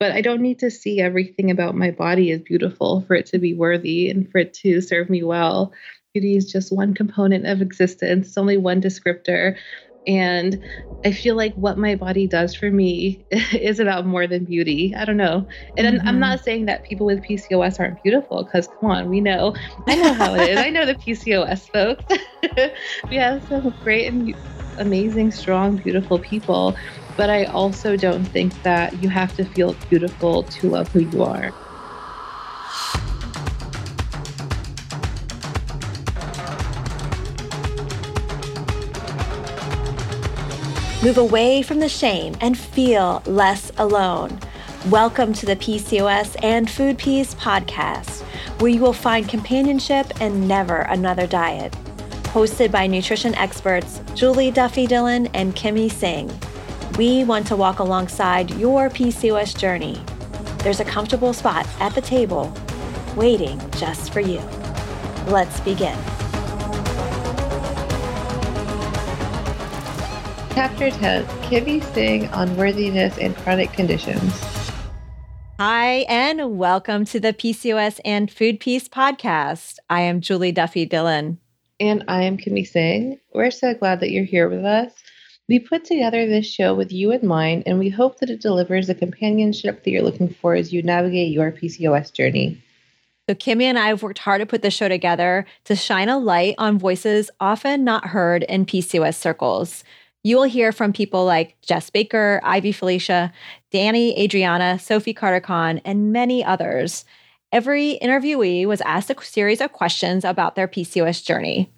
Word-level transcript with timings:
but 0.00 0.12
I 0.12 0.20
don't 0.20 0.42
need 0.42 0.58
to 0.60 0.70
see 0.70 1.00
everything 1.00 1.50
about 1.50 1.74
my 1.74 1.90
body 1.90 2.32
as 2.32 2.40
beautiful 2.40 3.02
for 3.06 3.14
it 3.14 3.26
to 3.26 3.38
be 3.38 3.54
worthy 3.54 4.10
and 4.10 4.30
for 4.30 4.38
it 4.38 4.54
to 4.54 4.80
serve 4.80 5.08
me 5.08 5.22
well. 5.22 5.72
Beauty 6.12 6.36
is 6.36 6.50
just 6.50 6.72
one 6.72 6.94
component 6.94 7.46
of 7.46 7.60
existence, 7.60 8.28
it's 8.28 8.38
only 8.38 8.56
one 8.56 8.80
descriptor. 8.80 9.56
And 10.06 10.62
I 11.04 11.12
feel 11.12 11.34
like 11.34 11.54
what 11.54 11.78
my 11.78 11.94
body 11.94 12.26
does 12.26 12.54
for 12.54 12.70
me 12.70 13.24
is 13.30 13.80
about 13.80 14.06
more 14.06 14.26
than 14.26 14.44
beauty. 14.44 14.94
I 14.94 15.04
don't 15.04 15.16
know. 15.16 15.46
And 15.78 15.98
mm-hmm. 15.98 16.06
I'm 16.06 16.20
not 16.20 16.44
saying 16.44 16.66
that 16.66 16.84
people 16.84 17.06
with 17.06 17.22
PCOS 17.22 17.80
aren't 17.80 18.02
beautiful, 18.02 18.44
because 18.44 18.68
come 18.80 18.90
on, 18.90 19.08
we 19.08 19.20
know. 19.20 19.54
I 19.86 19.94
know 19.94 20.12
how 20.12 20.34
it 20.34 20.50
is. 20.50 20.58
I 20.58 20.70
know 20.70 20.84
the 20.86 20.94
PCOS 20.94 21.70
folks. 21.70 22.04
we 23.10 23.16
have 23.16 23.46
some 23.48 23.74
great 23.82 24.06
and 24.06 24.34
amazing, 24.78 25.30
strong, 25.30 25.76
beautiful 25.76 26.18
people. 26.18 26.76
But 27.16 27.30
I 27.30 27.44
also 27.44 27.96
don't 27.96 28.24
think 28.24 28.60
that 28.64 29.00
you 29.02 29.08
have 29.08 29.36
to 29.36 29.44
feel 29.44 29.74
beautiful 29.88 30.42
to 30.42 30.68
love 30.68 30.88
who 30.88 31.00
you 31.00 31.22
are. 31.22 31.52
Move 41.04 41.18
away 41.18 41.62
from 41.62 41.80
the 41.80 41.88
shame 41.88 42.34
and 42.40 42.58
feel 42.58 43.22
less 43.26 43.70
alone. 43.76 44.40
Welcome 44.88 45.32
to 45.34 45.46
the 45.46 45.54
PCOS 45.54 46.34
and 46.42 46.68
Food 46.68 46.98
Peace 46.98 47.34
podcast, 47.34 48.22
where 48.60 48.70
you 48.70 48.80
will 48.80 48.92
find 48.92 49.28
companionship 49.28 50.10
and 50.20 50.48
never 50.48 50.78
another 50.78 51.26
diet. 51.26 51.72
Hosted 52.32 52.72
by 52.72 52.86
nutrition 52.88 53.34
experts 53.36 54.00
Julie 54.14 54.50
Duffy 54.50 54.86
Dillon 54.86 55.28
and 55.28 55.54
Kimmie 55.54 55.90
Singh. 55.90 56.36
We 56.96 57.24
want 57.24 57.48
to 57.48 57.56
walk 57.56 57.80
alongside 57.80 58.52
your 58.52 58.88
PCOS 58.88 59.58
journey. 59.58 60.00
There's 60.58 60.78
a 60.78 60.84
comfortable 60.84 61.32
spot 61.32 61.66
at 61.80 61.92
the 61.92 62.00
table 62.00 62.54
waiting 63.16 63.60
just 63.72 64.12
for 64.12 64.20
you. 64.20 64.38
Let's 65.26 65.58
begin. 65.58 65.98
Chapter 70.54 70.92
10 70.92 71.24
Kimmie 71.42 71.82
Singh 71.94 72.28
on 72.28 72.56
Worthiness 72.56 73.18
and 73.18 73.34
Chronic 73.38 73.72
Conditions. 73.72 74.32
Hi, 75.58 76.06
and 76.08 76.56
welcome 76.56 77.04
to 77.06 77.18
the 77.18 77.32
PCOS 77.32 77.98
and 78.04 78.30
Food 78.30 78.60
Peace 78.60 78.88
podcast. 78.88 79.78
I 79.90 80.02
am 80.02 80.20
Julie 80.20 80.52
Duffy 80.52 80.86
Dillon. 80.86 81.40
And 81.80 82.04
I 82.06 82.22
am 82.22 82.36
Kimmie 82.36 82.68
Singh. 82.68 83.18
We're 83.32 83.50
so 83.50 83.74
glad 83.74 83.98
that 83.98 84.12
you're 84.12 84.22
here 84.22 84.48
with 84.48 84.64
us. 84.64 84.92
We 85.46 85.58
put 85.58 85.84
together 85.84 86.26
this 86.26 86.46
show 86.46 86.74
with 86.74 86.90
you 86.90 87.12
in 87.12 87.26
mind, 87.26 87.64
and 87.66 87.78
we 87.78 87.90
hope 87.90 88.18
that 88.20 88.30
it 88.30 88.40
delivers 88.40 88.86
the 88.86 88.94
companionship 88.94 89.84
that 89.84 89.90
you're 89.90 90.02
looking 90.02 90.30
for 90.30 90.54
as 90.54 90.72
you 90.72 90.82
navigate 90.82 91.32
your 91.32 91.52
PCOS 91.52 92.10
journey. 92.14 92.62
So, 93.28 93.34
Kimmie 93.34 93.64
and 93.64 93.78
I 93.78 93.88
have 93.88 94.02
worked 94.02 94.20
hard 94.20 94.40
to 94.40 94.46
put 94.46 94.62
this 94.62 94.72
show 94.72 94.88
together 94.88 95.44
to 95.64 95.76
shine 95.76 96.08
a 96.08 96.18
light 96.18 96.54
on 96.56 96.78
voices 96.78 97.30
often 97.40 97.84
not 97.84 98.06
heard 98.06 98.42
in 98.44 98.64
PCOS 98.64 99.16
circles. 99.16 99.84
You 100.22 100.36
will 100.36 100.44
hear 100.44 100.72
from 100.72 100.94
people 100.94 101.26
like 101.26 101.60
Jess 101.60 101.90
Baker, 101.90 102.40
Ivy 102.42 102.72
Felicia, 102.72 103.30
Danny 103.70 104.18
Adriana, 104.18 104.78
Sophie 104.78 105.12
Carter 105.12 105.40
Khan, 105.40 105.82
and 105.84 106.10
many 106.10 106.42
others. 106.42 107.04
Every 107.52 107.98
interviewee 108.00 108.64
was 108.64 108.80
asked 108.80 109.10
a 109.10 109.22
series 109.22 109.60
of 109.60 109.72
questions 109.72 110.24
about 110.24 110.54
their 110.54 110.68
PCOS 110.68 111.22
journey. 111.22 111.70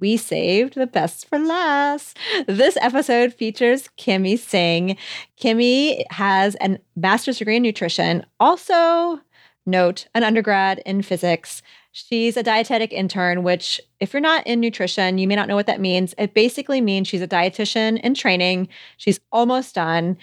We 0.00 0.16
saved 0.16 0.74
the 0.74 0.88
best 0.88 1.28
for 1.28 1.38
last. 1.38 2.18
This 2.48 2.76
episode 2.80 3.32
features 3.32 3.88
Kimmie 3.96 4.38
Singh. 4.38 4.96
Kimmie 5.40 6.02
has 6.10 6.56
a 6.60 6.78
master's 6.96 7.38
degree 7.38 7.56
in 7.56 7.62
nutrition, 7.62 8.26
also, 8.40 9.20
note, 9.66 10.08
an 10.14 10.24
undergrad 10.24 10.80
in 10.84 11.02
physics. 11.02 11.62
She's 11.92 12.36
a 12.36 12.42
dietetic 12.42 12.92
intern, 12.92 13.44
which, 13.44 13.80
if 14.00 14.12
you're 14.12 14.20
not 14.20 14.44
in 14.48 14.58
nutrition, 14.58 15.18
you 15.18 15.28
may 15.28 15.36
not 15.36 15.46
know 15.46 15.54
what 15.54 15.66
that 15.66 15.80
means. 15.80 16.12
It 16.18 16.34
basically 16.34 16.80
means 16.80 17.06
she's 17.06 17.22
a 17.22 17.28
dietitian 17.28 18.00
in 18.00 18.14
training. 18.14 18.66
She's 18.96 19.20
almost 19.30 19.76
done. 19.76 20.16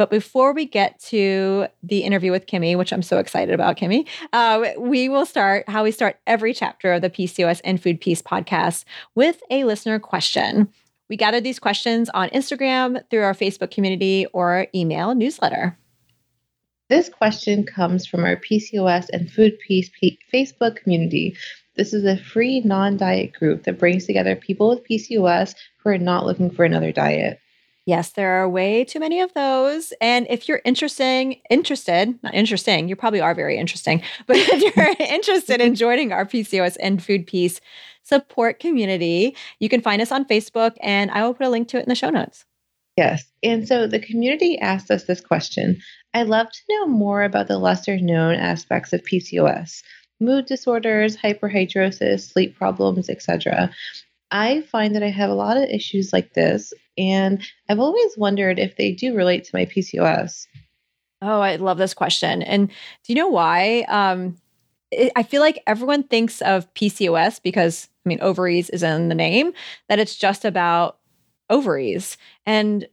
But 0.00 0.08
before 0.08 0.54
we 0.54 0.64
get 0.64 0.98
to 1.10 1.66
the 1.82 1.98
interview 1.98 2.30
with 2.30 2.46
Kimmie, 2.46 2.74
which 2.74 2.90
I'm 2.90 3.02
so 3.02 3.18
excited 3.18 3.52
about, 3.52 3.76
Kimmie, 3.76 4.08
uh, 4.32 4.70
we 4.78 5.10
will 5.10 5.26
start 5.26 5.68
how 5.68 5.84
we 5.84 5.90
start 5.90 6.18
every 6.26 6.54
chapter 6.54 6.94
of 6.94 7.02
the 7.02 7.10
PCOS 7.10 7.60
and 7.64 7.82
Food 7.82 8.00
Peace 8.00 8.22
podcast 8.22 8.86
with 9.14 9.42
a 9.50 9.64
listener 9.64 9.98
question. 9.98 10.70
We 11.10 11.18
gather 11.18 11.38
these 11.38 11.58
questions 11.58 12.08
on 12.14 12.30
Instagram, 12.30 13.02
through 13.10 13.24
our 13.24 13.34
Facebook 13.34 13.70
community, 13.70 14.24
or 14.32 14.68
email 14.74 15.14
newsletter. 15.14 15.76
This 16.88 17.10
question 17.10 17.66
comes 17.66 18.06
from 18.06 18.24
our 18.24 18.36
PCOS 18.36 19.10
and 19.12 19.30
Food 19.30 19.58
Peace 19.68 19.90
Facebook 20.32 20.76
community. 20.76 21.36
This 21.76 21.92
is 21.92 22.06
a 22.06 22.16
free 22.16 22.60
non 22.60 22.96
diet 22.96 23.34
group 23.34 23.64
that 23.64 23.78
brings 23.78 24.06
together 24.06 24.34
people 24.34 24.70
with 24.70 24.88
PCOS 24.88 25.54
who 25.76 25.90
are 25.90 25.98
not 25.98 26.24
looking 26.24 26.48
for 26.48 26.64
another 26.64 26.90
diet. 26.90 27.38
Yes, 27.86 28.10
there 28.10 28.42
are 28.42 28.48
way 28.48 28.84
too 28.84 29.00
many 29.00 29.20
of 29.20 29.32
those. 29.34 29.92
And 30.00 30.26
if 30.28 30.48
you're 30.48 30.60
interesting, 30.64 31.40
interested, 31.48 32.18
not 32.22 32.34
interesting, 32.34 32.88
you 32.88 32.96
probably 32.96 33.20
are 33.20 33.34
very 33.34 33.56
interesting, 33.56 34.02
but 34.26 34.36
if 34.36 34.76
you're 34.76 34.94
interested 35.08 35.60
in 35.60 35.74
joining 35.74 36.12
our 36.12 36.24
PCOS 36.24 36.76
and 36.80 37.02
Food 37.02 37.26
Peace 37.26 37.60
support 38.02 38.60
community, 38.60 39.36
you 39.58 39.68
can 39.68 39.80
find 39.80 40.02
us 40.02 40.12
on 40.12 40.24
Facebook 40.24 40.76
and 40.80 41.10
I 41.10 41.24
will 41.24 41.34
put 41.34 41.46
a 41.46 41.50
link 41.50 41.68
to 41.68 41.78
it 41.78 41.82
in 41.82 41.88
the 41.88 41.94
show 41.94 42.10
notes. 42.10 42.44
Yes. 42.96 43.24
And 43.42 43.66
so 43.66 43.86
the 43.86 44.00
community 44.00 44.58
asked 44.58 44.90
us 44.90 45.04
this 45.04 45.20
question 45.20 45.78
I'd 46.12 46.26
love 46.26 46.50
to 46.50 46.60
know 46.68 46.86
more 46.86 47.22
about 47.22 47.46
the 47.46 47.56
lesser 47.56 47.98
known 47.98 48.34
aspects 48.34 48.92
of 48.92 49.02
PCOS 49.02 49.82
mood 50.20 50.46
disorders, 50.46 51.16
hyperhidrosis, 51.16 52.30
sleep 52.30 52.56
problems, 52.56 53.08
etc. 53.08 53.70
I 54.30 54.62
find 54.62 54.94
that 54.94 55.02
I 55.02 55.10
have 55.10 55.30
a 55.30 55.34
lot 55.34 55.56
of 55.56 55.64
issues 55.64 56.12
like 56.12 56.34
this, 56.34 56.72
and 56.96 57.42
I've 57.68 57.80
always 57.80 58.16
wondered 58.16 58.58
if 58.58 58.76
they 58.76 58.92
do 58.92 59.14
relate 59.14 59.44
to 59.44 59.50
my 59.54 59.64
PCOS. 59.64 60.46
Oh, 61.22 61.40
I 61.40 61.56
love 61.56 61.78
this 61.78 61.94
question. 61.94 62.42
And 62.42 62.68
do 62.68 62.74
you 63.08 63.14
know 63.14 63.28
why? 63.28 63.84
Um, 63.88 64.36
it, 64.90 65.12
I 65.16 65.22
feel 65.22 65.40
like 65.42 65.62
everyone 65.66 66.02
thinks 66.04 66.40
of 66.42 66.72
PCOS 66.74 67.42
because, 67.42 67.88
I 68.04 68.08
mean, 68.08 68.20
ovaries 68.20 68.70
is 68.70 68.82
in 68.82 69.08
the 69.08 69.14
name, 69.14 69.52
that 69.88 69.98
it's 69.98 70.16
just 70.16 70.44
about 70.44 70.98
ovaries. 71.50 72.16
And 72.46 72.86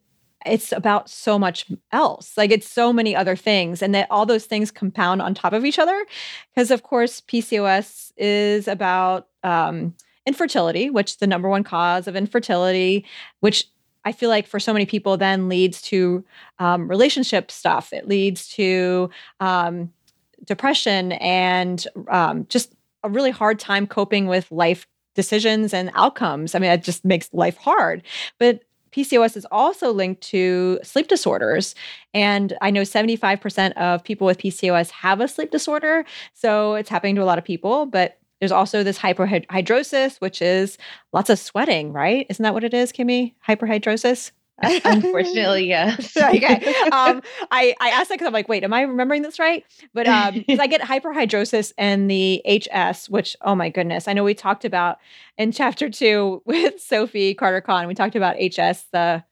it's 0.45 0.71
about 0.71 1.09
so 1.09 1.39
much 1.39 1.65
else. 1.91 2.37
Like 2.37 2.51
it's 2.51 2.69
so 2.69 2.91
many 2.93 3.15
other 3.15 3.35
things, 3.35 3.81
and 3.81 3.93
that 3.95 4.07
all 4.09 4.25
those 4.25 4.45
things 4.45 4.71
compound 4.71 5.21
on 5.21 5.33
top 5.33 5.53
of 5.53 5.65
each 5.65 5.79
other. 5.79 6.05
Because, 6.53 6.71
of 6.71 6.83
course, 6.83 7.21
PCOS 7.21 8.11
is 8.17 8.67
about 8.67 9.27
um, 9.43 9.93
infertility, 10.27 10.89
which 10.89 11.17
the 11.17 11.25
number 11.25 11.49
one 11.49 11.63
cause 11.63 12.07
of 12.07 12.15
infertility, 12.15 13.05
which 13.39 13.65
I 14.05 14.11
feel 14.11 14.29
like 14.29 14.45
for 14.45 14.59
so 14.59 14.73
many 14.73 14.85
people 14.85 15.17
then 15.17 15.49
leads 15.49 15.81
to 15.83 16.23
um, 16.59 16.87
relationship 16.87 17.49
stuff. 17.49 17.91
It 17.91 18.07
leads 18.07 18.47
to 18.49 19.09
um, 19.39 19.91
depression 20.45 21.13
and 21.13 21.85
um, 22.09 22.45
just 22.49 22.73
a 23.03 23.09
really 23.09 23.31
hard 23.31 23.59
time 23.59 23.87
coping 23.87 24.27
with 24.27 24.51
life 24.51 24.87
decisions 25.15 25.73
and 25.73 25.91
outcomes. 25.95 26.55
I 26.55 26.59
mean, 26.59 26.71
it 26.71 26.83
just 26.83 27.03
makes 27.03 27.29
life 27.33 27.57
hard. 27.57 28.03
But 28.37 28.61
PCOS 28.91 29.35
is 29.35 29.45
also 29.51 29.91
linked 29.91 30.21
to 30.21 30.79
sleep 30.83 31.07
disorders. 31.07 31.75
And 32.13 32.53
I 32.61 32.71
know 32.71 32.81
75% 32.81 33.73
of 33.73 34.03
people 34.03 34.25
with 34.25 34.37
PCOS 34.37 34.89
have 34.91 35.19
a 35.19 35.27
sleep 35.27 35.51
disorder. 35.51 36.05
So 36.33 36.75
it's 36.75 36.89
happening 36.89 37.15
to 37.15 37.23
a 37.23 37.25
lot 37.25 37.37
of 37.37 37.43
people. 37.43 37.85
But 37.85 38.19
there's 38.39 38.51
also 38.51 38.83
this 38.83 38.99
hyperhidrosis, 38.99 40.21
which 40.21 40.41
is 40.41 40.77
lots 41.13 41.29
of 41.29 41.39
sweating, 41.39 41.91
right? 41.93 42.25
Isn't 42.29 42.43
that 42.43 42.53
what 42.53 42.63
it 42.63 42.73
is, 42.73 42.91
Kimmie? 42.91 43.33
Hyperhidrosis? 43.47 44.31
Unfortunately, 44.63 45.67
yes. 45.67 46.17
okay. 46.17 46.73
Um, 46.91 47.21
I, 47.51 47.75
I 47.79 47.89
asked 47.89 48.09
that 48.09 48.15
because 48.15 48.27
I'm 48.27 48.33
like, 48.33 48.49
wait, 48.49 48.63
am 48.63 48.73
I 48.73 48.81
remembering 48.81 49.21
this 49.21 49.39
right? 49.39 49.63
But 49.93 50.07
um, 50.07 50.43
I 50.59 50.67
get 50.67 50.81
hyperhidrosis 50.81 51.73
and 51.77 52.09
the 52.09 52.41
HS, 52.47 53.09
which, 53.09 53.35
oh 53.41 53.53
my 53.55 53.69
goodness, 53.69 54.07
I 54.07 54.13
know 54.13 54.23
we 54.23 54.33
talked 54.33 54.65
about 54.65 54.97
in 55.37 55.51
chapter 55.51 55.89
two 55.89 56.41
with 56.45 56.81
Sophie 56.81 57.35
Carter 57.35 57.61
Khan. 57.61 57.87
We 57.87 57.93
talked 57.93 58.15
about 58.15 58.37
HS, 58.37 58.85
the, 58.91 59.23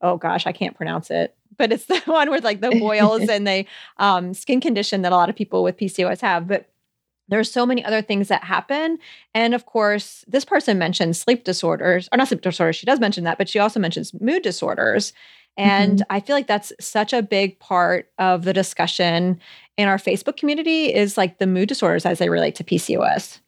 oh 0.00 0.16
gosh, 0.16 0.46
I 0.46 0.52
can't 0.52 0.76
pronounce 0.76 1.10
it, 1.10 1.36
but 1.56 1.70
it's 1.70 1.84
the 1.84 2.00
one 2.06 2.30
with 2.30 2.42
like 2.42 2.60
the 2.60 2.76
boils 2.80 3.28
and 3.28 3.46
the 3.46 3.66
um, 3.98 4.34
skin 4.34 4.60
condition 4.60 5.02
that 5.02 5.12
a 5.12 5.16
lot 5.16 5.28
of 5.28 5.36
people 5.36 5.62
with 5.62 5.76
PCOS 5.76 6.22
have. 6.22 6.48
But 6.48 6.68
there's 7.28 7.50
so 7.50 7.66
many 7.66 7.84
other 7.84 8.02
things 8.02 8.28
that 8.28 8.44
happen. 8.44 8.98
And 9.34 9.54
of 9.54 9.66
course, 9.66 10.24
this 10.28 10.44
person 10.44 10.78
mentioned 10.78 11.16
sleep 11.16 11.44
disorders, 11.44 12.08
or 12.12 12.18
not 12.18 12.28
sleep 12.28 12.40
disorders, 12.40 12.76
she 12.76 12.86
does 12.86 13.00
mention 13.00 13.24
that, 13.24 13.38
but 13.38 13.48
she 13.48 13.58
also 13.58 13.80
mentions 13.80 14.14
mood 14.20 14.42
disorders. 14.42 15.12
And 15.56 16.00
mm-hmm. 16.00 16.12
I 16.12 16.20
feel 16.20 16.36
like 16.36 16.46
that's 16.46 16.72
such 16.80 17.12
a 17.12 17.22
big 17.22 17.58
part 17.58 18.10
of 18.18 18.44
the 18.44 18.52
discussion 18.52 19.40
in 19.76 19.88
our 19.88 19.98
Facebook 19.98 20.36
community 20.36 20.94
is 20.94 21.16
like 21.16 21.38
the 21.38 21.46
mood 21.46 21.68
disorders 21.68 22.06
as 22.06 22.18
they 22.18 22.28
relate 22.28 22.54
to 22.56 22.64
PCOS. 22.64 23.40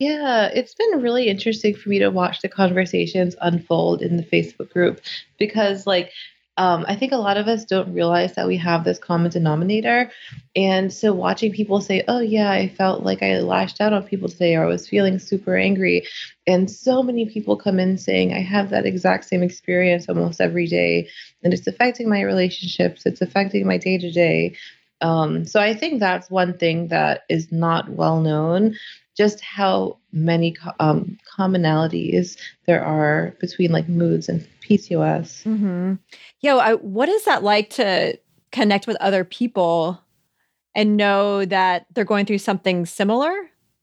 Yeah, 0.00 0.46
it's 0.46 0.74
been 0.74 1.00
really 1.00 1.28
interesting 1.28 1.74
for 1.74 1.88
me 1.88 2.00
to 2.00 2.10
watch 2.10 2.40
the 2.40 2.48
conversations 2.48 3.36
unfold 3.40 4.02
in 4.02 4.16
the 4.16 4.24
Facebook 4.24 4.70
group 4.70 5.00
because, 5.38 5.86
like, 5.86 6.10
um, 6.56 6.84
I 6.86 6.94
think 6.94 7.12
a 7.12 7.16
lot 7.16 7.36
of 7.36 7.48
us 7.48 7.64
don't 7.64 7.92
realize 7.92 8.34
that 8.34 8.46
we 8.46 8.56
have 8.58 8.84
this 8.84 8.98
common 8.98 9.30
denominator. 9.30 10.10
And 10.54 10.92
so 10.92 11.12
watching 11.12 11.52
people 11.52 11.80
say, 11.80 12.04
oh, 12.06 12.20
yeah, 12.20 12.50
I 12.50 12.68
felt 12.68 13.02
like 13.02 13.22
I 13.22 13.40
lashed 13.40 13.80
out 13.80 13.92
on 13.92 14.04
people 14.04 14.28
today, 14.28 14.54
or 14.54 14.64
I 14.64 14.68
was 14.68 14.88
feeling 14.88 15.18
super 15.18 15.56
angry. 15.56 16.06
And 16.46 16.70
so 16.70 17.02
many 17.02 17.26
people 17.26 17.56
come 17.56 17.80
in 17.80 17.98
saying, 17.98 18.32
I 18.32 18.40
have 18.40 18.70
that 18.70 18.86
exact 18.86 19.24
same 19.24 19.42
experience 19.42 20.08
almost 20.08 20.40
every 20.40 20.66
day. 20.66 21.08
And 21.42 21.52
it's 21.52 21.66
affecting 21.66 22.08
my 22.08 22.20
relationships, 22.20 23.04
it's 23.04 23.20
affecting 23.20 23.66
my 23.66 23.78
day 23.78 23.98
to 23.98 24.10
day. 24.12 24.56
So 25.02 25.60
I 25.60 25.74
think 25.74 26.00
that's 26.00 26.30
one 26.30 26.56
thing 26.56 26.88
that 26.88 27.24
is 27.28 27.52
not 27.52 27.90
well 27.90 28.20
known 28.20 28.76
just 29.16 29.40
how 29.40 29.98
many 30.12 30.56
um, 30.80 31.18
commonalities 31.38 32.36
there 32.66 32.84
are 32.84 33.34
between 33.40 33.72
like 33.72 33.88
moods 33.88 34.28
and 34.28 34.46
PCOS. 34.60 35.44
Mm-hmm. 35.44 35.94
Yo, 36.40 36.58
I, 36.58 36.74
what 36.74 37.08
is 37.08 37.24
that 37.24 37.42
like 37.42 37.70
to 37.70 38.18
connect 38.52 38.86
with 38.86 38.96
other 39.00 39.24
people 39.24 40.00
and 40.74 40.96
know 40.96 41.44
that 41.44 41.86
they're 41.92 42.04
going 42.04 42.26
through 42.26 42.38
something 42.38 42.86
similar? 42.86 43.32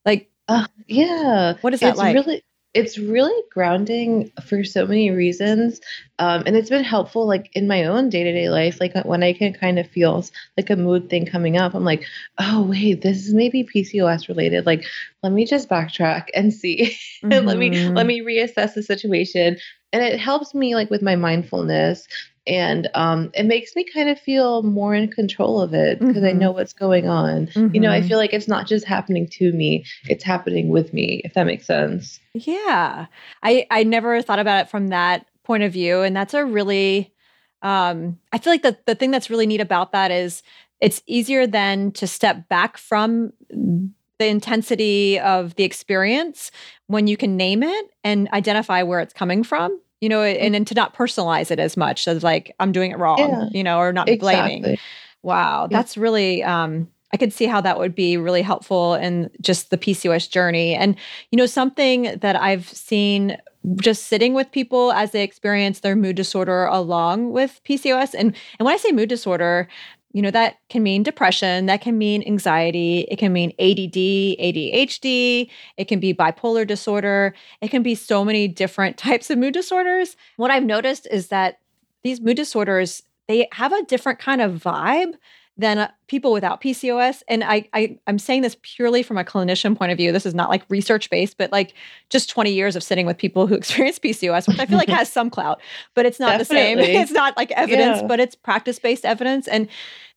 Like, 0.05 0.29
uh, 0.47 0.67
yeah, 0.87 1.53
what 1.61 1.73
is 1.73 1.79
that 1.79 1.91
it's 1.91 1.97
like? 1.97 2.15
Really, 2.15 2.43
it's 2.73 2.97
really 2.97 3.43
grounding 3.51 4.31
for 4.45 4.63
so 4.63 4.85
many 4.85 5.11
reasons 5.11 5.81
um, 6.19 6.43
and 6.45 6.55
it's 6.55 6.69
been 6.69 6.83
helpful 6.83 7.27
like 7.27 7.49
in 7.53 7.67
my 7.67 7.83
own 7.83 8.09
day-to-day 8.09 8.49
life 8.49 8.79
like 8.79 8.93
when 9.05 9.23
i 9.23 9.33
can 9.33 9.53
kind 9.53 9.77
of 9.77 9.87
feel 9.87 10.23
like 10.57 10.69
a 10.69 10.75
mood 10.75 11.09
thing 11.09 11.25
coming 11.25 11.57
up 11.57 11.73
i'm 11.73 11.83
like 11.83 12.05
oh 12.37 12.61
wait 12.63 13.01
this 13.01 13.27
is 13.27 13.33
maybe 13.33 13.63
pcos 13.63 14.27
related 14.27 14.65
like 14.65 14.85
let 15.23 15.31
me 15.31 15.45
just 15.45 15.69
backtrack 15.69 16.27
and 16.33 16.53
see 16.61 16.97
mm-hmm. 17.23 17.45
let 17.45 17.57
me 17.57 17.69
let 17.71 18.05
mm-hmm. 18.05 18.07
me 18.07 18.21
reassess 18.21 18.73
the 18.73 18.83
situation 18.83 19.57
and 19.93 20.03
it 20.03 20.19
helps 20.19 20.53
me 20.53 20.75
like 20.75 20.89
with 20.89 21.01
my 21.01 21.15
mindfulness 21.15 22.07
and 22.47 22.89
um, 22.95 23.31
it 23.33 23.45
makes 23.45 23.75
me 23.75 23.85
kind 23.93 24.09
of 24.09 24.19
feel 24.19 24.63
more 24.63 24.95
in 24.95 25.09
control 25.09 25.61
of 25.61 25.73
it 25.73 25.99
because 25.99 26.17
mm-hmm. 26.17 26.25
I 26.25 26.31
know 26.31 26.51
what's 26.51 26.73
going 26.73 27.07
on. 27.07 27.47
Mm-hmm. 27.47 27.75
You 27.75 27.81
know, 27.81 27.91
I 27.91 27.99
mm-hmm. 27.99 28.07
feel 28.07 28.17
like 28.17 28.33
it's 28.33 28.47
not 28.47 28.67
just 28.67 28.85
happening 28.85 29.27
to 29.33 29.51
me; 29.51 29.85
it's 30.05 30.23
happening 30.23 30.69
with 30.69 30.93
me. 30.93 31.21
If 31.23 31.33
that 31.35 31.45
makes 31.45 31.67
sense. 31.67 32.19
Yeah, 32.33 33.05
I 33.43 33.67
I 33.69 33.83
never 33.83 34.21
thought 34.21 34.39
about 34.39 34.65
it 34.65 34.69
from 34.69 34.87
that 34.87 35.27
point 35.43 35.63
of 35.63 35.71
view, 35.71 36.01
and 36.01 36.15
that's 36.15 36.33
a 36.33 36.43
really, 36.43 37.13
um, 37.61 38.17
I 38.31 38.39
feel 38.39 38.53
like 38.53 38.63
the 38.63 38.77
the 38.85 38.95
thing 38.95 39.11
that's 39.11 39.29
really 39.29 39.45
neat 39.45 39.61
about 39.61 39.91
that 39.91 40.09
is 40.09 40.41
it's 40.79 41.03
easier 41.05 41.45
then 41.45 41.91
to 41.91 42.07
step 42.07 42.49
back 42.49 42.77
from 42.77 43.33
the 43.51 44.27
intensity 44.27 45.19
of 45.19 45.55
the 45.55 45.63
experience 45.63 46.51
when 46.87 47.07
you 47.07 47.17
can 47.17 47.37
name 47.37 47.61
it 47.61 47.85
and 48.03 48.29
identify 48.33 48.81
where 48.83 48.99
it's 48.99 49.13
coming 49.13 49.43
from 49.43 49.79
you 50.01 50.09
know, 50.09 50.23
and, 50.23 50.53
mm. 50.53 50.57
and 50.57 50.67
to 50.67 50.73
not 50.73 50.93
personalize 50.95 51.51
it 51.51 51.59
as 51.59 51.77
much 51.77 52.07
as 52.07 52.23
like 52.23 52.53
I'm 52.59 52.71
doing 52.71 52.91
it 52.91 52.97
wrong, 52.97 53.19
yeah, 53.19 53.49
you 53.51 53.63
know, 53.63 53.77
or 53.77 53.93
not 53.93 54.09
exactly. 54.09 54.59
blaming. 54.59 54.77
Wow, 55.23 55.67
yeah. 55.69 55.77
that's 55.77 55.95
really 55.95 56.43
um 56.43 56.89
I 57.13 57.17
could 57.17 57.33
see 57.33 57.45
how 57.45 57.61
that 57.61 57.77
would 57.77 57.93
be 57.93 58.17
really 58.17 58.41
helpful 58.41 58.95
in 58.95 59.29
just 59.41 59.69
the 59.69 59.77
PCOS 59.77 60.29
journey. 60.29 60.75
And 60.75 60.95
you 61.29 61.37
know, 61.37 61.45
something 61.45 62.17
that 62.19 62.35
I've 62.35 62.67
seen 62.67 63.37
just 63.79 64.07
sitting 64.07 64.33
with 64.33 64.51
people 64.51 64.91
as 64.91 65.11
they 65.11 65.23
experience 65.23 65.81
their 65.81 65.95
mood 65.95 66.15
disorder 66.15 66.65
along 66.65 67.31
with 67.31 67.61
PCOS 67.63 68.15
and 68.15 68.35
and 68.59 68.65
when 68.65 68.73
I 68.73 68.77
say 68.77 68.91
mood 68.91 69.09
disorder, 69.09 69.67
you 70.13 70.21
know, 70.21 70.31
that 70.31 70.57
can 70.69 70.83
mean 70.83 71.03
depression, 71.03 71.67
that 71.67 71.81
can 71.81 71.97
mean 71.97 72.23
anxiety, 72.23 73.07
it 73.09 73.17
can 73.17 73.31
mean 73.31 73.51
ADD, 73.59 73.95
ADHD, 74.39 75.49
it 75.77 75.85
can 75.87 75.99
be 75.99 76.13
bipolar 76.13 76.67
disorder, 76.67 77.33
it 77.61 77.69
can 77.69 77.81
be 77.81 77.95
so 77.95 78.25
many 78.25 78.47
different 78.47 78.97
types 79.05 79.29
of 79.29 79.37
mood 79.37 79.53
disorders. 79.53 80.15
What 80.37 80.51
I've 80.51 80.65
noticed 80.65 81.07
is 81.11 81.27
that 81.27 81.59
these 82.03 82.19
mood 82.19 82.37
disorders, 82.37 83.03
they 83.27 83.47
have 83.53 83.71
a 83.71 83.83
different 83.83 84.19
kind 84.19 84.41
of 84.41 84.61
vibe 84.61 85.13
than 85.57 85.77
uh, 85.77 85.91
people 86.07 86.31
without 86.31 86.61
PCOS. 86.61 87.21
And 87.27 87.43
I, 87.43 87.67
I 87.73 87.97
I'm 88.07 88.19
saying 88.19 88.41
this 88.41 88.57
purely 88.61 89.03
from 89.03 89.17
a 89.17 89.23
clinician 89.23 89.77
point 89.77 89.91
of 89.91 89.97
view. 89.97 90.11
This 90.11 90.25
is 90.25 90.33
not 90.33 90.49
like 90.49 90.63
research 90.69 91.09
based, 91.09 91.37
but 91.37 91.51
like 91.51 91.73
just 92.09 92.29
20 92.29 92.51
years 92.51 92.75
of 92.75 92.83
sitting 92.83 93.05
with 93.05 93.17
people 93.17 93.47
who 93.47 93.55
experience 93.61 93.99
PCOS, 93.99 94.47
which 94.47 94.59
I 94.59 94.65
feel 94.65 94.77
like 94.77 94.89
has 95.01 95.11
some 95.11 95.29
clout, 95.29 95.61
but 95.93 96.05
it's 96.05 96.19
not 96.19 96.37
Definitely. 96.37 96.75
the 96.75 96.83
same. 96.83 97.01
It's 97.01 97.11
not 97.11 97.35
like 97.37 97.51
evidence, 97.51 98.01
yeah. 98.01 98.07
but 98.07 98.19
it's 98.19 98.35
practice 98.35 98.79
based 98.79 99.05
evidence. 99.05 99.47
And 99.47 99.67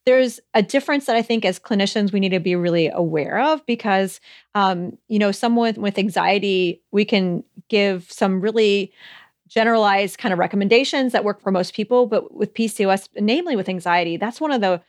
there's 0.04 0.38
a 0.52 0.62
difference 0.62 1.06
that 1.06 1.16
I 1.16 1.22
think 1.22 1.44
as 1.44 1.58
clinicians 1.58 2.12
we 2.12 2.20
need 2.20 2.30
to 2.30 2.40
be 2.40 2.56
really 2.56 2.88
aware 2.88 3.40
of 3.40 3.64
because, 3.64 4.20
um, 4.54 4.98
you 5.08 5.18
know, 5.18 5.32
someone 5.32 5.74
with 5.76 5.98
anxiety, 5.98 6.82
we 6.92 7.04
can 7.04 7.42
give 7.68 8.10
some 8.12 8.40
really 8.40 8.92
generalized 9.48 10.18
kind 10.18 10.32
of 10.32 10.38
recommendations 10.38 11.12
that 11.12 11.24
work 11.24 11.40
for 11.40 11.50
most 11.50 11.74
people, 11.74 12.06
but 12.06 12.34
with 12.34 12.52
PCOS, 12.54 13.08
namely 13.20 13.56
with 13.56 13.68
anxiety, 13.68 14.16
that's 14.16 14.40
one 14.40 14.52
of 14.52 14.60
the 14.60 14.82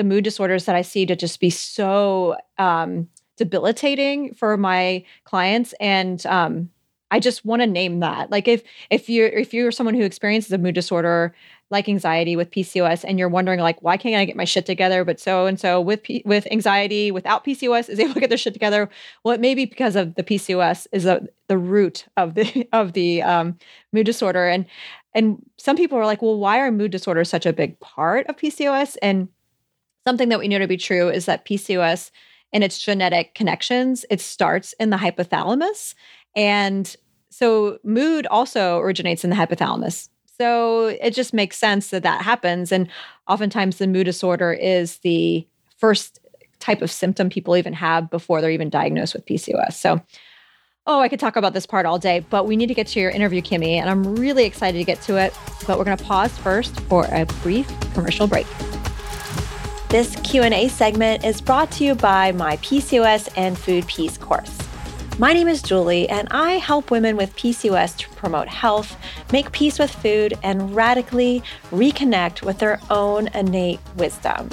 the 0.00 0.04
mood 0.04 0.24
disorders 0.24 0.64
that 0.64 0.74
I 0.74 0.80
see 0.80 1.04
to 1.04 1.14
just 1.14 1.40
be 1.40 1.50
so 1.50 2.34
um, 2.56 3.06
debilitating 3.36 4.32
for 4.32 4.56
my 4.56 5.04
clients. 5.24 5.74
And 5.78 6.24
um, 6.24 6.70
I 7.10 7.20
just 7.20 7.44
want 7.44 7.60
to 7.60 7.66
name 7.66 8.00
that. 8.00 8.30
Like 8.30 8.48
if 8.48 8.62
if 8.88 9.10
you're 9.10 9.28
if 9.28 9.52
you're 9.52 9.70
someone 9.70 9.94
who 9.94 10.00
experiences 10.00 10.52
a 10.52 10.58
mood 10.58 10.74
disorder 10.74 11.34
like 11.68 11.86
anxiety 11.86 12.34
with 12.34 12.50
PCOS 12.50 13.04
and 13.06 13.18
you're 13.18 13.28
wondering 13.28 13.60
like 13.60 13.82
why 13.82 13.98
can't 13.98 14.14
I 14.14 14.24
get 14.24 14.36
my 14.36 14.46
shit 14.46 14.64
together 14.64 15.04
but 15.04 15.20
so 15.20 15.44
and 15.44 15.60
so 15.60 15.82
with 15.82 16.02
P- 16.02 16.22
with 16.24 16.50
anxiety 16.50 17.10
without 17.10 17.44
PCOS 17.44 17.90
is 17.90 18.00
able 18.00 18.14
to 18.14 18.20
get 18.20 18.30
their 18.30 18.38
shit 18.38 18.54
together 18.54 18.88
well 19.22 19.34
it 19.34 19.40
may 19.40 19.54
be 19.54 19.66
because 19.66 19.96
of 19.96 20.14
the 20.14 20.24
PCOS 20.24 20.86
is 20.92 21.04
a, 21.04 21.20
the 21.48 21.58
root 21.58 22.06
of 22.16 22.34
the 22.34 22.66
of 22.72 22.94
the 22.94 23.22
um, 23.22 23.58
mood 23.92 24.06
disorder 24.06 24.48
and 24.48 24.64
and 25.14 25.44
some 25.58 25.76
people 25.76 25.98
are 25.98 26.06
like 26.06 26.22
well 26.22 26.38
why 26.38 26.58
are 26.58 26.72
mood 26.72 26.90
disorders 26.90 27.28
such 27.28 27.44
a 27.44 27.52
big 27.52 27.78
part 27.80 28.26
of 28.28 28.36
PCOS 28.36 28.96
and 29.02 29.28
something 30.06 30.28
that 30.30 30.38
we 30.38 30.48
know 30.48 30.58
to 30.58 30.66
be 30.66 30.76
true 30.76 31.08
is 31.08 31.26
that 31.26 31.44
PCOS 31.44 32.10
and 32.52 32.64
its 32.64 32.78
genetic 32.78 33.34
connections, 33.34 34.04
it 34.10 34.20
starts 34.20 34.72
in 34.74 34.90
the 34.90 34.96
hypothalamus. 34.96 35.94
And 36.34 36.94
so 37.30 37.78
mood 37.84 38.26
also 38.26 38.78
originates 38.78 39.24
in 39.24 39.30
the 39.30 39.36
hypothalamus. 39.36 40.08
So 40.38 40.86
it 40.86 41.14
just 41.14 41.34
makes 41.34 41.58
sense 41.58 41.90
that 41.90 42.02
that 42.02 42.22
happens. 42.22 42.72
And 42.72 42.88
oftentimes 43.28 43.78
the 43.78 43.86
mood 43.86 44.06
disorder 44.06 44.52
is 44.52 44.98
the 44.98 45.46
first 45.76 46.18
type 46.60 46.82
of 46.82 46.90
symptom 46.90 47.28
people 47.30 47.56
even 47.56 47.72
have 47.72 48.10
before 48.10 48.40
they're 48.40 48.50
even 48.50 48.70
diagnosed 48.70 49.14
with 49.14 49.26
PCOS. 49.26 49.74
So, 49.74 50.00
oh, 50.86 51.00
I 51.00 51.08
could 51.08 51.20
talk 51.20 51.36
about 51.36 51.54
this 51.54 51.66
part 51.66 51.86
all 51.86 51.98
day, 51.98 52.24
but 52.30 52.46
we 52.46 52.56
need 52.56 52.66
to 52.68 52.74
get 52.74 52.86
to 52.88 53.00
your 53.00 53.10
interview, 53.10 53.42
Kimmie, 53.42 53.76
and 53.76 53.88
I'm 53.88 54.14
really 54.16 54.44
excited 54.44 54.78
to 54.78 54.84
get 54.84 55.00
to 55.02 55.16
it. 55.16 55.34
But 55.66 55.78
we're 55.78 55.84
going 55.84 55.96
to 55.96 56.04
pause 56.04 56.36
first 56.38 56.78
for 56.80 57.06
a 57.06 57.26
brief 57.42 57.68
commercial 57.94 58.26
break. 58.26 58.46
This 59.90 60.14
Q&A 60.22 60.68
segment 60.68 61.24
is 61.24 61.40
brought 61.40 61.72
to 61.72 61.84
you 61.84 61.96
by 61.96 62.30
my 62.30 62.58
PCOS 62.58 63.28
and 63.36 63.58
Food 63.58 63.88
Peace 63.88 64.16
course. 64.16 64.56
My 65.18 65.32
name 65.32 65.48
is 65.48 65.62
Julie, 65.62 66.08
and 66.08 66.28
I 66.30 66.52
help 66.58 66.92
women 66.92 67.16
with 67.16 67.34
PCOS 67.34 67.96
to 67.96 68.08
promote 68.10 68.46
health, 68.46 68.96
make 69.32 69.50
peace 69.50 69.80
with 69.80 69.90
food, 69.90 70.34
and 70.44 70.76
radically 70.76 71.42
reconnect 71.72 72.42
with 72.42 72.60
their 72.60 72.78
own 72.88 73.26
innate 73.34 73.80
wisdom. 73.96 74.48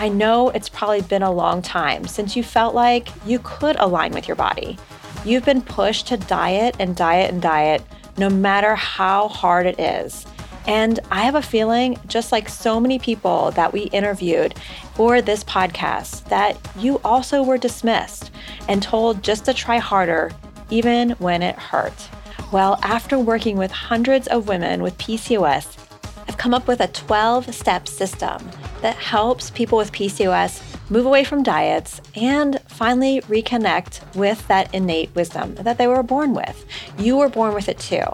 I 0.00 0.08
know 0.08 0.48
it's 0.48 0.68
probably 0.68 1.02
been 1.02 1.22
a 1.22 1.30
long 1.30 1.62
time 1.62 2.08
since 2.08 2.34
you 2.34 2.42
felt 2.42 2.74
like 2.74 3.08
you 3.24 3.38
could 3.44 3.76
align 3.76 4.10
with 4.10 4.26
your 4.26 4.36
body. 4.36 4.76
You've 5.24 5.44
been 5.44 5.62
pushed 5.62 6.08
to 6.08 6.16
diet 6.16 6.74
and 6.80 6.96
diet 6.96 7.30
and 7.30 7.40
diet, 7.40 7.84
no 8.18 8.28
matter 8.28 8.74
how 8.74 9.28
hard 9.28 9.66
it 9.66 9.78
is. 9.78 10.26
And 10.66 11.00
I 11.10 11.22
have 11.22 11.34
a 11.34 11.42
feeling, 11.42 11.98
just 12.06 12.30
like 12.30 12.48
so 12.48 12.78
many 12.78 12.98
people 12.98 13.50
that 13.52 13.72
we 13.72 13.82
interviewed 13.84 14.54
for 14.94 15.22
this 15.22 15.44
podcast, 15.44 16.28
that 16.28 16.58
you 16.76 17.00
also 17.04 17.42
were 17.42 17.58
dismissed 17.58 18.30
and 18.68 18.82
told 18.82 19.22
just 19.22 19.44
to 19.46 19.54
try 19.54 19.78
harder, 19.78 20.30
even 20.70 21.10
when 21.12 21.42
it 21.42 21.56
hurt. 21.56 22.08
Well, 22.52 22.78
after 22.82 23.18
working 23.18 23.56
with 23.56 23.70
hundreds 23.70 24.28
of 24.28 24.48
women 24.48 24.82
with 24.82 24.98
PCOS, 24.98 25.78
I've 26.28 26.36
come 26.36 26.54
up 26.54 26.66
with 26.68 26.80
a 26.80 26.88
12 26.88 27.54
step 27.54 27.88
system 27.88 28.48
that 28.82 28.96
helps 28.96 29.50
people 29.50 29.78
with 29.78 29.92
PCOS 29.92 30.62
move 30.90 31.06
away 31.06 31.24
from 31.24 31.42
diets 31.42 32.00
and 32.14 32.60
finally 32.68 33.22
reconnect 33.22 34.14
with 34.14 34.46
that 34.48 34.72
innate 34.74 35.14
wisdom 35.14 35.54
that 35.56 35.78
they 35.78 35.86
were 35.86 36.02
born 36.02 36.34
with. 36.34 36.66
You 36.98 37.16
were 37.16 37.30
born 37.30 37.54
with 37.54 37.68
it 37.68 37.78
too. 37.78 38.04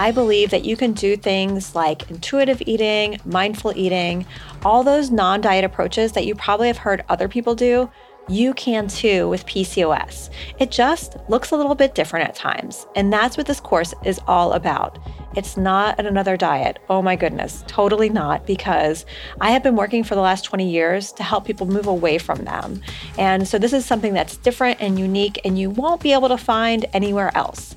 I 0.00 0.12
believe 0.12 0.50
that 0.50 0.64
you 0.64 0.76
can 0.76 0.92
do 0.92 1.16
things 1.16 1.74
like 1.74 2.08
intuitive 2.08 2.62
eating, 2.66 3.18
mindful 3.24 3.72
eating, 3.74 4.26
all 4.64 4.84
those 4.84 5.10
non 5.10 5.40
diet 5.40 5.64
approaches 5.64 6.12
that 6.12 6.24
you 6.24 6.36
probably 6.36 6.68
have 6.68 6.78
heard 6.78 7.04
other 7.08 7.26
people 7.26 7.56
do. 7.56 7.90
You 8.28 8.54
can 8.54 8.86
too 8.88 9.28
with 9.28 9.46
PCOS. 9.46 10.28
It 10.60 10.70
just 10.70 11.16
looks 11.28 11.50
a 11.50 11.56
little 11.56 11.74
bit 11.74 11.94
different 11.94 12.28
at 12.28 12.34
times. 12.34 12.86
And 12.94 13.12
that's 13.12 13.36
what 13.36 13.46
this 13.46 13.58
course 13.58 13.92
is 14.04 14.20
all 14.28 14.52
about. 14.52 14.98
It's 15.34 15.56
not 15.56 15.98
another 15.98 16.36
diet. 16.36 16.78
Oh 16.88 17.02
my 17.02 17.16
goodness, 17.16 17.64
totally 17.66 18.10
not, 18.10 18.46
because 18.46 19.04
I 19.40 19.50
have 19.50 19.62
been 19.62 19.76
working 19.76 20.04
for 20.04 20.14
the 20.14 20.20
last 20.20 20.44
20 20.44 20.70
years 20.70 21.10
to 21.12 21.22
help 21.22 21.44
people 21.44 21.66
move 21.66 21.86
away 21.86 22.18
from 22.18 22.44
them. 22.44 22.82
And 23.16 23.48
so 23.48 23.58
this 23.58 23.72
is 23.72 23.86
something 23.86 24.12
that's 24.14 24.36
different 24.36 24.80
and 24.80 24.98
unique, 24.98 25.40
and 25.44 25.58
you 25.58 25.70
won't 25.70 26.02
be 26.02 26.12
able 26.12 26.28
to 26.28 26.38
find 26.38 26.86
anywhere 26.92 27.36
else 27.36 27.76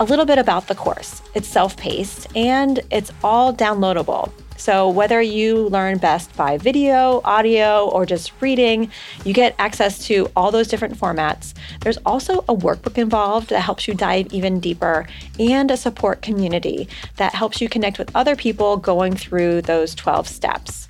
a 0.00 0.04
little 0.04 0.24
bit 0.24 0.38
about 0.38 0.66
the 0.66 0.74
course. 0.74 1.22
It's 1.34 1.46
self 1.46 1.76
paced 1.76 2.34
and 2.34 2.80
it's 2.90 3.12
all 3.22 3.54
downloadable. 3.54 4.32
So, 4.56 4.90
whether 4.90 5.22
you 5.22 5.68
learn 5.68 5.96
best 5.96 6.36
by 6.36 6.58
video, 6.58 7.22
audio, 7.24 7.88
or 7.88 8.04
just 8.04 8.32
reading, 8.42 8.90
you 9.24 9.32
get 9.32 9.54
access 9.58 10.04
to 10.06 10.30
all 10.36 10.50
those 10.50 10.68
different 10.68 10.98
formats. 10.98 11.54
There's 11.80 11.96
also 12.04 12.40
a 12.40 12.54
workbook 12.54 12.98
involved 12.98 13.48
that 13.50 13.60
helps 13.60 13.88
you 13.88 13.94
dive 13.94 14.26
even 14.34 14.60
deeper 14.60 15.06
and 15.38 15.70
a 15.70 15.78
support 15.78 16.20
community 16.20 16.88
that 17.16 17.34
helps 17.34 17.62
you 17.62 17.70
connect 17.70 17.98
with 17.98 18.14
other 18.14 18.36
people 18.36 18.76
going 18.76 19.16
through 19.16 19.62
those 19.62 19.94
12 19.94 20.28
steps. 20.28 20.89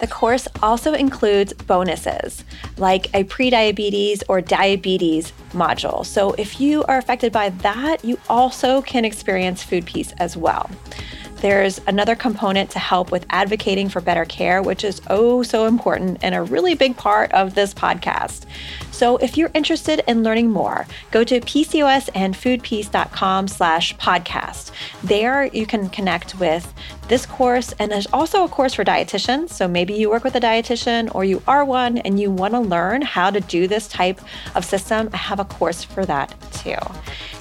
The 0.00 0.06
course 0.06 0.48
also 0.62 0.94
includes 0.94 1.52
bonuses 1.52 2.44
like 2.78 3.14
a 3.14 3.24
prediabetes 3.24 4.22
or 4.28 4.40
diabetes 4.40 5.32
module. 5.52 6.04
So 6.04 6.32
if 6.32 6.60
you 6.60 6.82
are 6.84 6.98
affected 6.98 7.32
by 7.32 7.50
that, 7.50 8.04
you 8.04 8.18
also 8.28 8.82
can 8.82 9.04
experience 9.04 9.62
food 9.62 9.84
peace 9.84 10.12
as 10.18 10.36
well. 10.36 10.70
There's 11.40 11.80
another 11.86 12.14
component 12.14 12.68
to 12.70 12.78
help 12.78 13.10
with 13.10 13.26
advocating 13.30 13.88
for 13.88 14.02
better 14.02 14.26
care, 14.26 14.62
which 14.62 14.84
is 14.84 15.00
oh 15.08 15.42
so 15.42 15.64
important 15.66 16.18
and 16.22 16.34
a 16.34 16.42
really 16.42 16.74
big 16.74 16.98
part 16.98 17.32
of 17.32 17.54
this 17.54 17.72
podcast. 17.72 18.44
So 18.90 19.16
if 19.16 19.38
you're 19.38 19.50
interested 19.54 20.02
in 20.06 20.22
learning 20.22 20.50
more, 20.50 20.86
go 21.10 21.24
to 21.24 21.40
pcosandfoodpeace.com 21.40 23.48
slash 23.48 23.96
podcast. 23.96 24.72
There 25.02 25.46
you 25.46 25.64
can 25.64 25.88
connect 25.88 26.38
with 26.38 26.74
this 27.10 27.26
course, 27.26 27.74
and 27.78 27.92
there's 27.92 28.06
also 28.12 28.44
a 28.44 28.48
course 28.48 28.72
for 28.72 28.84
dietitians. 28.84 29.50
So 29.50 29.68
maybe 29.68 29.92
you 29.94 30.08
work 30.08 30.24
with 30.24 30.34
a 30.36 30.40
dietitian 30.40 31.14
or 31.14 31.24
you 31.24 31.42
are 31.46 31.62
one 31.64 31.98
and 31.98 32.18
you 32.18 32.30
want 32.30 32.54
to 32.54 32.60
learn 32.60 33.02
how 33.02 33.28
to 33.30 33.40
do 33.40 33.66
this 33.66 33.88
type 33.88 34.22
of 34.54 34.64
system. 34.64 35.10
I 35.12 35.18
have 35.18 35.40
a 35.40 35.44
course 35.44 35.84
for 35.84 36.06
that 36.06 36.34
too. 36.52 36.76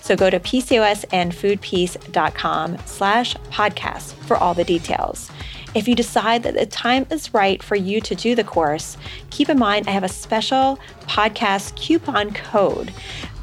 So 0.01 0.15
go 0.15 0.31
to 0.31 0.39
pcosandfoodpeace.com 0.39 2.77
slash 2.85 3.35
podcast 3.35 4.13
for 4.25 4.37
all 4.37 4.55
the 4.55 4.63
details. 4.63 5.29
If 5.75 5.87
you 5.87 5.93
decide 5.93 6.41
that 6.43 6.55
the 6.55 6.65
time 6.65 7.05
is 7.11 7.31
right 7.31 7.61
for 7.61 7.75
you 7.75 8.01
to 8.01 8.15
do 8.15 8.33
the 8.33 8.43
course, 8.43 8.97
keep 9.29 9.49
in 9.49 9.59
mind 9.59 9.87
I 9.87 9.91
have 9.91 10.03
a 10.03 10.09
special 10.09 10.79
podcast 11.01 11.75
coupon 11.75 12.33
code. 12.33 12.91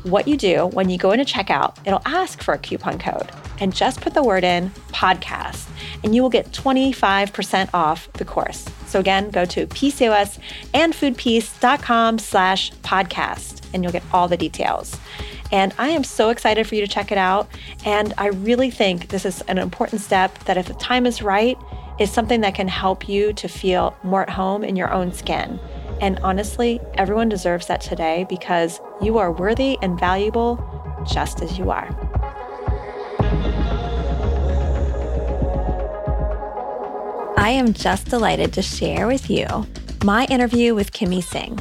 What 0.07 0.27
you 0.29 0.37
do 0.37 0.69
when 0.69 0.89
you 0.89 0.99
go 0.99 1.11
into 1.11 1.25
checkout, 1.25 1.77
it'll 1.85 2.07
ask 2.07 2.41
for 2.41 2.55
a 2.55 2.59
coupon 2.59 2.97
code 2.97 3.29
and 3.59 3.75
just 3.75 4.01
put 4.01 4.15
the 4.15 4.23
word 4.23 4.45
in 4.45 4.71
podcast 4.93 5.69
and 6.05 6.15
you 6.15 6.23
will 6.23 6.31
get 6.31 6.53
25% 6.53 7.71
off 7.75 8.09
the 8.13 8.25
course. 8.25 8.67
So 8.87 9.01
again, 9.01 9.31
go 9.31 9.45
to 9.47 9.67
pcosandfoodpeace.com 9.67 12.19
slash 12.21 12.73
podcast 12.85 13.63
and 13.75 13.83
you'll 13.83 13.93
get 13.93 14.05
all 14.13 14.29
the 14.29 14.37
details. 14.37 14.97
And 15.51 15.75
I 15.77 15.89
am 15.89 16.05
so 16.05 16.29
excited 16.29 16.69
for 16.69 16.77
you 16.77 16.83
to 16.83 16.87
check 16.87 17.11
it 17.11 17.19
out. 17.19 17.49
And 17.85 18.15
I 18.17 18.29
really 18.29 18.71
think 18.71 19.09
this 19.09 19.25
is 19.25 19.41
an 19.43 19.59
important 19.59 20.03
step 20.03 20.39
that 20.45 20.57
if 20.57 20.69
the 20.69 20.75
time 20.75 21.05
is 21.05 21.21
right, 21.21 21.59
is 21.99 22.13
something 22.13 22.43
that 22.43 22.55
can 22.55 22.69
help 22.69 23.09
you 23.09 23.33
to 23.33 23.49
feel 23.49 23.97
more 24.05 24.23
at 24.23 24.31
home 24.31 24.63
in 24.63 24.77
your 24.77 24.93
own 24.93 25.13
skin. 25.13 25.59
And 26.01 26.19
honestly, 26.23 26.81
everyone 26.95 27.29
deserves 27.29 27.67
that 27.67 27.81
today 27.81 28.27
because 28.29 28.81
you 29.01 29.19
are 29.19 29.33
worthy 29.33 29.79
and 29.83 29.99
valuable 29.99 30.59
just 31.11 31.41
as 31.41 31.59
you 31.59 31.71
are. 31.71 31.89
I 37.39 37.51
am 37.51 37.73
just 37.73 38.09
delighted 38.09 38.53
to 38.55 38.63
share 38.63 39.07
with 39.07 39.31
you 39.31 39.47
my 40.05 40.27
interview 40.27 40.75
with 40.75 40.93
Kimmie 40.93 41.23
Singh. 41.23 41.59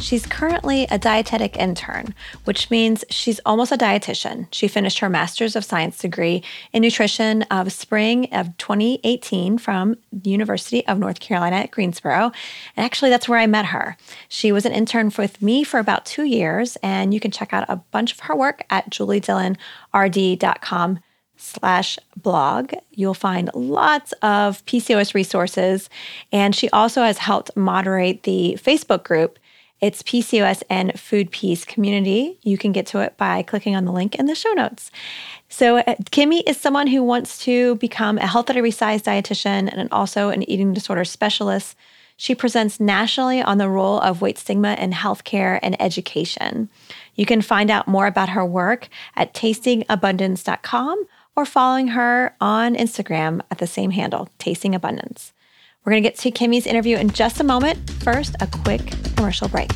She's 0.00 0.26
currently 0.26 0.86
a 0.90 0.98
dietetic 0.98 1.56
intern, 1.56 2.14
which 2.44 2.70
means 2.70 3.04
she's 3.08 3.40
almost 3.46 3.72
a 3.72 3.76
dietitian. 3.76 4.46
She 4.50 4.68
finished 4.68 4.98
her 4.98 5.08
Master's 5.08 5.56
of 5.56 5.64
Science 5.64 5.96
degree 5.98 6.42
in 6.72 6.82
nutrition 6.82 7.42
of 7.44 7.72
spring 7.72 8.28
of 8.32 8.54
2018 8.58 9.56
from 9.58 9.96
the 10.12 10.30
University 10.30 10.86
of 10.86 10.98
North 10.98 11.20
Carolina 11.20 11.56
at 11.56 11.70
Greensboro. 11.70 12.32
And 12.76 12.84
actually, 12.84 13.08
that's 13.10 13.28
where 13.28 13.38
I 13.38 13.46
met 13.46 13.66
her. 13.66 13.96
She 14.28 14.50
was 14.52 14.66
an 14.66 14.72
intern 14.72 15.10
with 15.16 15.40
me 15.40 15.64
for 15.64 15.78
about 15.78 16.04
two 16.04 16.24
years, 16.24 16.76
and 16.82 17.14
you 17.14 17.20
can 17.20 17.30
check 17.30 17.54
out 17.54 17.64
a 17.68 17.76
bunch 17.76 18.12
of 18.12 18.20
her 18.20 18.36
work 18.36 18.62
at 18.70 18.90
juliedillonrd.com 18.90 20.98
slash 21.36 21.98
blog. 22.16 22.72
You'll 22.92 23.14
find 23.14 23.50
lots 23.54 24.12
of 24.22 24.64
PCOS 24.66 25.14
resources. 25.14 25.90
And 26.32 26.54
she 26.54 26.70
also 26.70 27.02
has 27.02 27.18
helped 27.18 27.56
moderate 27.56 28.22
the 28.22 28.56
Facebook 28.62 29.04
group 29.04 29.38
it's 29.84 30.02
PCOS 30.02 30.62
and 30.70 30.98
Food 30.98 31.30
Peace 31.30 31.66
Community. 31.66 32.38
You 32.42 32.56
can 32.56 32.72
get 32.72 32.86
to 32.86 33.00
it 33.00 33.18
by 33.18 33.42
clicking 33.42 33.76
on 33.76 33.84
the 33.84 33.92
link 33.92 34.14
in 34.14 34.24
the 34.24 34.34
show 34.34 34.50
notes. 34.52 34.90
So, 35.50 35.76
uh, 35.76 35.96
Kimmie 36.10 36.42
is 36.46 36.56
someone 36.56 36.86
who 36.86 37.02
wants 37.02 37.38
to 37.44 37.74
become 37.74 38.16
a 38.16 38.26
health 38.26 38.48
at 38.48 38.56
every 38.56 38.70
size 38.70 39.02
dietitian 39.02 39.70
and 39.70 39.86
also 39.92 40.30
an 40.30 40.48
eating 40.48 40.72
disorder 40.72 41.04
specialist. 41.04 41.76
She 42.16 42.34
presents 42.34 42.80
nationally 42.80 43.42
on 43.42 43.58
the 43.58 43.68
role 43.68 44.00
of 44.00 44.22
weight 44.22 44.38
stigma 44.38 44.72
in 44.78 44.92
healthcare 44.92 45.58
and 45.62 45.80
education. 45.82 46.70
You 47.14 47.26
can 47.26 47.42
find 47.42 47.70
out 47.70 47.86
more 47.86 48.06
about 48.06 48.30
her 48.30 48.44
work 48.44 48.88
at 49.16 49.34
tastingabundance.com 49.34 51.04
or 51.36 51.44
following 51.44 51.88
her 51.88 52.34
on 52.40 52.74
Instagram 52.74 53.42
at 53.50 53.58
the 53.58 53.66
same 53.66 53.90
handle, 53.90 54.30
Tasting 54.38 54.74
Abundance. 54.74 55.34
We're 55.84 55.92
going 55.92 56.02
to 56.02 56.08
get 56.08 56.18
to 56.20 56.30
Kimmie's 56.30 56.66
interview 56.66 56.96
in 56.96 57.10
just 57.10 57.40
a 57.40 57.44
moment. 57.44 57.90
First, 58.02 58.36
a 58.40 58.46
quick 58.46 58.94
commercial 59.16 59.48
break. 59.48 59.70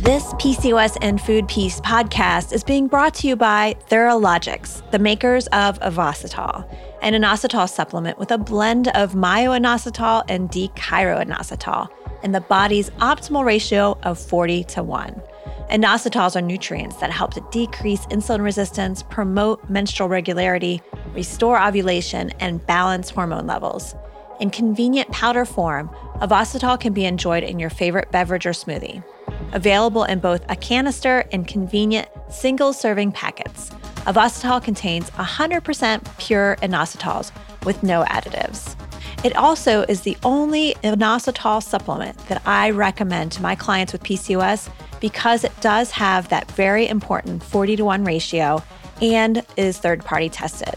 This 0.00 0.24
PCOS 0.34 0.96
and 1.00 1.20
Food 1.20 1.46
Peace 1.46 1.80
podcast 1.82 2.52
is 2.52 2.64
being 2.64 2.88
brought 2.88 3.14
to 3.14 3.28
you 3.28 3.36
by 3.36 3.76
Theralogix, 3.88 4.90
the 4.90 4.98
makers 4.98 5.46
of 5.48 5.78
Ovasitol, 5.80 6.68
an 7.00 7.12
inositol 7.12 7.68
supplement 7.68 8.18
with 8.18 8.32
a 8.32 8.38
blend 8.38 8.88
of 8.88 9.14
myo-inositol 9.14 10.24
and 10.28 10.50
D-chiroinositol 10.50 11.88
in 12.24 12.32
the 12.32 12.40
body's 12.40 12.90
optimal 12.90 13.44
ratio 13.44 13.96
of 14.02 14.18
40 14.18 14.64
to 14.64 14.82
1. 14.82 15.22
Inositols 15.70 16.34
are 16.34 16.40
nutrients 16.40 16.96
that 16.96 17.10
help 17.10 17.34
to 17.34 17.46
decrease 17.50 18.06
insulin 18.06 18.42
resistance, 18.42 19.02
promote 19.02 19.68
menstrual 19.68 20.08
regularity, 20.08 20.80
restore 21.12 21.62
ovulation, 21.62 22.30
and 22.40 22.64
balance 22.66 23.10
hormone 23.10 23.46
levels. 23.46 23.94
In 24.40 24.48
convenient 24.48 25.10
powder 25.10 25.44
form, 25.44 25.90
Ovasitol 26.22 26.80
can 26.80 26.94
be 26.94 27.04
enjoyed 27.04 27.44
in 27.44 27.58
your 27.58 27.68
favorite 27.68 28.10
beverage 28.10 28.46
or 28.46 28.52
smoothie. 28.52 29.04
Available 29.52 30.04
in 30.04 30.20
both 30.20 30.42
a 30.48 30.56
canister 30.56 31.24
and 31.32 31.46
convenient 31.46 32.08
single 32.30 32.72
serving 32.72 33.12
packets, 33.12 33.68
Ovasitol 34.06 34.62
contains 34.62 35.10
100% 35.10 36.18
pure 36.18 36.56
inositols 36.62 37.30
with 37.66 37.82
no 37.82 38.04
additives. 38.04 38.74
It 39.22 39.36
also 39.36 39.82
is 39.82 40.00
the 40.02 40.16
only 40.24 40.76
inositol 40.82 41.62
supplement 41.62 42.16
that 42.28 42.40
I 42.46 42.70
recommend 42.70 43.32
to 43.32 43.42
my 43.42 43.54
clients 43.54 43.92
with 43.92 44.02
PCOS 44.02 44.70
because 45.00 45.44
it 45.44 45.52
does 45.60 45.90
have 45.92 46.28
that 46.28 46.50
very 46.52 46.88
important 46.88 47.42
40 47.42 47.76
to 47.76 47.84
1 47.84 48.04
ratio 48.04 48.62
and 49.00 49.44
is 49.56 49.78
third 49.78 50.04
party 50.04 50.28
tested. 50.28 50.74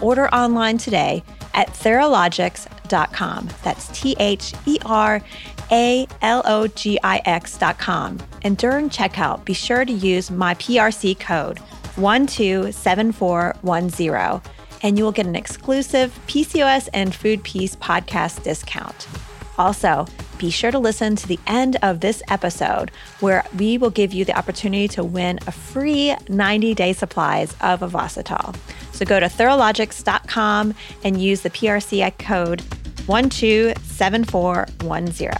Order 0.00 0.28
online 0.28 0.78
today 0.78 1.24
at 1.54 1.68
theralogix.com. 1.68 3.48
That's 3.62 3.88
T 3.88 4.16
H 4.18 4.54
E 4.66 4.78
R 4.84 5.22
A 5.70 6.06
L 6.20 6.42
O 6.44 6.66
G 6.66 6.98
I 7.02 7.22
X.com. 7.24 8.18
And 8.42 8.58
during 8.58 8.90
checkout, 8.90 9.44
be 9.44 9.54
sure 9.54 9.84
to 9.84 9.92
use 9.92 10.30
my 10.30 10.54
PRC 10.54 11.18
code 11.18 11.58
127410 11.96 14.42
and 14.82 14.98
you 14.98 15.04
will 15.04 15.12
get 15.12 15.26
an 15.26 15.34
exclusive 15.34 16.12
PCOS 16.26 16.90
and 16.92 17.14
Food 17.14 17.42
Peace 17.42 17.74
podcast 17.76 18.42
discount. 18.42 19.08
Also, 19.56 20.04
be 20.38 20.50
sure 20.50 20.70
to 20.70 20.78
listen 20.78 21.16
to 21.16 21.26
the 21.26 21.38
end 21.46 21.76
of 21.82 22.00
this 22.00 22.22
episode 22.28 22.90
where 23.20 23.44
we 23.58 23.78
will 23.78 23.90
give 23.90 24.12
you 24.12 24.24
the 24.24 24.36
opportunity 24.36 24.88
to 24.88 25.04
win 25.04 25.38
a 25.46 25.52
free 25.52 26.14
90 26.28 26.74
day 26.74 26.92
supplies 26.92 27.52
of 27.60 27.80
Ovasitol. 27.80 28.56
So 28.92 29.04
go 29.04 29.20
to 29.20 29.26
theralogix.com 29.26 30.74
and 31.02 31.20
use 31.20 31.42
the 31.42 31.50
PRC 31.50 32.16
code 32.18 32.62
127410. 33.06 35.32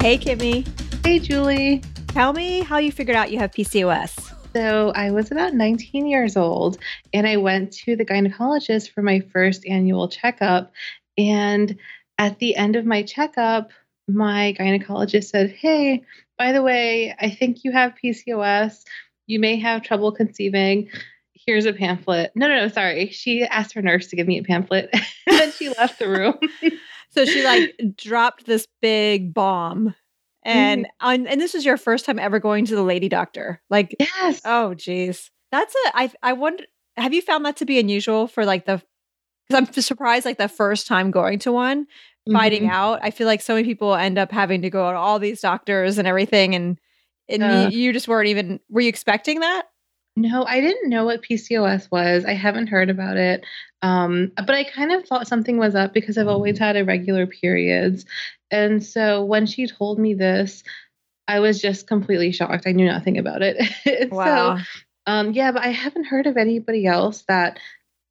Hey, 0.00 0.16
Kimmie. 0.16 0.66
Hey, 1.04 1.18
Julie. 1.18 1.82
Tell 2.08 2.32
me 2.32 2.62
how 2.62 2.78
you 2.78 2.90
figured 2.90 3.16
out 3.16 3.30
you 3.30 3.38
have 3.38 3.52
PCOS. 3.52 4.29
So 4.54 4.90
I 4.96 5.12
was 5.12 5.30
about 5.30 5.54
19 5.54 6.06
years 6.06 6.36
old 6.36 6.78
and 7.12 7.26
I 7.26 7.36
went 7.36 7.72
to 7.84 7.94
the 7.94 8.04
gynecologist 8.04 8.90
for 8.90 9.02
my 9.02 9.20
first 9.20 9.64
annual 9.66 10.08
checkup. 10.08 10.72
And 11.16 11.76
at 12.18 12.38
the 12.38 12.56
end 12.56 12.74
of 12.74 12.84
my 12.84 13.02
checkup, 13.02 13.70
my 14.08 14.54
gynecologist 14.58 15.24
said, 15.24 15.50
Hey, 15.50 16.02
by 16.36 16.52
the 16.52 16.62
way, 16.62 17.14
I 17.20 17.30
think 17.30 17.62
you 17.62 17.70
have 17.70 17.94
PCOS. 18.02 18.82
You 19.26 19.38
may 19.38 19.56
have 19.56 19.82
trouble 19.82 20.10
conceiving. 20.10 20.88
Here's 21.32 21.66
a 21.66 21.72
pamphlet. 21.72 22.32
No, 22.34 22.48
no, 22.48 22.56
no, 22.56 22.68
sorry. 22.68 23.10
She 23.10 23.44
asked 23.44 23.74
her 23.74 23.82
nurse 23.82 24.08
to 24.08 24.16
give 24.16 24.26
me 24.26 24.38
a 24.38 24.42
pamphlet 24.42 24.90
and 24.92 25.38
then 25.38 25.52
she 25.52 25.68
left 25.68 26.00
the 26.00 26.08
room. 26.08 26.34
so 27.10 27.24
she 27.24 27.44
like 27.44 27.76
dropped 27.96 28.46
this 28.46 28.66
big 28.82 29.32
bomb 29.32 29.94
And 30.44 30.86
on, 31.00 31.26
and 31.26 31.40
this 31.40 31.54
was 31.54 31.64
your 31.64 31.76
first 31.76 32.04
time 32.06 32.18
ever 32.18 32.38
going 32.38 32.64
to 32.66 32.74
the 32.76 32.82
lady 32.82 33.08
doctor. 33.08 33.60
Like, 33.70 33.94
Yes. 33.98 34.40
oh, 34.44 34.74
geez, 34.74 35.30
that's 35.52 35.74
a. 35.86 35.90
I 35.98 36.10
I 36.22 36.32
wonder. 36.34 36.64
Have 36.96 37.14
you 37.14 37.22
found 37.22 37.44
that 37.46 37.56
to 37.58 37.64
be 37.66 37.78
unusual 37.78 38.26
for 38.26 38.44
like 38.44 38.66
the? 38.66 38.82
Because 39.48 39.68
I'm 39.76 39.82
surprised, 39.82 40.24
like 40.26 40.38
the 40.38 40.48
first 40.48 40.86
time 40.86 41.10
going 41.10 41.38
to 41.40 41.52
one, 41.52 41.86
finding 42.32 42.64
Mhm. 42.64 42.70
out. 42.70 43.00
I 43.02 43.10
feel 43.10 43.26
like 43.26 43.40
so 43.42 43.54
many 43.54 43.66
people 43.66 43.94
end 43.94 44.16
up 44.18 44.30
having 44.32 44.62
to 44.62 44.70
go 44.70 44.90
to 44.92 44.96
all 44.96 45.18
these 45.18 45.40
doctors 45.40 45.98
and 45.98 46.06
everything, 46.08 46.54
and 46.54 46.78
and 47.28 47.42
Yeah. 47.42 47.68
you, 47.68 47.78
you 47.86 47.92
just 47.92 48.08
weren't 48.08 48.28
even. 48.28 48.60
Were 48.70 48.80
you 48.80 48.88
expecting 48.88 49.40
that? 49.40 49.64
No, 50.16 50.44
I 50.44 50.60
didn't 50.60 50.90
know 50.90 51.04
what 51.04 51.22
PCOS 51.22 51.90
was. 51.90 52.24
I 52.24 52.34
haven't 52.34 52.66
heard 52.66 52.90
about 52.90 53.16
it. 53.16 53.44
Um, 53.82 54.32
but 54.36 54.50
I 54.50 54.64
kind 54.64 54.92
of 54.92 55.06
thought 55.06 55.28
something 55.28 55.56
was 55.56 55.74
up 55.74 55.94
because 55.94 56.18
I've 56.18 56.28
always 56.28 56.58
had 56.58 56.76
irregular 56.76 57.26
periods. 57.26 58.04
And 58.50 58.84
so 58.84 59.24
when 59.24 59.46
she 59.46 59.66
told 59.66 59.98
me 59.98 60.12
this, 60.14 60.62
I 61.28 61.38
was 61.40 61.60
just 61.62 61.86
completely 61.86 62.32
shocked. 62.32 62.64
I 62.66 62.72
knew 62.72 62.86
nothing 62.86 63.18
about 63.18 63.40
it. 63.42 63.56
Wow. 64.12 64.58
So, 64.58 64.64
um, 65.06 65.32
yeah, 65.32 65.52
but 65.52 65.62
I 65.62 65.68
haven't 65.68 66.04
heard 66.04 66.26
of 66.26 66.36
anybody 66.36 66.86
else 66.86 67.22
that 67.28 67.58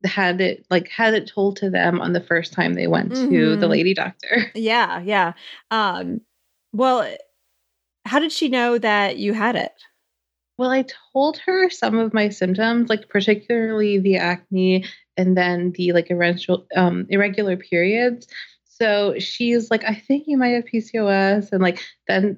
had 0.06 0.40
it 0.40 0.66
like 0.70 0.88
had 0.90 1.14
it 1.14 1.28
told 1.28 1.58
to 1.58 1.70
them 1.70 2.00
on 2.00 2.14
the 2.14 2.22
first 2.22 2.54
time 2.54 2.74
they 2.74 2.88
went 2.88 3.14
to 3.16 3.58
the 3.58 3.66
Mhm. 3.66 3.70
lady 3.70 3.94
doctor. 3.94 4.52
Yeah, 4.56 5.02
yeah. 5.02 5.34
Um, 5.70 6.22
well, 6.72 7.14
how 8.06 8.20
did 8.20 8.32
she 8.32 8.48
know 8.48 8.78
that 8.78 9.18
you 9.18 9.34
had 9.34 9.56
it? 9.58 9.74
Well, 10.60 10.72
I 10.72 10.84
told 11.14 11.38
her 11.38 11.70
some 11.70 11.98
of 11.98 12.14
my 12.14 12.28
symptoms, 12.28 12.90
like 12.90 13.08
particularly 13.08 13.98
the 13.98 14.18
acne 14.18 14.84
and 15.16 15.38
then 15.38 15.72
the 15.72 15.94
like 15.94 16.12
irregular, 16.12 16.64
um, 16.76 17.08
irregular 17.10 17.56
periods. 17.56 18.28
So 18.66 19.18
she's 19.20 19.72
like, 19.72 19.86
I 19.86 19.96
think 19.96 20.26
you 20.28 20.38
might 20.38 20.50
have 20.50 20.66
PCOS, 20.66 21.54
and 21.54 21.62
like 21.62 21.82
then 22.10 22.38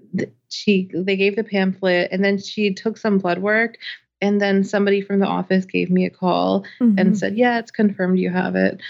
she 0.49 0.87
they 0.93 1.15
gave 1.15 1.35
the 1.35 1.43
pamphlet, 1.43 2.09
and 2.11 2.23
then 2.23 2.37
she 2.37 2.71
took 2.71 2.97
some 2.97 3.17
blood 3.17 3.39
work, 3.39 3.77
and 4.21 4.39
then 4.39 4.63
somebody 4.63 5.01
from 5.01 5.19
the 5.19 5.25
office 5.25 5.65
gave 5.65 5.89
me 5.89 6.05
a 6.05 6.11
call 6.11 6.63
Mm-hmm. 6.79 6.99
and 6.99 7.17
said, 7.17 7.37
Yeah, 7.37 7.57
it's 7.57 7.71
confirmed 7.71 8.19
you 8.19 8.29
have 8.29 8.55
it. 8.55 8.81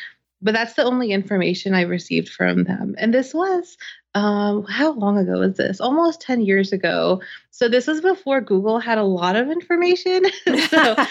But 0.41 0.53
that's 0.53 0.74
the 0.74 0.83
only 0.83 1.12
information 1.12 1.74
I 1.74 1.81
received 1.81 2.29
from 2.29 2.63
them. 2.63 2.95
And 2.98 3.13
this 3.13 3.33
was, 3.33 3.77
um, 4.15 4.65
how 4.65 4.91
long 4.93 5.17
ago 5.17 5.39
was 5.39 5.55
this? 5.57 5.79
Almost 5.79 6.21
10 6.21 6.41
years 6.41 6.74
ago. 6.74 7.21
So 7.51 7.69
this 7.69 7.88
was 7.88 8.01
before 8.01 8.41
Google 8.41 8.79
had 8.79 8.98
a 8.98 9.03
lot 9.03 9.36
of 9.36 9.50
information. 9.50 10.24
so 10.67 10.95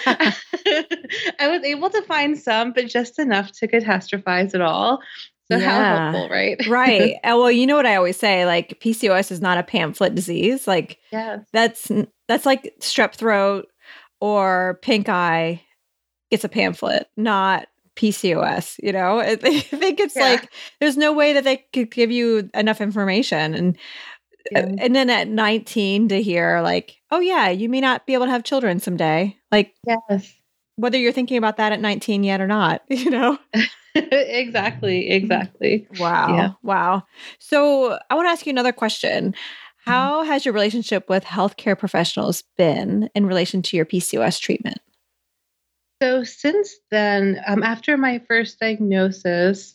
I 1.39 1.47
was 1.47 1.63
able 1.63 1.89
to 1.89 2.01
find 2.03 2.37
some, 2.37 2.73
but 2.73 2.87
just 2.87 3.19
enough 3.19 3.51
to 3.53 3.67
catastrophize 3.67 4.53
it 4.53 4.61
all. 4.61 5.01
So 5.51 5.57
Yeah. 5.57 5.69
how 5.69 6.11
helpful, 6.11 6.29
right? 6.29 6.65
right. 6.69 7.15
Well, 7.23 7.51
you 7.51 7.67
know 7.67 7.75
what 7.75 7.85
I 7.85 7.95
always 7.95 8.17
say, 8.17 8.45
like 8.45 8.79
PCOS 8.79 9.31
is 9.31 9.41
not 9.41 9.57
a 9.57 9.63
pamphlet 9.63 10.15
disease. 10.15 10.67
Like 10.67 10.99
yes. 11.11 11.41
that's 11.51 11.91
that's 12.27 12.45
like 12.45 12.73
strep 12.79 13.15
throat 13.15 13.67
or 14.19 14.79
pink 14.81 15.09
eye. 15.09 15.61
It's 16.29 16.45
a 16.45 16.49
pamphlet, 16.49 17.07
not 17.17 17.67
PCOS. 17.95 18.75
You 18.81 18.93
know, 18.93 19.19
I 19.21 19.35
think 19.35 19.99
it's 19.99 20.15
Yeah. 20.15 20.23
like 20.23 20.51
there's 20.79 20.97
no 20.97 21.13
way 21.13 21.33
that 21.33 21.43
they 21.43 21.65
could 21.73 21.91
give 21.91 22.11
you 22.11 22.49
enough 22.53 22.81
information, 22.81 23.53
and 23.53 23.77
uh, 24.55 24.61
Yeah. 24.61 24.75
and 24.79 24.95
then 24.95 25.09
at 25.09 25.27
19 25.27 26.07
to 26.09 26.21
hear 26.21 26.61
like, 26.61 26.97
oh 27.11 27.19
yeah, 27.19 27.49
you 27.49 27.69
may 27.69 27.81
not 27.81 28.05
be 28.07 28.13
able 28.13 28.25
to 28.25 28.31
have 28.31 28.43
children 28.43 28.79
someday. 28.79 29.37
Like 29.51 29.73
Yes. 29.85 30.33
whether 30.77 30.97
you're 30.97 31.11
thinking 31.11 31.37
about 31.37 31.57
that 31.57 31.71
at 31.73 31.79
19 31.79 32.23
yet 32.23 32.41
or 32.41 32.47
not, 32.47 32.81
you 32.89 33.09
know. 33.11 33.37
exactly. 33.95 35.09
Exactly. 35.09 35.87
Wow. 35.99 36.35
Yeah. 36.35 36.49
Wow. 36.63 37.03
So 37.39 37.97
I 38.09 38.15
want 38.15 38.27
to 38.27 38.31
ask 38.31 38.45
you 38.45 38.51
another 38.51 38.71
question. 38.71 39.31
Mm-hmm. 39.31 39.91
How 39.91 40.23
has 40.23 40.45
your 40.45 40.53
relationship 40.53 41.09
with 41.09 41.23
healthcare 41.23 41.77
professionals 41.77 42.43
been 42.57 43.09
in 43.15 43.25
relation 43.25 43.61
to 43.63 43.77
your 43.77 43.85
PCOS 43.85 44.39
treatment? 44.39 44.77
So 46.01 46.23
since 46.23 46.73
then, 46.89 47.41
um, 47.45 47.61
after 47.61 47.95
my 47.95 48.19
first 48.27 48.59
diagnosis, 48.59 49.73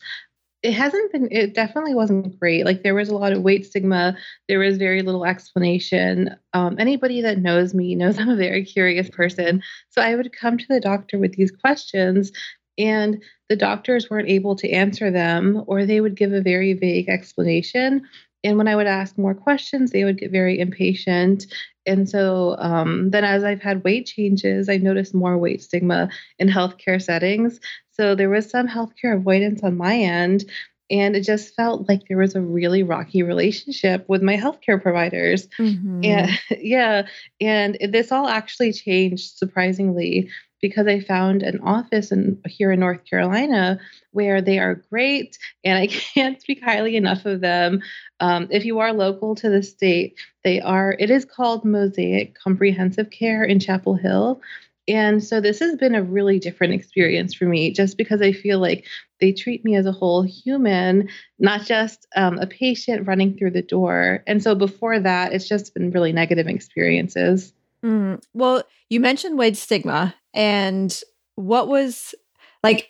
it 0.63 0.73
hasn't 0.73 1.13
been. 1.13 1.29
It 1.31 1.55
definitely 1.55 1.95
wasn't 1.95 2.39
great. 2.41 2.65
Like 2.65 2.83
there 2.83 2.97
was 2.97 3.09
a 3.09 3.15
lot 3.15 3.33
of 3.33 3.43
weight 3.43 3.65
stigma. 3.65 4.17
There 4.49 4.59
was 4.59 4.77
very 4.77 5.03
little 5.03 5.25
explanation. 5.25 6.35
Um, 6.53 6.77
anybody 6.81 7.21
that 7.23 7.39
knows 7.39 7.75
me 7.75 7.95
knows 7.95 8.19
I'm 8.19 8.29
a 8.29 8.37
very 8.37 8.65
curious 8.65 9.09
person. 9.09 9.63
So 9.91 10.03
I 10.03 10.17
would 10.17 10.37
come 10.37 10.59
to 10.59 10.67
the 10.69 10.81
doctor 10.81 11.19
with 11.19 11.35
these 11.35 11.53
questions, 11.53 12.33
and 12.77 13.23
the 13.49 13.57
doctors 13.57 14.11
weren't 14.11 14.29
able 14.29 14.57
to 14.57 14.71
answer 14.71 15.13
them, 15.13 15.63
or 15.69 15.87
they 15.87 16.01
would 16.01 16.17
give 16.17 16.33
a 16.33 16.41
very 16.41 16.73
vague 16.73 17.09
explanation. 17.09 18.03
And 18.47 18.57
when 18.57 18.69
I 18.69 18.77
would 18.77 18.87
ask 18.87 19.19
more 19.19 19.35
questions, 19.35 19.91
they 19.91 20.05
would 20.05 20.19
get 20.19 20.31
very 20.31 20.61
impatient. 20.61 21.47
And 21.85 22.09
so 22.09 22.55
um, 22.59 23.11
then, 23.11 23.25
as 23.25 23.43
I've 23.43 23.61
had 23.61 23.83
weight 23.83 24.07
changes, 24.07 24.69
I 24.69 24.77
noticed 24.77 25.15
more 25.15 25.37
weight 25.37 25.63
stigma 25.65 26.11
in 26.39 26.49
healthcare 26.49 27.03
settings. 27.03 27.59
So 27.91 28.15
there 28.15 28.31
was 28.31 28.49
some 28.49 28.69
healthcare 28.69 29.17
avoidance 29.17 29.65
on 29.65 29.77
my 29.77 29.97
end. 29.97 30.45
And 30.89 31.17
it 31.17 31.23
just 31.23 31.57
felt 31.57 31.89
like 31.89 32.03
there 32.07 32.19
was 32.19 32.37
a 32.37 32.41
really 32.41 32.85
rocky 32.85 33.25
relationship 33.25 34.05
with 34.09 34.23
my 34.23 34.37
healthcare 34.37 34.81
providers. 34.81 35.49
Mm-hmm. 35.59 36.05
And 36.05 36.31
yeah, 36.61 37.09
and 37.41 37.77
this 37.91 38.13
all 38.13 38.29
actually 38.29 38.73
changed 38.73 39.37
surprisingly 39.37 40.31
because 40.61 40.87
I 40.87 41.01
found 41.01 41.43
an 41.43 41.61
office 41.61 42.13
in 42.13 42.41
here 42.47 42.73
in 42.73 42.81
North 42.81 43.05
Carolina 43.05 43.79
where 44.13 44.41
they 44.41 44.59
are 44.59 44.83
great, 44.91 45.39
and 45.65 45.79
I 45.79 45.87
can't 46.15 46.41
speak 46.41 46.63
highly 46.63 46.97
enough 46.97 47.25
of 47.27 47.41
them. 47.41 47.83
Um, 48.21 48.49
if 48.51 48.65
you 48.65 48.79
are 48.79 48.93
local 48.93 49.35
to 49.37 49.51
the 49.51 49.63
state, 49.63 50.19
they 50.45 50.61
are. 50.61 50.97
It 50.99 51.11
is 51.11 51.25
called 51.25 51.65
Mosaic 51.65 52.37
Comprehensive 52.39 53.11
Care 53.11 53.45
in 53.45 53.61
Chapel 53.61 53.95
Hill. 53.95 54.41
And 54.89 55.23
so 55.23 55.41
this 55.41 55.59
has 55.59 55.77
been 55.77 55.95
a 55.95 56.03
really 56.03 56.39
different 56.39 56.75
experience 56.75 57.35
for 57.35 57.45
me 57.47 57.73
just 57.73 57.97
because 57.97 58.23
I 58.23 58.33
feel 58.33 58.61
like 58.61 58.87
they 59.21 59.33
treat 59.33 59.65
me 59.65 59.75
as 59.75 59.87
a 59.87 59.93
whole 59.93 60.23
human, 60.23 61.09
not 61.39 61.63
just 61.63 62.07
um, 62.15 62.39
a 62.39 62.47
patient 62.47 63.07
running 63.07 63.37
through 63.37 63.51
the 63.51 63.63
door. 63.63 64.23
And 64.27 64.43
so 64.43 64.55
before 64.55 65.01
that, 65.01 65.33
it's 65.33 65.49
just 65.49 65.75
been 65.75 65.91
really 65.91 66.13
negative 66.13 66.47
experiences. 66.47 67.53
Mm. 67.87 68.21
Well, 68.35 68.65
you 68.91 68.99
mentioned 68.99 69.39
weight 69.39 69.57
stigma, 69.57 70.15
and 70.35 71.01
what 71.37 71.69
was 71.69 72.17
like 72.65 72.89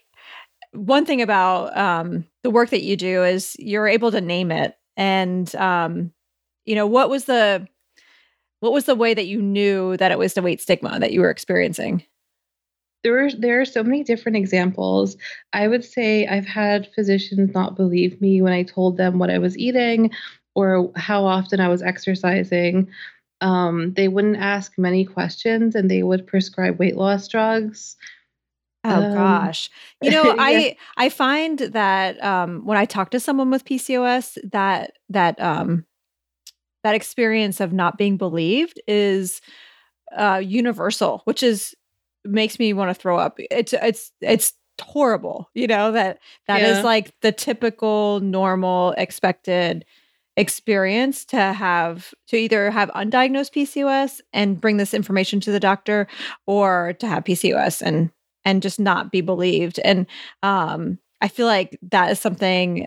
one 0.72 1.04
thing 1.04 1.20
about 1.20 1.76
um, 1.76 2.24
the 2.42 2.50
work 2.50 2.70
that 2.70 2.82
you 2.82 2.96
do 2.96 3.22
is 3.22 3.56
you're 3.58 3.88
able 3.88 4.10
to 4.10 4.22
name 4.22 4.50
it, 4.50 4.74
and 4.96 5.54
um, 5.56 6.12
you 6.64 6.74
know 6.74 6.86
what 6.86 7.10
was 7.10 7.26
the 7.26 7.68
what 8.60 8.72
was 8.72 8.86
the 8.86 8.94
way 8.94 9.12
that 9.12 9.26
you 9.26 9.42
knew 9.42 9.98
that 9.98 10.12
it 10.12 10.18
was 10.18 10.32
the 10.32 10.42
weight 10.42 10.62
stigma 10.62 10.98
that 10.98 11.12
you 11.12 11.20
were 11.20 11.30
experiencing? 11.30 12.02
There 13.04 13.26
are 13.26 13.30
there 13.32 13.60
are 13.60 13.66
so 13.66 13.84
many 13.84 14.02
different 14.02 14.38
examples. 14.38 15.18
I 15.52 15.68
would 15.68 15.84
say 15.84 16.26
I've 16.26 16.46
had 16.46 16.88
physicians 16.94 17.52
not 17.52 17.76
believe 17.76 18.18
me 18.22 18.40
when 18.40 18.54
I 18.54 18.62
told 18.62 18.96
them 18.96 19.18
what 19.18 19.30
I 19.30 19.36
was 19.36 19.58
eating 19.58 20.10
or 20.54 20.90
how 20.96 21.26
often 21.26 21.60
I 21.60 21.68
was 21.68 21.82
exercising. 21.82 22.88
Um, 23.40 23.92
they 23.94 24.08
wouldn't 24.08 24.36
ask 24.38 24.78
many 24.78 25.04
questions 25.04 25.74
and 25.74 25.90
they 25.90 26.02
would 26.02 26.26
prescribe 26.26 26.78
weight 26.78 26.96
loss 26.96 27.28
drugs. 27.28 27.96
Oh 28.84 29.02
Um, 29.02 29.14
gosh. 29.14 29.70
You 30.00 30.10
know, 30.10 30.24
yeah. 30.36 30.36
I 30.38 30.76
I 30.96 31.08
find 31.08 31.58
that 31.58 32.22
um 32.22 32.64
when 32.64 32.78
I 32.78 32.84
talk 32.84 33.10
to 33.10 33.20
someone 33.20 33.50
with 33.50 33.64
PCOS 33.64 34.38
that 34.52 34.92
that 35.10 35.40
um 35.40 35.84
that 36.84 36.94
experience 36.94 37.60
of 37.60 37.72
not 37.72 37.98
being 37.98 38.16
believed 38.16 38.80
is 38.86 39.40
uh 40.16 40.40
universal, 40.44 41.22
which 41.24 41.42
is 41.42 41.74
makes 42.24 42.58
me 42.58 42.72
want 42.72 42.90
to 42.90 42.94
throw 42.94 43.18
up. 43.18 43.38
It's 43.38 43.72
it's 43.72 44.12
it's 44.20 44.52
horrible, 44.80 45.48
you 45.54 45.66
know, 45.66 45.92
that 45.92 46.18
that 46.46 46.62
is 46.62 46.78
Yeah. 46.78 46.82
like 46.84 47.12
the 47.22 47.32
typical 47.32 48.20
normal 48.20 48.92
expected 48.92 49.84
experience 50.36 51.24
to 51.24 51.36
have 51.40 52.12
to 52.28 52.36
either 52.36 52.70
have 52.70 52.90
undiagnosed 52.90 53.52
PCOS 53.52 54.20
and 54.32 54.60
bring 54.60 54.76
this 54.76 54.92
information 54.94 55.40
to 55.40 55.50
the 55.50 55.60
doctor 55.60 56.06
or 56.46 56.94
to 57.00 57.06
have 57.06 57.24
PCOS 57.24 57.80
and 57.82 58.10
and 58.44 58.62
just 58.62 58.78
not 58.78 59.10
be 59.10 59.20
believed. 59.20 59.80
And 59.84 60.06
um, 60.42 60.98
I 61.20 61.28
feel 61.28 61.46
like 61.46 61.78
that 61.90 62.10
is 62.12 62.20
something 62.20 62.86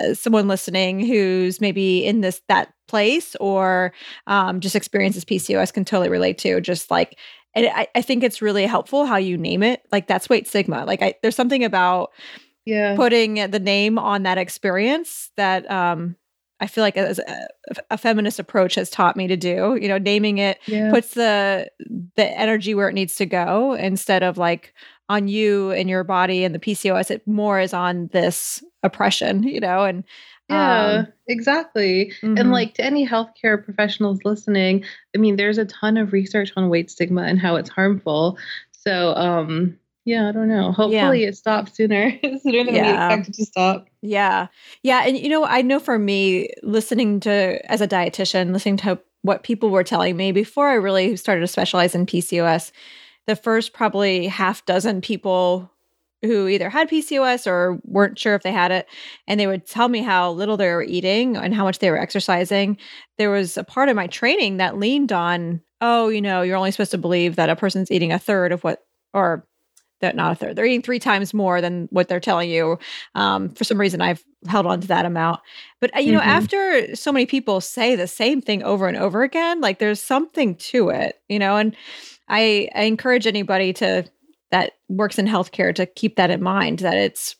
uh, 0.00 0.14
someone 0.14 0.48
listening 0.48 1.04
who's 1.04 1.60
maybe 1.60 2.04
in 2.04 2.20
this 2.20 2.40
that 2.48 2.72
place 2.88 3.36
or 3.36 3.92
um, 4.26 4.60
just 4.60 4.74
experiences 4.74 5.24
PCOS 5.24 5.72
can 5.72 5.84
totally 5.84 6.08
relate 6.08 6.38
to. 6.38 6.60
Just 6.60 6.90
like, 6.90 7.18
and 7.54 7.66
I, 7.66 7.86
I 7.94 8.02
think 8.02 8.22
it's 8.22 8.40
really 8.40 8.64
helpful 8.64 9.04
how 9.04 9.16
you 9.16 9.36
name 9.36 9.62
it. 9.62 9.82
Like 9.92 10.06
that's 10.06 10.28
weight 10.28 10.48
stigma. 10.48 10.84
Like 10.86 11.02
I, 11.02 11.14
there's 11.22 11.36
something 11.36 11.64
about 11.64 12.12
Yeah. 12.64 12.96
putting 12.96 13.50
the 13.50 13.60
name 13.60 13.98
on 13.98 14.22
that 14.22 14.38
experience 14.38 15.30
that 15.36 15.70
um, 15.70 16.16
I 16.60 16.66
feel 16.66 16.82
like 16.82 16.96
as 16.96 17.18
a, 17.18 17.48
a 17.90 17.98
feminist 17.98 18.38
approach 18.38 18.74
has 18.74 18.90
taught 18.90 19.16
me 19.16 19.28
to 19.28 19.36
do. 19.36 19.78
You 19.80 19.88
know, 19.88 19.98
naming 19.98 20.38
it 20.38 20.58
yeah. 20.66 20.90
puts 20.90 21.14
the 21.14 21.70
the 22.16 22.38
energy 22.38 22.74
where 22.74 22.88
it 22.88 22.94
needs 22.94 23.14
to 23.16 23.26
go 23.26 23.74
instead 23.74 24.22
of 24.22 24.38
like 24.38 24.74
on 25.08 25.28
you 25.28 25.70
and 25.70 25.88
your 25.88 26.04
body 26.04 26.44
and 26.44 26.54
the 26.54 26.58
PCOS. 26.58 27.10
It 27.10 27.26
more 27.26 27.60
is 27.60 27.72
on 27.72 28.08
this 28.12 28.62
oppression, 28.82 29.42
you 29.42 29.60
know, 29.60 29.84
and 29.84 30.04
Yeah, 30.48 30.86
um, 30.86 31.06
exactly. 31.26 32.12
Mm-hmm. 32.22 32.38
And 32.38 32.50
like 32.50 32.74
to 32.74 32.84
any 32.84 33.06
healthcare 33.06 33.62
professionals 33.62 34.20
listening, 34.24 34.84
I 35.14 35.18
mean, 35.18 35.36
there's 35.36 35.58
a 35.58 35.66
ton 35.66 35.96
of 35.96 36.12
research 36.12 36.52
on 36.56 36.68
weight 36.68 36.90
stigma 36.90 37.22
and 37.22 37.38
how 37.38 37.56
it's 37.56 37.70
harmful. 37.70 38.38
So, 38.72 39.14
um, 39.14 39.78
yeah, 40.08 40.28
I 40.28 40.32
don't 40.32 40.48
know. 40.48 40.72
Hopefully 40.72 41.22
yeah. 41.22 41.28
it 41.28 41.36
stops 41.36 41.76
sooner, 41.76 42.18
sooner 42.42 42.64
than 42.64 42.74
yeah. 42.74 43.08
we 43.08 43.14
expected 43.14 43.34
to 43.34 43.44
stop. 43.44 43.88
Yeah. 44.00 44.46
Yeah. 44.82 45.02
And, 45.04 45.18
you 45.18 45.28
know, 45.28 45.44
I 45.44 45.60
know 45.60 45.78
for 45.78 45.98
me, 45.98 46.48
listening 46.62 47.20
to, 47.20 47.60
as 47.70 47.82
a 47.82 47.88
dietitian, 47.88 48.52
listening 48.52 48.78
to 48.78 48.98
what 49.20 49.42
people 49.42 49.68
were 49.68 49.84
telling 49.84 50.16
me 50.16 50.32
before 50.32 50.68
I 50.68 50.74
really 50.74 51.14
started 51.16 51.42
to 51.42 51.46
specialize 51.46 51.94
in 51.94 52.06
PCOS, 52.06 52.72
the 53.26 53.36
first 53.36 53.74
probably 53.74 54.28
half 54.28 54.64
dozen 54.64 55.02
people 55.02 55.70
who 56.22 56.48
either 56.48 56.70
had 56.70 56.88
PCOS 56.88 57.46
or 57.46 57.78
weren't 57.84 58.18
sure 58.18 58.34
if 58.34 58.42
they 58.42 58.50
had 58.50 58.72
it, 58.72 58.88
and 59.26 59.38
they 59.38 59.46
would 59.46 59.66
tell 59.66 59.88
me 59.88 60.00
how 60.00 60.32
little 60.32 60.56
they 60.56 60.68
were 60.68 60.82
eating 60.82 61.36
and 61.36 61.54
how 61.54 61.64
much 61.64 61.78
they 61.78 61.90
were 61.90 62.00
exercising. 62.00 62.78
There 63.18 63.30
was 63.30 63.56
a 63.56 63.62
part 63.62 63.88
of 63.88 63.96
my 63.96 64.06
training 64.06 64.56
that 64.56 64.78
leaned 64.78 65.12
on, 65.12 65.60
oh, 65.80 66.08
you 66.08 66.22
know, 66.22 66.42
you're 66.42 66.56
only 66.56 66.70
supposed 66.70 66.90
to 66.92 66.98
believe 66.98 67.36
that 67.36 67.50
a 67.50 67.56
person's 67.56 67.90
eating 67.90 68.10
a 68.10 68.18
third 68.18 68.52
of 68.52 68.64
what, 68.64 68.84
or 69.14 69.46
that 70.00 70.16
not 70.16 70.32
a 70.32 70.34
third, 70.34 70.56
they're 70.56 70.64
eating 70.66 70.82
three 70.82 70.98
times 70.98 71.34
more 71.34 71.60
than 71.60 71.88
what 71.90 72.08
they're 72.08 72.20
telling 72.20 72.50
you. 72.50 72.78
Um, 73.14 73.50
for 73.50 73.64
some 73.64 73.80
reason, 73.80 74.00
I've 74.00 74.24
held 74.46 74.66
on 74.66 74.80
to 74.80 74.88
that 74.88 75.04
amount. 75.04 75.40
But, 75.80 75.94
uh, 75.96 76.00
you 76.00 76.08
mm-hmm. 76.08 76.16
know, 76.16 76.22
after 76.22 76.94
so 76.94 77.12
many 77.12 77.26
people 77.26 77.60
say 77.60 77.96
the 77.96 78.06
same 78.06 78.40
thing 78.40 78.62
over 78.62 78.88
and 78.88 78.96
over 78.96 79.22
again, 79.22 79.60
like 79.60 79.78
there's 79.78 80.00
something 80.00 80.54
to 80.56 80.90
it, 80.90 81.20
you 81.28 81.38
know, 81.38 81.56
and 81.56 81.76
I, 82.28 82.68
I 82.74 82.82
encourage 82.82 83.26
anybody 83.26 83.72
to 83.74 84.04
that 84.50 84.72
works 84.88 85.18
in 85.18 85.26
healthcare 85.26 85.74
to 85.74 85.86
keep 85.86 86.16
that 86.16 86.30
in 86.30 86.42
mind 86.42 86.78
that 86.80 86.96
it's 86.96 87.36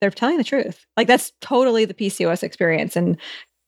they're 0.00 0.10
telling 0.10 0.36
the 0.36 0.44
truth. 0.44 0.84
Like 0.96 1.06
that's 1.06 1.32
totally 1.40 1.84
the 1.84 1.94
PCOS 1.94 2.42
experience. 2.42 2.96
And 2.96 3.16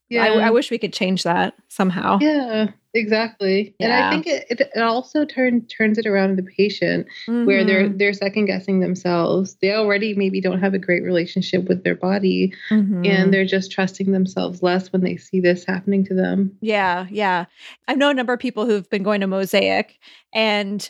yeah. 0.08 0.24
I, 0.24 0.48
I 0.48 0.50
wish 0.50 0.70
we 0.70 0.78
could 0.78 0.92
change 0.92 1.22
that 1.22 1.54
somehow. 1.68 2.18
Yeah, 2.20 2.68
exactly. 2.94 3.74
Yeah. 3.78 3.86
And 3.86 3.92
I 3.92 4.10
think 4.10 4.26
it, 4.26 4.60
it, 4.74 4.82
also 4.82 5.24
turn, 5.24 5.66
turns 5.66 5.98
it 5.98 6.06
around 6.06 6.30
to 6.30 6.36
the 6.36 6.48
patient 6.48 7.06
mm-hmm. 7.28 7.44
where 7.44 7.64
they're 7.64 7.84
mm-hmm. 7.84 7.98
they're 7.98 8.12
second 8.12 8.46
guessing 8.46 8.80
themselves. 8.80 9.56
They 9.60 9.72
already 9.72 10.14
maybe 10.14 10.40
don't 10.40 10.60
have 10.60 10.74
a 10.74 10.78
great 10.78 11.02
relationship 11.02 11.68
with 11.68 11.84
their 11.84 11.94
body 11.94 12.54
mm-hmm. 12.70 13.04
and 13.04 13.32
they're 13.32 13.44
just 13.44 13.72
trusting 13.72 14.12
themselves 14.12 14.62
less 14.62 14.92
when 14.92 15.02
they 15.02 15.16
see 15.16 15.40
this 15.40 15.64
happening 15.64 16.04
to 16.06 16.14
them. 16.14 16.56
Yeah, 16.60 17.06
yeah. 17.10 17.46
I 17.88 17.94
know 17.94 18.10
a 18.10 18.14
number 18.14 18.32
of 18.32 18.40
people 18.40 18.66
who've 18.66 18.88
been 18.88 19.02
going 19.02 19.20
to 19.20 19.26
Mosaic 19.26 19.98
and 20.32 20.88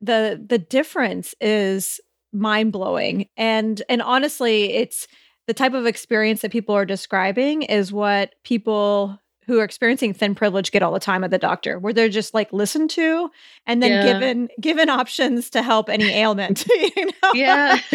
the 0.00 0.44
the 0.46 0.58
difference 0.58 1.34
is 1.40 2.00
mind 2.32 2.72
blowing 2.72 3.28
and 3.36 3.82
and 3.88 4.02
honestly 4.02 4.74
it's 4.74 5.06
the 5.46 5.54
type 5.54 5.74
of 5.74 5.86
experience 5.86 6.42
that 6.42 6.50
people 6.50 6.74
are 6.74 6.84
describing 6.84 7.62
is 7.62 7.92
what 7.92 8.34
people 8.44 9.18
who 9.46 9.60
are 9.60 9.64
experiencing 9.64 10.12
thin 10.12 10.34
privilege 10.34 10.72
get 10.72 10.82
all 10.82 10.92
the 10.92 11.00
time 11.00 11.22
at 11.22 11.30
the 11.30 11.38
doctor 11.38 11.78
where 11.78 11.92
they're 11.92 12.08
just 12.08 12.34
like 12.34 12.52
listened 12.52 12.90
to 12.90 13.30
and 13.66 13.82
then 13.82 13.90
yeah. 13.90 14.12
given 14.12 14.48
given 14.60 14.88
options 14.88 15.50
to 15.50 15.62
help 15.62 15.88
any 15.88 16.04
ailment 16.04 16.66
you 16.68 17.06
know? 17.06 17.32
Yeah. 17.32 17.76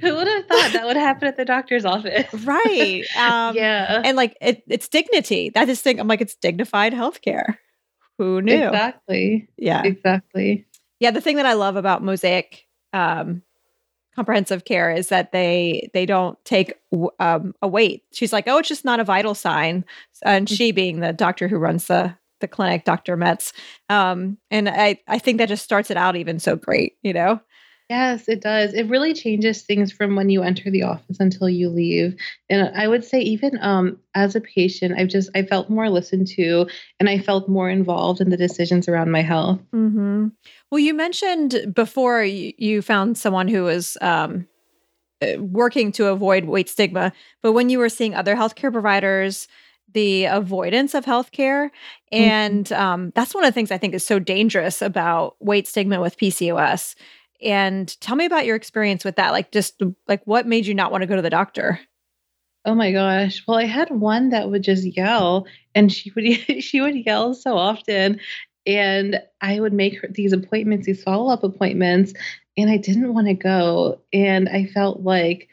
Who 0.00 0.16
would 0.16 0.28
have 0.28 0.46
thought 0.46 0.72
that 0.72 0.82
would 0.84 0.96
happen 0.96 1.28
at 1.28 1.36
the 1.36 1.44
doctor's 1.44 1.84
office? 1.84 2.32
Right 2.44 3.04
um, 3.16 3.54
yeah. 3.54 4.02
and 4.04 4.16
like 4.16 4.36
it, 4.40 4.62
it's 4.68 4.88
dignity. 4.88 5.50
That 5.50 5.68
is 5.68 5.80
thing 5.80 6.00
i'm 6.00 6.08
like 6.08 6.20
it's 6.20 6.34
dignified 6.34 6.92
healthcare. 6.92 7.56
Who 8.18 8.42
knew? 8.42 8.66
Exactly. 8.66 9.48
Yeah. 9.56 9.82
Exactly. 9.82 10.66
Yeah, 10.98 11.10
the 11.10 11.22
thing 11.22 11.36
that 11.36 11.46
I 11.46 11.54
love 11.54 11.76
about 11.76 12.02
Mosaic 12.02 12.66
um, 12.92 13.42
comprehensive 14.20 14.66
care 14.66 14.90
is 14.90 15.08
that 15.08 15.32
they 15.32 15.88
they 15.94 16.04
don't 16.04 16.38
take 16.44 16.74
um, 17.18 17.54
a 17.62 17.68
weight. 17.68 18.02
She's 18.12 18.34
like, 18.34 18.46
oh, 18.46 18.58
it's 18.58 18.68
just 18.68 18.84
not 18.84 19.00
a 19.00 19.04
vital 19.04 19.34
sign, 19.34 19.82
and 20.22 20.46
she 20.46 20.72
being 20.72 21.00
the 21.00 21.14
doctor 21.14 21.48
who 21.48 21.56
runs 21.56 21.86
the 21.86 22.14
the 22.40 22.48
clinic, 22.48 22.84
Dr. 22.84 23.16
Metz, 23.16 23.54
um, 23.88 24.36
and 24.50 24.68
I 24.68 24.98
I 25.08 25.18
think 25.18 25.38
that 25.38 25.48
just 25.48 25.64
starts 25.64 25.90
it 25.90 25.96
out 25.96 26.16
even 26.16 26.38
so 26.38 26.54
great, 26.54 26.96
you 27.02 27.14
know. 27.14 27.40
Yes, 27.90 28.28
it 28.28 28.40
does. 28.40 28.72
It 28.72 28.86
really 28.86 29.12
changes 29.12 29.62
things 29.62 29.90
from 29.90 30.14
when 30.14 30.30
you 30.30 30.44
enter 30.44 30.70
the 30.70 30.84
office 30.84 31.18
until 31.18 31.48
you 31.48 31.68
leave. 31.68 32.14
And 32.48 32.70
I 32.76 32.86
would 32.86 33.02
say 33.02 33.18
even 33.18 33.58
um, 33.60 33.98
as 34.14 34.36
a 34.36 34.40
patient, 34.40 34.94
I've 34.96 35.08
just 35.08 35.28
I 35.34 35.42
felt 35.42 35.68
more 35.68 35.90
listened 35.90 36.28
to, 36.36 36.68
and 37.00 37.08
I 37.08 37.18
felt 37.18 37.48
more 37.48 37.68
involved 37.68 38.20
in 38.20 38.30
the 38.30 38.36
decisions 38.36 38.86
around 38.86 39.10
my 39.10 39.22
health. 39.22 39.58
Mm-hmm. 39.74 40.28
Well, 40.70 40.78
you 40.78 40.94
mentioned 40.94 41.74
before 41.74 42.22
you, 42.22 42.80
found 42.80 43.18
someone 43.18 43.48
who 43.48 43.64
was 43.64 43.98
um, 44.00 44.46
uh, 45.20 45.42
working 45.42 45.90
to 45.92 46.06
avoid 46.06 46.44
weight 46.44 46.68
stigma, 46.68 47.12
but 47.42 47.54
when 47.54 47.70
you 47.70 47.80
were 47.80 47.88
seeing 47.88 48.14
other 48.14 48.36
healthcare 48.36 48.72
providers 48.72 49.48
the 49.92 50.26
avoidance 50.26 50.94
of 50.94 51.04
healthcare. 51.04 51.70
Mm-hmm. 52.12 52.22
And 52.22 52.72
um, 52.72 53.12
that's 53.16 53.34
one 53.34 53.42
of 53.42 53.48
the 53.48 53.52
things 53.52 53.72
I 53.72 53.78
think 53.78 53.92
is 53.92 54.06
so 54.06 54.20
dangerous 54.20 54.80
about 54.80 55.34
weight 55.40 55.66
stigma 55.66 56.00
with 56.00 56.16
PCOS 56.16 56.94
and 57.42 58.00
tell 58.00 58.16
me 58.16 58.24
about 58.24 58.46
your 58.46 58.56
experience 58.56 59.04
with 59.04 59.16
that. 59.16 59.30
Like, 59.30 59.52
just 59.52 59.80
like 60.08 60.22
what 60.24 60.46
made 60.46 60.66
you 60.66 60.74
not 60.74 60.90
want 60.90 61.02
to 61.02 61.06
go 61.06 61.16
to 61.16 61.22
the 61.22 61.30
doctor? 61.30 61.80
Oh 62.64 62.74
my 62.74 62.92
gosh. 62.92 63.42
Well, 63.46 63.58
I 63.58 63.64
had 63.64 63.90
one 63.90 64.30
that 64.30 64.50
would 64.50 64.62
just 64.62 64.84
yell 64.84 65.46
and 65.74 65.90
she 65.90 66.12
would 66.14 66.24
she 66.62 66.80
would 66.80 66.96
yell 66.96 67.34
so 67.34 67.56
often 67.56 68.20
and 68.66 69.20
I 69.40 69.58
would 69.58 69.72
make 69.72 70.00
her 70.00 70.08
these 70.10 70.32
appointments, 70.32 70.86
these 70.86 71.02
follow-up 71.02 71.42
appointments, 71.42 72.12
and 72.56 72.70
I 72.70 72.76
didn't 72.76 73.14
want 73.14 73.26
to 73.28 73.34
go 73.34 74.00
and 74.12 74.48
I 74.48 74.66
felt 74.66 75.00
like 75.00 75.48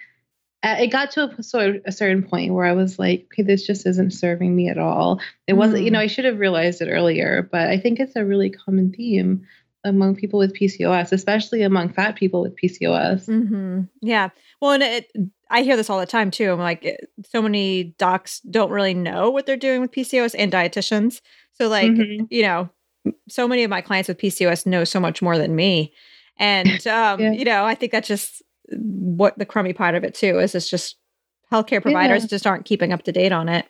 it 0.63 0.91
got 0.91 1.11
to 1.11 1.29
a, 1.37 1.43
sort 1.43 1.67
of 1.67 1.81
a 1.85 1.91
certain 1.91 2.23
point 2.23 2.53
where 2.53 2.65
I 2.65 2.73
was 2.73 2.99
like, 2.99 3.27
okay, 3.31 3.43
this 3.43 3.65
just 3.65 3.85
isn't 3.85 4.11
serving 4.11 4.53
me 4.53 4.69
at 4.69 4.77
all. 4.77 5.21
It 5.45 5.53
wasn't, 5.53 5.83
you 5.83 5.91
know, 5.91 5.99
mm. 5.99 6.03
I 6.03 6.07
should 6.07 6.25
have 6.25 6.39
realized 6.39 6.81
it 6.81 6.89
earlier, 6.89 7.47
but 7.49 7.69
I 7.69 7.79
think 7.79 7.99
it's 7.99 8.15
a 8.15 8.25
really 8.25 8.49
common 8.49 8.91
theme 8.91 9.47
among 9.87 10.15
people 10.15 10.39
with 10.39 10.53
PCOS, 10.53 11.11
especially 11.11 11.63
among 11.63 11.89
fat 11.89 12.15
people 12.15 12.41
with 12.41 12.55
PCOS. 12.55 13.27
Mm-hmm. 13.27 13.81
Yeah. 14.01 14.29
Well, 14.61 14.71
and 14.71 14.83
it, 14.83 15.11
I 15.49 15.63
hear 15.63 15.75
this 15.75 15.89
all 15.89 15.99
the 15.99 16.05
time 16.05 16.31
too. 16.31 16.51
I'm 16.51 16.59
like, 16.59 16.85
eh, 16.85 16.97
so 17.25 17.41
many 17.41 17.95
docs 17.97 18.39
don't 18.41 18.71
really 18.71 18.93
know 18.93 19.29
what 19.29 19.45
they're 19.45 19.57
doing 19.57 19.81
with 19.81 19.91
PCOS 19.91 20.35
and 20.37 20.51
dietitians. 20.51 21.21
So, 21.53 21.67
like, 21.67 21.89
mm-hmm. 21.89 22.25
you 22.29 22.43
know, 22.43 22.69
so 23.29 23.47
many 23.47 23.63
of 23.63 23.69
my 23.69 23.81
clients 23.81 24.09
with 24.09 24.17
PCOS 24.17 24.65
know 24.65 24.83
so 24.83 24.99
much 24.99 25.21
more 25.21 25.37
than 25.37 25.55
me. 25.55 25.93
And, 26.37 26.85
um, 26.87 27.19
yeah. 27.19 27.31
you 27.31 27.45
know, 27.45 27.65
I 27.65 27.75
think 27.75 27.91
that's 27.91 28.07
just 28.07 28.43
what 28.69 29.37
the 29.37 29.45
crummy 29.45 29.73
part 29.73 29.95
of 29.95 30.03
it 30.03 30.13
too 30.13 30.39
is 30.39 30.53
it's 30.53 30.69
just 30.69 30.97
healthcare 31.51 31.81
providers 31.81 32.23
yeah. 32.23 32.27
just 32.27 32.45
aren't 32.45 32.65
keeping 32.65 32.91
up 32.91 33.03
to 33.03 33.11
date 33.11 33.31
on 33.31 33.49
it. 33.49 33.65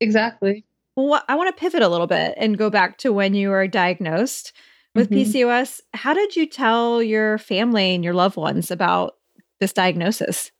Exactly. 0.00 0.64
Well, 0.96 1.22
I 1.28 1.36
want 1.36 1.54
to 1.54 1.60
pivot 1.60 1.82
a 1.82 1.88
little 1.88 2.06
bit 2.06 2.34
and 2.36 2.58
go 2.58 2.70
back 2.70 2.98
to 2.98 3.12
when 3.12 3.34
you 3.34 3.50
were 3.50 3.66
diagnosed 3.66 4.52
with 4.94 5.10
mm-hmm. 5.10 5.30
PCOS. 5.30 5.80
How 5.94 6.14
did 6.14 6.36
you 6.36 6.46
tell 6.46 7.02
your 7.02 7.38
family 7.38 7.94
and 7.94 8.04
your 8.04 8.14
loved 8.14 8.36
ones 8.36 8.70
about 8.70 9.14
this 9.60 9.72
diagnosis? 9.72 10.50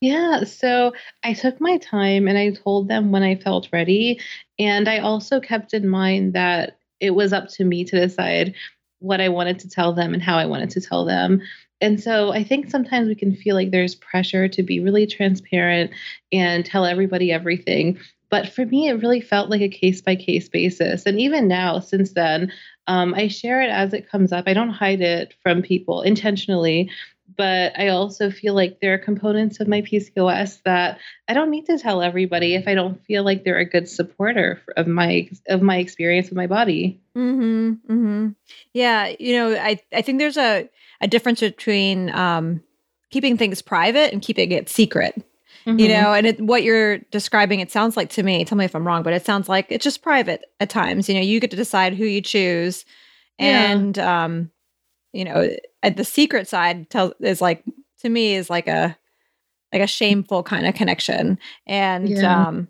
Yeah, 0.00 0.44
so 0.44 0.92
I 1.24 1.32
took 1.32 1.60
my 1.60 1.78
time 1.78 2.28
and 2.28 2.36
I 2.36 2.50
told 2.50 2.88
them 2.88 3.12
when 3.12 3.22
I 3.22 3.34
felt 3.34 3.68
ready. 3.72 4.20
And 4.58 4.88
I 4.88 4.98
also 4.98 5.40
kept 5.40 5.72
in 5.72 5.88
mind 5.88 6.34
that 6.34 6.78
it 7.00 7.12
was 7.12 7.32
up 7.32 7.48
to 7.48 7.64
me 7.64 7.84
to 7.84 7.98
decide 7.98 8.54
what 8.98 9.20
I 9.20 9.28
wanted 9.28 9.58
to 9.60 9.68
tell 9.68 9.92
them 9.92 10.14
and 10.14 10.22
how 10.22 10.36
I 10.36 10.46
wanted 10.46 10.70
to 10.70 10.80
tell 10.80 11.04
them. 11.04 11.40
And 11.80 12.02
so 12.02 12.32
I 12.32 12.42
think 12.42 12.70
sometimes 12.70 13.08
we 13.08 13.14
can 13.14 13.34
feel 13.34 13.54
like 13.54 13.70
there's 13.70 13.94
pressure 13.94 14.48
to 14.48 14.62
be 14.62 14.80
really 14.80 15.06
transparent 15.06 15.90
and 16.32 16.64
tell 16.64 16.86
everybody 16.86 17.32
everything. 17.32 17.98
But 18.28 18.48
for 18.52 18.66
me, 18.66 18.88
it 18.88 19.02
really 19.02 19.20
felt 19.20 19.50
like 19.50 19.60
a 19.60 19.68
case 19.68 20.00
by 20.00 20.16
case 20.16 20.48
basis. 20.48 21.06
And 21.06 21.20
even 21.20 21.48
now, 21.48 21.80
since 21.80 22.12
then, 22.12 22.52
um, 22.86 23.14
I 23.14 23.28
share 23.28 23.60
it 23.62 23.70
as 23.70 23.92
it 23.92 24.08
comes 24.08 24.32
up. 24.32 24.44
I 24.46 24.54
don't 24.54 24.70
hide 24.70 25.00
it 25.00 25.34
from 25.42 25.62
people 25.62 26.02
intentionally, 26.02 26.90
but 27.36 27.72
I 27.78 27.88
also 27.88 28.30
feel 28.30 28.54
like 28.54 28.80
there 28.80 28.94
are 28.94 28.98
components 28.98 29.60
of 29.60 29.68
my 29.68 29.82
PCOS 29.82 30.62
that 30.64 30.98
I 31.28 31.34
don't 31.34 31.50
need 31.50 31.66
to 31.66 31.78
tell 31.78 32.02
everybody 32.02 32.54
if 32.54 32.68
I 32.68 32.74
don't 32.74 33.02
feel 33.04 33.24
like 33.24 33.44
they're 33.44 33.58
a 33.58 33.64
good 33.64 33.88
supporter 33.88 34.62
of 34.76 34.86
my 34.86 35.28
of 35.48 35.62
my 35.62 35.78
experience 35.78 36.28
with 36.28 36.36
my 36.36 36.46
body. 36.46 37.00
Hmm. 37.14 37.72
Hmm. 37.86 38.28
Yeah. 38.72 39.12
You 39.18 39.36
know, 39.36 39.56
I 39.56 39.80
I 39.92 40.02
think 40.02 40.18
there's 40.18 40.36
a 40.36 40.68
a 41.00 41.08
difference 41.08 41.40
between 41.40 42.10
um, 42.10 42.62
keeping 43.10 43.36
things 43.36 43.62
private 43.62 44.12
and 44.12 44.22
keeping 44.22 44.52
it 44.52 44.68
secret. 44.68 45.22
Mm-hmm. 45.66 45.80
You 45.80 45.88
know, 45.88 46.12
and 46.12 46.26
it, 46.28 46.40
what 46.40 46.62
you're 46.62 46.98
describing, 47.10 47.58
it 47.58 47.72
sounds 47.72 47.96
like 47.96 48.10
to 48.10 48.22
me, 48.22 48.44
tell 48.44 48.56
me 48.56 48.64
if 48.64 48.76
I'm 48.76 48.86
wrong, 48.86 49.02
but 49.02 49.12
it 49.12 49.26
sounds 49.26 49.48
like 49.48 49.66
it's 49.68 49.82
just 49.82 50.00
private 50.00 50.44
at 50.60 50.70
times. 50.70 51.08
You 51.08 51.16
know, 51.16 51.20
you 51.20 51.40
get 51.40 51.50
to 51.50 51.56
decide 51.56 51.94
who 51.94 52.04
you 52.04 52.20
choose. 52.20 52.84
And, 53.38 53.96
yeah. 53.96 54.24
um, 54.24 54.52
you 55.12 55.24
know, 55.24 55.50
at 55.82 55.96
the 55.96 56.04
secret 56.04 56.46
side 56.46 56.88
tell 56.88 57.14
is 57.20 57.40
like, 57.40 57.64
to 58.02 58.08
me, 58.08 58.36
is 58.36 58.48
like 58.48 58.68
a, 58.68 58.96
like 59.72 59.82
a 59.82 59.88
shameful 59.88 60.44
kind 60.44 60.66
of 60.66 60.76
connection. 60.76 61.38
And, 61.66 62.08
yeah. 62.08 62.46
um, 62.46 62.68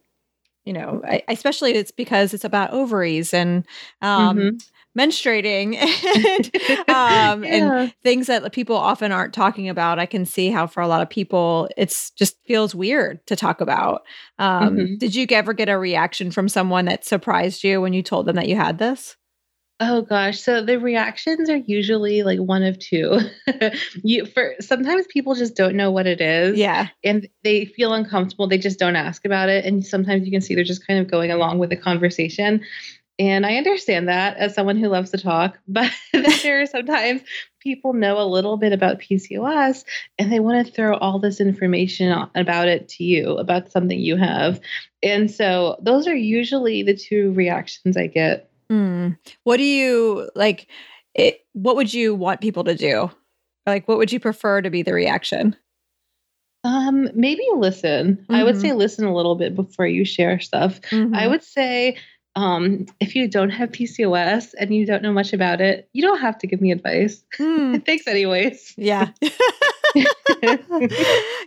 you 0.64 0.72
know, 0.72 1.02
I, 1.04 1.22
especially 1.28 1.74
it's 1.74 1.90
because 1.92 2.32
it's 2.32 2.44
about 2.44 2.72
ovaries 2.72 3.35
and, 3.35 3.66
um, 4.00 4.37
mm-hmm 4.38 4.56
menstruating 4.96 5.76
and, 6.16 6.88
um, 6.88 7.44
Yeah. 7.44 7.80
and 7.82 7.94
things 8.02 8.26
that 8.28 8.50
people 8.52 8.76
often 8.76 9.12
aren't 9.12 9.35
talking 9.35 9.68
about. 9.68 9.98
I 9.98 10.06
can 10.06 10.24
see 10.24 10.50
how 10.50 10.66
for 10.66 10.80
a 10.82 10.88
lot 10.88 11.02
of 11.02 11.11
people 11.11 11.68
it's 11.76 12.11
just 12.12 12.37
feels 12.46 12.74
weird 12.74 13.24
to 13.26 13.37
talk 13.37 13.61
about. 13.61 14.02
Um, 14.38 14.76
Mhm. 14.76 14.98
Did 14.98 15.14
you 15.14 15.26
ever 15.30 15.52
get 15.52 15.68
a 15.68 15.76
reaction 15.78 16.30
from 16.30 16.48
someone 16.48 16.87
that 16.87 17.04
surprised 17.04 17.62
you 17.64 17.80
when 17.80 17.92
you 17.92 18.02
told 18.02 18.26
them 18.26 18.37
that 18.37 18.48
you 18.48 18.56
had 18.56 18.78
this? 18.78 19.16
Oh 19.78 20.00
gosh, 20.00 20.40
so 20.40 20.64
the 20.64 20.78
reactions 20.78 21.50
are 21.50 21.59
usually 21.59 22.22
like 22.22 22.38
one 22.38 22.62
of 22.62 22.78
two. 22.78 23.18
you 24.02 24.24
for 24.24 24.54
sometimes 24.59 25.06
people 25.09 25.35
just 25.35 25.54
don't 25.54 25.74
know 25.76 25.90
what 25.90 26.06
it 26.06 26.18
is. 26.22 26.56
Yeah. 26.56 26.88
and 27.04 27.28
they 27.44 27.66
feel 27.66 27.92
uncomfortable. 27.92 28.46
They 28.48 28.56
just 28.56 28.78
don't 28.78 28.96
ask 28.96 29.26
about 29.26 29.50
it. 29.50 29.66
And 29.66 29.85
sometimes 29.85 30.24
you 30.24 30.32
can 30.32 30.40
see 30.40 30.54
they're 30.54 30.64
just 30.64 30.87
kind 30.87 30.98
of 30.98 31.11
going 31.11 31.30
along 31.30 31.59
with 31.59 31.68
the 31.68 31.76
conversation. 31.76 32.62
And 33.18 33.46
I 33.46 33.57
understand 33.57 34.09
that 34.09 34.37
as 34.37 34.55
someone 34.55 34.76
who 34.76 34.88
loves 34.88 35.11
to 35.11 35.18
talk, 35.18 35.59
but 35.68 35.90
there 36.12 36.61
are 36.61 36.66
sometimes 36.66 37.22
people 37.61 37.92
know 37.94 38.18
a 38.20 38.29
little 38.29 38.57
bit 38.57 38.72
about 38.72 39.00
PCOS 39.00 39.85
and 40.18 40.31
they 40.31 40.38
want 40.40 40.66
to 40.66 40.72
throw 40.72 40.96
all 40.98 41.18
this 41.18 41.40
information 41.40 42.12
about 42.35 42.68
it 42.68 42.88
to 42.90 43.05
you, 43.05 43.37
about 43.38 43.70
something 43.72 43.98
you 43.98 44.16
have. 44.16 44.61
And 45.02 45.31
so 45.31 45.76
those 45.81 46.07
are 46.07 46.14
usually 46.14 46.83
the 46.83 46.94
two 46.96 47.33
reactions 47.33 47.96
I 47.96 48.07
get. 48.07 48.50
Mm. 48.70 49.16
What 49.44 49.57
do 49.57 49.62
you 49.64 50.31
like? 50.35 50.68
It, 51.14 51.46
what 51.55 51.76
would 51.76 51.94
you 51.94 52.14
want 52.14 52.40
people 52.42 52.64
to 52.64 52.74
do? 52.74 53.11
Like, 53.66 53.88
what 53.88 53.98
would 53.98 54.12
you 54.12 54.20
prefer 54.20 54.61
to 54.61 54.70
be 54.70 54.83
the 54.83 54.92
reaction? 54.92 55.57
Um, 56.64 57.09
maybe 57.14 57.42
listen. 57.57 58.26
I 58.29 58.42
would 58.42 58.57
Mhm. 58.57 58.61
say 58.61 58.72
listen 58.72 59.05
a 59.05 59.14
little 59.14 59.37
bit 59.37 59.55
before 59.55 59.87
you 59.87 60.05
share 60.05 60.38
stuff. 60.40 60.81
I 60.92 60.96
Mhm. 60.96 61.31
would 61.31 61.42
say 61.42 61.96
um, 62.37 62.87
if 63.01 63.16
you 63.16 63.29
don't 63.29 63.51
have 63.51 63.70
PCOS 63.72 64.55
and 64.61 64.72
you 64.75 64.87
don't 64.87 65.03
know 65.03 65.12
much 65.12 65.33
about 65.33 65.61
it, 65.61 65.88
you 65.92 66.03
don't 66.03 66.20
have 66.20 66.38
to 66.38 66.46
give 66.46 66.61
me 66.61 66.70
advice. 66.70 67.25
Mm. 67.38 67.83
Thanks, 67.87 68.07
anyways. 68.07 68.75
Yeah. 68.77 69.09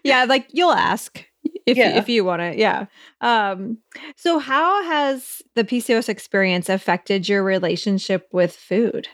yeah, 0.03 0.25
like 0.25 0.47
you'll 0.51 0.73
ask 0.73 1.23
if 1.65 1.77
Yeah. 1.77 1.97
if 1.97 2.09
you 2.09 2.25
want 2.25 2.41
to. 2.41 2.57
Yeah. 2.57 2.85
Um 3.21 3.77
so 4.15 4.39
how 4.39 4.83
has 4.83 5.41
the 5.55 5.63
PCOS 5.63 6.09
experience 6.09 6.69
affected 6.69 7.29
your 7.29 7.43
relationship 7.43 8.27
with 8.31 8.55
food? 8.55 9.07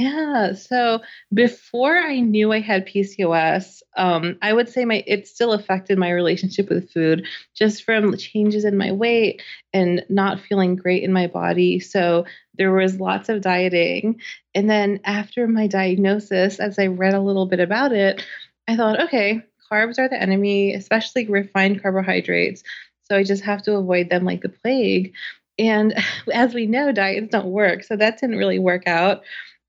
Yeah. 0.00 0.54
So 0.54 1.02
before 1.34 1.94
I 1.94 2.20
knew 2.20 2.52
I 2.54 2.60
had 2.60 2.86
PCOS, 2.86 3.82
um, 3.98 4.38
I 4.40 4.50
would 4.50 4.70
say 4.70 4.86
my 4.86 5.04
it 5.06 5.28
still 5.28 5.52
affected 5.52 5.98
my 5.98 6.10
relationship 6.10 6.70
with 6.70 6.90
food 6.90 7.26
just 7.54 7.84
from 7.84 8.16
changes 8.16 8.64
in 8.64 8.78
my 8.78 8.92
weight 8.92 9.42
and 9.74 10.02
not 10.08 10.40
feeling 10.40 10.76
great 10.76 11.02
in 11.02 11.12
my 11.12 11.26
body. 11.26 11.80
So 11.80 12.24
there 12.54 12.72
was 12.72 12.98
lots 12.98 13.28
of 13.28 13.42
dieting. 13.42 14.22
And 14.54 14.70
then 14.70 15.00
after 15.04 15.46
my 15.46 15.66
diagnosis, 15.66 16.60
as 16.60 16.78
I 16.78 16.86
read 16.86 17.12
a 17.12 17.20
little 17.20 17.44
bit 17.44 17.60
about 17.60 17.92
it, 17.92 18.24
I 18.66 18.76
thought, 18.76 19.02
okay, 19.02 19.42
carbs 19.70 19.98
are 19.98 20.08
the 20.08 20.20
enemy, 20.20 20.72
especially 20.72 21.26
refined 21.26 21.82
carbohydrates. 21.82 22.62
So 23.02 23.16
I 23.16 23.22
just 23.22 23.44
have 23.44 23.62
to 23.64 23.76
avoid 23.76 24.08
them 24.08 24.24
like 24.24 24.40
the 24.40 24.48
plague. 24.48 25.12
And 25.58 25.94
as 26.32 26.54
we 26.54 26.64
know, 26.64 26.90
diets 26.90 27.28
don't 27.30 27.48
work. 27.50 27.84
So 27.84 27.96
that 27.96 28.18
didn't 28.18 28.38
really 28.38 28.58
work 28.58 28.86
out. 28.86 29.24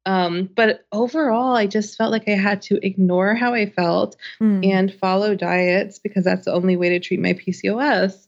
Um, 0.05 0.49
but 0.55 0.85
overall, 0.91 1.55
I 1.55 1.67
just 1.67 1.97
felt 1.97 2.11
like 2.11 2.27
I 2.27 2.31
had 2.35 2.61
to 2.63 2.85
ignore 2.85 3.35
how 3.35 3.53
I 3.53 3.67
felt 3.69 4.15
Mm. 4.39 4.65
and 4.71 4.93
follow 4.93 5.35
diets 5.35 5.99
because 5.99 6.23
that's 6.23 6.45
the 6.45 6.53
only 6.53 6.75
way 6.75 6.89
to 6.89 6.99
treat 6.99 7.19
my 7.19 7.33
PCOS. 7.33 8.27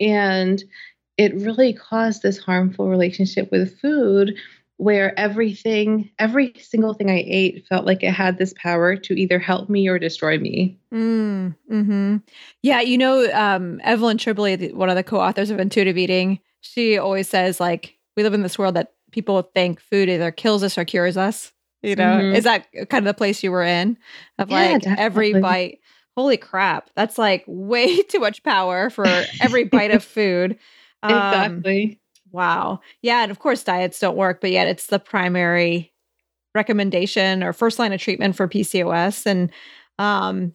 And 0.00 0.62
it 1.18 1.34
really 1.34 1.72
caused 1.74 2.22
this 2.22 2.38
harmful 2.38 2.88
relationship 2.88 3.50
with 3.50 3.78
food 3.80 4.34
where 4.78 5.18
everything, 5.20 6.10
every 6.18 6.54
single 6.58 6.94
thing 6.94 7.10
I 7.10 7.22
ate 7.26 7.66
felt 7.68 7.84
like 7.84 8.02
it 8.02 8.12
had 8.12 8.38
this 8.38 8.54
power 8.56 8.96
to 8.96 9.14
either 9.20 9.38
help 9.38 9.68
me 9.68 9.88
or 9.88 9.98
destroy 9.98 10.38
me. 10.38 10.78
Mm, 10.94 11.54
hmm 11.68 12.16
Yeah, 12.62 12.80
you 12.80 12.96
know, 12.96 13.30
um, 13.34 13.78
Evelyn 13.84 14.16
Tribole, 14.16 14.72
one 14.72 14.88
of 14.88 14.96
the 14.96 15.02
co-authors 15.02 15.50
of 15.50 15.60
Intuitive 15.60 15.98
Eating, 15.98 16.40
she 16.62 16.96
always 16.96 17.28
says 17.28 17.60
like 17.60 17.98
we 18.16 18.22
live 18.22 18.32
in 18.32 18.42
this 18.42 18.58
world 18.58 18.76
that 18.76 18.92
people 19.10 19.42
think 19.54 19.80
food 19.80 20.08
either 20.08 20.30
kills 20.30 20.62
us 20.62 20.76
or 20.78 20.84
cures 20.84 21.16
us. 21.16 21.52
You 21.82 21.96
know, 21.96 22.18
Mhm. 22.18 22.36
is 22.36 22.44
that 22.44 22.66
kind 22.90 23.06
of 23.06 23.14
the 23.14 23.14
place 23.18 23.42
you 23.42 23.50
were 23.50 23.62
in? 23.62 23.96
Of 24.38 24.50
Yeah, 24.50 24.72
like 24.74 24.86
every 24.98 25.32
bite. 25.34 25.78
Holy 26.16 26.36
crap, 26.36 26.90
that's 26.96 27.16
like 27.18 27.44
way 27.46 28.02
too 28.02 28.18
much 28.20 28.42
power 28.42 28.90
for 28.90 29.24
every 29.40 29.64
bite 29.64 29.90
of 29.90 30.04
food. 30.04 30.58
Um, 31.02 31.16
exactly. 31.16 31.98
Wow. 32.30 32.80
Yeah. 33.00 33.22
And 33.22 33.30
of 33.30 33.38
course, 33.38 33.64
diets 33.64 33.98
don't 34.00 34.16
work, 34.18 34.42
but 34.42 34.50
yet 34.50 34.66
it's 34.68 34.88
the 34.88 34.98
primary 34.98 35.94
recommendation 36.54 37.42
or 37.42 37.52
first 37.52 37.78
line 37.78 37.92
of 37.92 38.00
treatment 38.00 38.36
for 38.36 38.48
PCOS. 38.48 39.24
And, 39.26 39.50
um, 39.98 40.52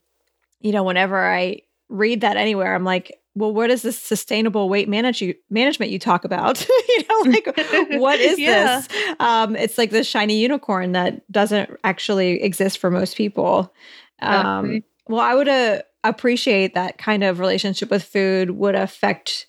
you 0.60 0.72
know, 0.72 0.84
whenever 0.84 1.18
I 1.18 1.62
read 1.90 2.22
that 2.22 2.38
anywhere, 2.38 2.76
I'm 2.76 2.84
like, 2.84 3.12
well, 3.36 3.54
what 3.54 3.70
is 3.70 3.82
this 3.82 4.00
sustainable 4.00 4.70
weight 4.70 4.88
manage 4.88 5.22
management 5.50 5.92
you 5.92 6.00
talk 6.00 6.24
about? 6.24 6.66
you 6.88 7.04
know, 7.10 7.20
like 7.32 7.90
what 7.90 8.20
is 8.20 8.40
Yeah. 8.40 8.82
this? 8.82 8.88
Um, 9.20 9.56
it's 9.56 9.78
like 9.78 9.92
this 9.92 10.08
shiny 10.08 10.40
unicorn 10.40 10.94
that 10.94 11.30
doesn't 11.32 11.70
actually 11.84 12.42
exist 12.42 12.78
for 12.78 12.90
most 12.90 13.18
people. 13.18 13.74
Um, 14.22 14.84
well, 15.08 15.20
I 15.20 15.36
would 15.36 15.50
uh, 15.50 15.82
appreciate 16.04 16.74
that 16.74 16.98
kind 16.98 17.24
of 17.24 17.40
relationship 17.40 17.92
with 17.92 18.04
food 18.04 18.52
would 18.52 18.76
affect 18.76 19.48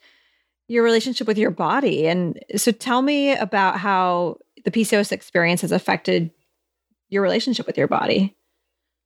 your 0.69 0.83
relationship 0.83 1.29
with 1.29 1.39
your 1.39 1.53
body. 1.53 2.09
And 2.09 2.39
so 2.57 2.73
tell 2.73 3.03
me 3.03 3.35
about 3.37 3.79
how 3.79 4.39
the 4.65 4.73
PCOS 4.73 5.13
experience 5.13 5.61
has 5.61 5.71
affected 5.71 6.33
your 7.09 7.23
relationship 7.23 7.69
with 7.69 7.79
your 7.79 7.87
body. 7.87 8.37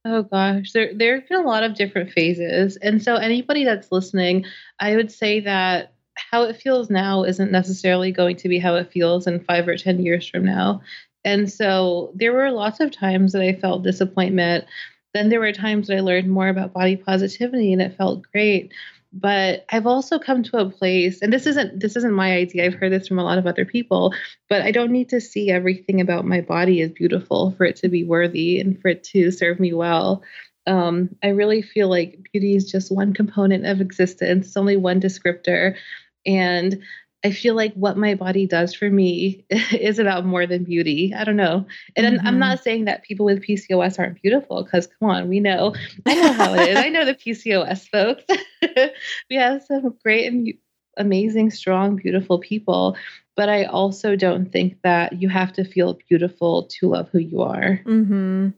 Oh 0.05 0.23
gosh, 0.23 0.73
there 0.73 0.95
there 0.95 1.21
have 1.21 1.29
been 1.29 1.41
a 1.41 1.47
lot 1.47 1.63
of 1.63 1.75
different 1.75 2.11
phases. 2.11 2.77
And 2.77 3.03
so 3.03 3.17
anybody 3.17 3.65
that's 3.65 3.93
listening, 3.93 4.47
I 4.79 4.97
would 4.97 5.13
say 5.13 5.41
that 5.41 5.93
how 6.15 6.45
it 6.45 6.57
feels 6.57 6.89
now 6.91 7.25
isn't 7.25 7.53
necessarily 7.53 8.11
going 8.13 8.37
to 8.37 8.49
be 8.49 8.59
how 8.59 8.77
it 8.77 8.91
feels 8.91 9.27
in 9.27 9.45
5 9.45 9.69
or 9.69 9.77
10 9.77 10.03
years 10.03 10.29
from 10.29 10.45
now. 10.45 10.81
And 11.25 11.53
so 11.53 12.13
there 12.15 12.33
were 12.33 12.51
lots 12.51 12.81
of 12.81 12.91
times 12.91 13.33
that 13.33 13.43
I 13.43 13.53
felt 13.55 13.83
disappointment. 13.83 14.65
Then 15.13 15.29
there 15.29 15.41
were 15.41 15.53
times 15.53 15.89
that 15.89 15.99
I 15.99 16.01
learned 16.01 16.31
more 16.31 16.49
about 16.49 16.73
body 16.73 16.97
positivity 16.97 17.73
and 17.73 17.83
it 17.83 17.97
felt 17.97 18.23
great. 18.33 18.73
But 19.12 19.64
I've 19.70 19.87
also 19.87 20.18
come 20.18 20.44
to 20.44 20.59
a 20.59 20.70
place 20.70 21.20
and 21.20 21.33
this 21.33 21.46
isn't 21.46 21.81
this 21.81 21.96
isn't 21.96 22.12
my 22.12 22.33
idea. 22.33 22.64
I've 22.64 22.75
heard 22.75 22.92
this 22.92 23.09
from 23.09 23.18
a 23.18 23.25
lot 23.25 23.38
of 23.38 23.46
other 23.46 23.64
people, 23.64 24.14
but 24.49 24.62
I 24.62 24.70
don't 24.70 24.92
need 24.92 25.09
to 25.09 25.20
see 25.20 25.51
everything 25.51 26.01
about 26.01 26.25
my 26.25 26.40
body 26.40 26.81
as 26.81 26.92
beautiful 26.92 27.53
for 27.53 27.64
it 27.64 27.77
to 27.77 27.88
be 27.88 28.05
worthy 28.05 28.61
and 28.61 28.81
for 28.81 28.88
it 28.88 29.03
to 29.05 29.31
serve 29.33 29.59
me 29.59 29.73
well. 29.73 30.23
Um, 30.66 31.16
I 31.25 31.29
really 31.29 31.62
feel 31.62 31.88
like 31.88 32.29
beauty 32.33 32.55
is 32.55 32.70
just 32.70 32.92
one 32.92 33.12
component 33.12 33.66
of 33.66 33.81
existence, 33.81 34.49
it's 34.49 34.57
only 34.57 34.77
one 34.77 35.01
descriptor. 35.01 35.77
And 36.25 36.81
I 37.23 37.33
feel 37.33 37.55
like 37.55 37.75
what 37.75 37.97
my 37.99 38.15
body 38.15 38.47
does 38.47 38.73
for 38.75 38.89
me 38.89 39.45
is 39.73 39.99
about 39.99 40.25
more 40.25 40.47
than 40.47 40.65
beauty. 40.65 41.13
I 41.15 41.25
don't 41.25 41.37
know. 41.37 41.67
And 41.97 42.07
I'm- 42.07 42.21
I'm 42.27 42.39
not 42.39 42.63
saying 42.65 42.87
that 42.87 43.03
people 43.03 43.27
with 43.27 43.43
PCOS 43.43 43.99
aren't 43.99 44.23
beautiful 44.23 44.63
because 44.65 44.87
come 44.87 45.11
on, 45.11 45.29
we 45.29 45.39
know. 45.41 45.75
I 46.07 46.15
know 46.15 46.33
how 46.33 46.55
it 46.55 46.69
is. 46.69 46.79
I 46.79 46.89
know 46.89 47.05
the 47.05 47.15
PCOS 47.15 47.89
folks. 47.89 48.25
we 49.31 49.37
have 49.37 49.63
some 49.65 49.95
great 50.03 50.27
and 50.33 50.53
amazing, 50.97 51.51
strong, 51.51 51.97
beautiful 51.97 52.39
people. 52.39 52.97
But 53.37 53.49
I 53.49 53.65
also 53.65 54.17
don't 54.17 54.51
think 54.53 54.79
that 54.83 55.21
you 55.21 55.29
have 55.29 55.53
to 55.55 55.65
feel 55.65 55.99
beautiful 56.09 56.65
to 56.79 56.89
love 56.89 57.09
who 57.11 57.19
you 57.19 57.43
are. 57.43 57.81
hmm 57.85 58.49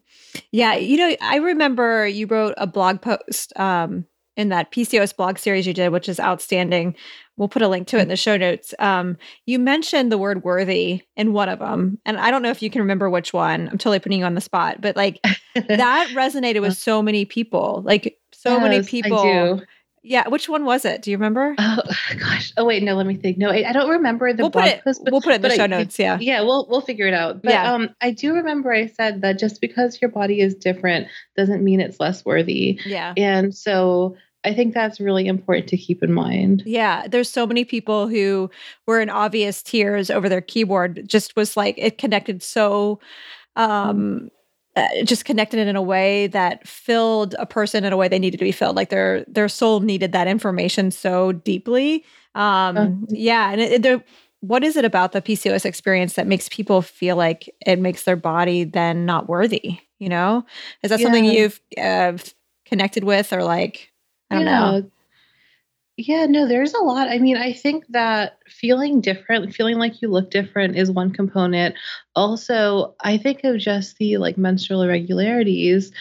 Yeah, 0.51 0.75
you 0.77 0.97
know, 0.97 1.17
I 1.21 1.37
remember 1.37 2.07
you 2.07 2.27
wrote 2.27 2.55
a 2.57 2.67
blog 2.67 3.01
post 3.01 3.53
um, 3.59 4.07
in 4.43 4.51
that 4.51 4.71
PCOS 4.73 5.17
blog 5.17 5.39
series 5.39 5.67
you 5.67 5.73
did, 5.73 5.89
which 5.91 6.09
is 6.09 6.21
outstanding. 6.21 6.95
We'll 7.39 7.49
put 7.49 7.63
a 7.63 7.69
link 7.69 7.87
to 7.89 7.97
it 7.99 8.03
in 8.03 8.09
the 8.09 8.17
show 8.17 8.37
notes. 8.37 8.75
Um, 8.79 9.17
you 9.47 9.59
mentioned 9.59 10.13
the 10.13 10.19
word 10.19 10.45
worthy 10.45 11.03
in 11.17 11.33
one 11.33 11.49
of 11.49 11.61
them, 11.61 11.99
and 12.05 12.19
I 12.19 12.31
don't 12.31 12.43
know 12.43 12.51
if 12.51 12.61
you 12.63 12.69
can 12.69 12.83
remember 12.83 13.09
which 13.09 13.33
one. 13.33 13.69
I'm 13.69 13.79
totally 13.79 14.01
putting 14.01 14.19
you 14.19 14.27
on 14.27 14.35
the 14.35 14.41
spot, 14.43 14.83
but 14.83 14.97
like 14.97 15.19
that 15.55 16.09
resonated 16.15 16.61
with 16.61 16.77
so 16.77 17.01
many 17.03 17.25
people. 17.25 17.83
Like 17.87 18.19
so 18.33 18.61
many 18.61 18.77
Yes, 18.77 18.87
I 18.87 18.91
people. 18.91 19.63
Yeah, 20.05 20.27
which 20.29 20.49
one 20.49 20.65
was 20.65 20.85
it? 20.85 21.01
Do 21.01 21.13
you 21.13 21.17
remember? 21.17 21.55
Oh 21.59 21.79
gosh. 22.19 22.53
Oh 22.57 22.65
wait, 22.65 22.83
no. 22.83 22.97
Let 22.97 23.07
me 23.07 23.15
think. 23.15 23.39
No, 23.39 23.51
I, 23.51 23.69
I 23.69 23.73
don't 23.73 23.89
remember 23.89 24.33
the 24.33 24.43
we'll 24.43 24.51
put 24.51 24.65
blog 24.65 24.67
it. 24.75 24.83
post. 24.85 25.01
but- 25.05 25.13
we'll 25.13 25.23
put 25.23 25.31
it 25.33 25.37
in 25.37 25.43
the 25.43 25.51
show 25.55 25.63
I- 25.63 25.69
notes. 25.69 25.97
Yeah. 25.97 26.19
Yeah, 26.21 26.41
we'll 26.43 26.67
we'll 26.69 26.81
figure 26.81 27.07
it 27.07 27.15
out. 27.15 27.41
But 27.41 27.53
Yeah. 27.53 27.73
um, 27.73 27.91
I 28.01 28.11
do 28.11 28.35
remember 28.35 28.73
I 28.73 28.89
said 28.89 29.23
that 29.23 29.39
just 29.39 29.61
because 29.61 30.01
your 30.03 30.11
body 30.11 30.41
is 30.41 30.57
different 30.57 31.07
doesn't 31.37 31.63
mean 31.63 31.81
it's 31.81 32.01
less 32.01 32.25
worthy. 32.25 32.81
Yeah. 32.85 33.15
And 33.17 33.55
so 33.55 34.17
I 34.45 34.53
think 34.53 34.75
that's 34.75 34.99
really 34.99 35.27
important 35.27 35.69
to 35.69 35.77
keep 35.77 36.03
in 36.03 36.13
mind. 36.13 36.63
Yeah, 36.67 37.07
there's 37.07 37.31
so 37.31 37.47
many 37.47 37.65
people 37.65 38.09
who 38.09 38.51
were 38.87 39.01
in 39.01 39.09
obvious 39.09 39.63
tears 39.63 40.11
over 40.11 40.29
their 40.29 40.41
keyboard. 40.41 41.05
Just 41.07 41.37
was 41.37 41.57
like 41.57 41.77
it 41.79 41.99
connected 41.99 42.43
so, 42.43 42.99
um, 43.55 44.31
uh, 44.75 44.89
just 45.05 45.25
connected 45.25 45.61
it 45.61 45.69
in 45.69 45.77
a 45.77 45.83
way 45.83 46.27
that 46.29 46.67
filled 46.67 47.37
a 47.39 47.47
person 47.47 47.85
in 47.85 47.93
a 47.93 47.97
way 47.97 48.09
they 48.09 48.19
needed 48.19 48.39
to 48.39 48.45
be 48.45 48.53
filled. 48.53 48.75
Like 48.75 48.89
their 48.89 49.25
their 49.29 49.49
soul 49.49 49.81
needed 49.81 50.13
that 50.13 50.27
information 50.27 50.91
so 50.91 51.33
deeply. 51.33 52.05
Um, 52.35 52.77
Uh-huh. 52.77 52.91
yeah, 53.11 53.53
and 53.53 53.61
it, 53.61 53.73
it, 53.73 53.83
there, 53.83 54.03
what 54.41 54.65
is 54.65 54.77
it 54.77 54.85
about 54.85 55.13
the 55.13 55.23
PCOS 55.23 55.65
experience 55.65 56.15
that 56.15 56.27
makes 56.27 56.49
people 56.49 56.83
feel 56.83 57.15
like 57.15 57.49
it 57.65 57.79
makes 57.79 58.03
their 58.03 58.17
body 58.17 58.65
then 58.65 59.07
not 59.07 59.29
worthy? 59.29 59.79
You 60.01 60.09
know, 60.09 60.45
is 60.83 60.91
that 60.91 60.99
yeah. 60.99 61.05
something 61.05 61.25
you've 61.27 61.61
uh, 61.79 62.19
connected 62.67 63.05
with 63.05 63.33
or 63.33 63.45
like, 63.45 63.92
I 64.33 64.37
don't 64.37 64.47
yeah. 64.47 64.61
know? 64.61 64.91
Yeah, 65.99 66.27
no, 66.27 66.49
there's 66.49 66.73
a 66.73 66.79
lot. 66.79 67.09
I 67.09 67.19
mean, 67.19 67.37
I 67.37 67.53
think 67.53 67.87
that 67.89 68.39
feeling 68.49 69.03
different, 69.03 69.55
feeling 69.55 69.79
like 69.79 70.01
you 70.01 70.09
look 70.09 70.31
different 70.31 70.77
is 70.77 70.91
one 70.91 71.13
component. 71.13 71.75
Also, 72.17 72.95
I 73.01 73.19
think 73.19 73.45
of 73.45 73.59
just 73.59 73.99
the 73.99 74.17
like 74.17 74.39
menstrual 74.39 74.83
irregularities. 74.83 75.93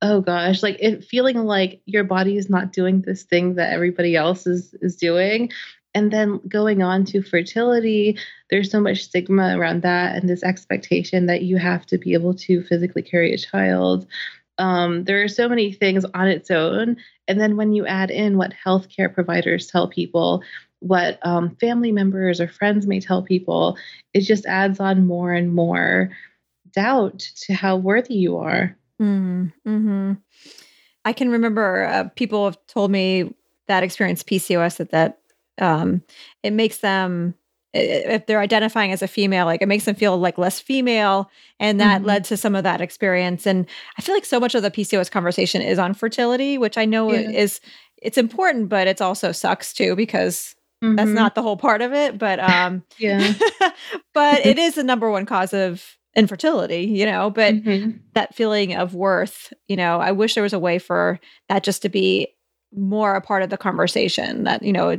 Oh 0.00 0.22
gosh, 0.22 0.62
like 0.62 0.78
it 0.80 1.04
feeling 1.04 1.36
like 1.44 1.82
your 1.84 2.04
body 2.04 2.38
is 2.38 2.48
not 2.48 2.72
doing 2.72 3.02
this 3.02 3.24
thing 3.24 3.54
that 3.56 3.72
everybody 3.72 4.16
else 4.16 4.46
is 4.46 4.74
is 4.80 4.96
doing. 4.96 5.50
And 5.94 6.10
then 6.10 6.40
going 6.46 6.82
on 6.82 7.06
to 7.06 7.22
fertility, 7.22 8.18
there's 8.50 8.70
so 8.70 8.80
much 8.80 9.04
stigma 9.04 9.58
around 9.58 9.80
that 9.82 10.16
and 10.16 10.28
this 10.28 10.42
expectation 10.42 11.24
that 11.26 11.42
you 11.42 11.56
have 11.56 11.86
to 11.86 11.98
be 11.98 12.12
able 12.12 12.34
to 12.34 12.62
physically 12.64 13.02
carry 13.02 13.32
a 13.32 13.38
child. 13.38 14.06
Um, 14.58 15.04
there 15.04 15.22
are 15.22 15.28
so 15.28 15.48
many 15.48 15.72
things 15.72 16.04
on 16.14 16.28
its 16.28 16.50
own. 16.50 16.96
And 17.28 17.40
then 17.40 17.56
when 17.56 17.72
you 17.72 17.86
add 17.86 18.10
in 18.10 18.38
what 18.38 18.54
healthcare 18.64 19.12
providers 19.12 19.66
tell 19.66 19.88
people, 19.88 20.42
what 20.80 21.18
um, 21.22 21.56
family 21.56 21.92
members 21.92 22.40
or 22.40 22.48
friends 22.48 22.86
may 22.86 23.00
tell 23.00 23.22
people, 23.22 23.76
it 24.14 24.20
just 24.20 24.46
adds 24.46 24.80
on 24.80 25.06
more 25.06 25.32
and 25.32 25.54
more 25.54 26.10
doubt 26.72 27.18
to 27.18 27.54
how 27.54 27.76
worthy 27.76 28.14
you 28.14 28.36
are. 28.36 28.76
Mm-hmm. 29.00 29.46
mm-hmm. 29.68 30.12
I 31.04 31.12
can 31.12 31.30
remember 31.30 31.84
uh, 31.84 32.08
people 32.16 32.46
have 32.46 32.58
told 32.66 32.90
me 32.90 33.32
that 33.68 33.84
experience 33.84 34.24
PCOS 34.24 34.78
that 34.78 34.90
that 34.90 35.20
um, 35.58 36.02
it 36.42 36.52
makes 36.52 36.78
them 36.78 37.34
if 37.76 38.26
they're 38.26 38.40
identifying 38.40 38.92
as 38.92 39.02
a 39.02 39.08
female, 39.08 39.46
like 39.46 39.62
it 39.62 39.68
makes 39.68 39.84
them 39.84 39.94
feel 39.94 40.16
like 40.18 40.38
less 40.38 40.60
female. 40.60 41.30
And 41.58 41.80
that 41.80 41.98
mm-hmm. 41.98 42.06
led 42.06 42.24
to 42.24 42.36
some 42.36 42.54
of 42.54 42.64
that 42.64 42.80
experience. 42.80 43.46
And 43.46 43.66
I 43.98 44.02
feel 44.02 44.14
like 44.14 44.24
so 44.24 44.40
much 44.40 44.54
of 44.54 44.62
the 44.62 44.70
PCOS 44.70 45.10
conversation 45.10 45.62
is 45.62 45.78
on 45.78 45.94
fertility, 45.94 46.58
which 46.58 46.78
I 46.78 46.84
know 46.84 47.12
yeah. 47.12 47.30
is 47.30 47.60
it's 48.02 48.18
important, 48.18 48.68
but 48.68 48.86
it's 48.86 49.00
also 49.00 49.32
sucks 49.32 49.72
too 49.72 49.96
because 49.96 50.54
mm-hmm. 50.82 50.96
that's 50.96 51.10
not 51.10 51.34
the 51.34 51.42
whole 51.42 51.56
part 51.56 51.82
of 51.82 51.92
it. 51.92 52.18
But 52.18 52.40
um 52.40 52.82
yeah. 52.98 53.34
but 54.14 54.44
it 54.44 54.58
is 54.58 54.74
the 54.74 54.84
number 54.84 55.10
one 55.10 55.26
cause 55.26 55.52
of 55.52 55.96
infertility, 56.14 56.82
you 56.82 57.04
know, 57.04 57.30
but 57.30 57.54
mm-hmm. 57.54 57.98
that 58.14 58.34
feeling 58.34 58.74
of 58.74 58.94
worth, 58.94 59.52
you 59.68 59.76
know, 59.76 60.00
I 60.00 60.12
wish 60.12 60.34
there 60.34 60.42
was 60.42 60.54
a 60.54 60.58
way 60.58 60.78
for 60.78 61.20
that 61.48 61.62
just 61.62 61.82
to 61.82 61.88
be 61.88 62.28
more 62.76 63.14
a 63.14 63.20
part 63.20 63.42
of 63.42 63.50
the 63.50 63.56
conversation 63.56 64.44
that 64.44 64.62
you 64.62 64.72
know 64.72 64.98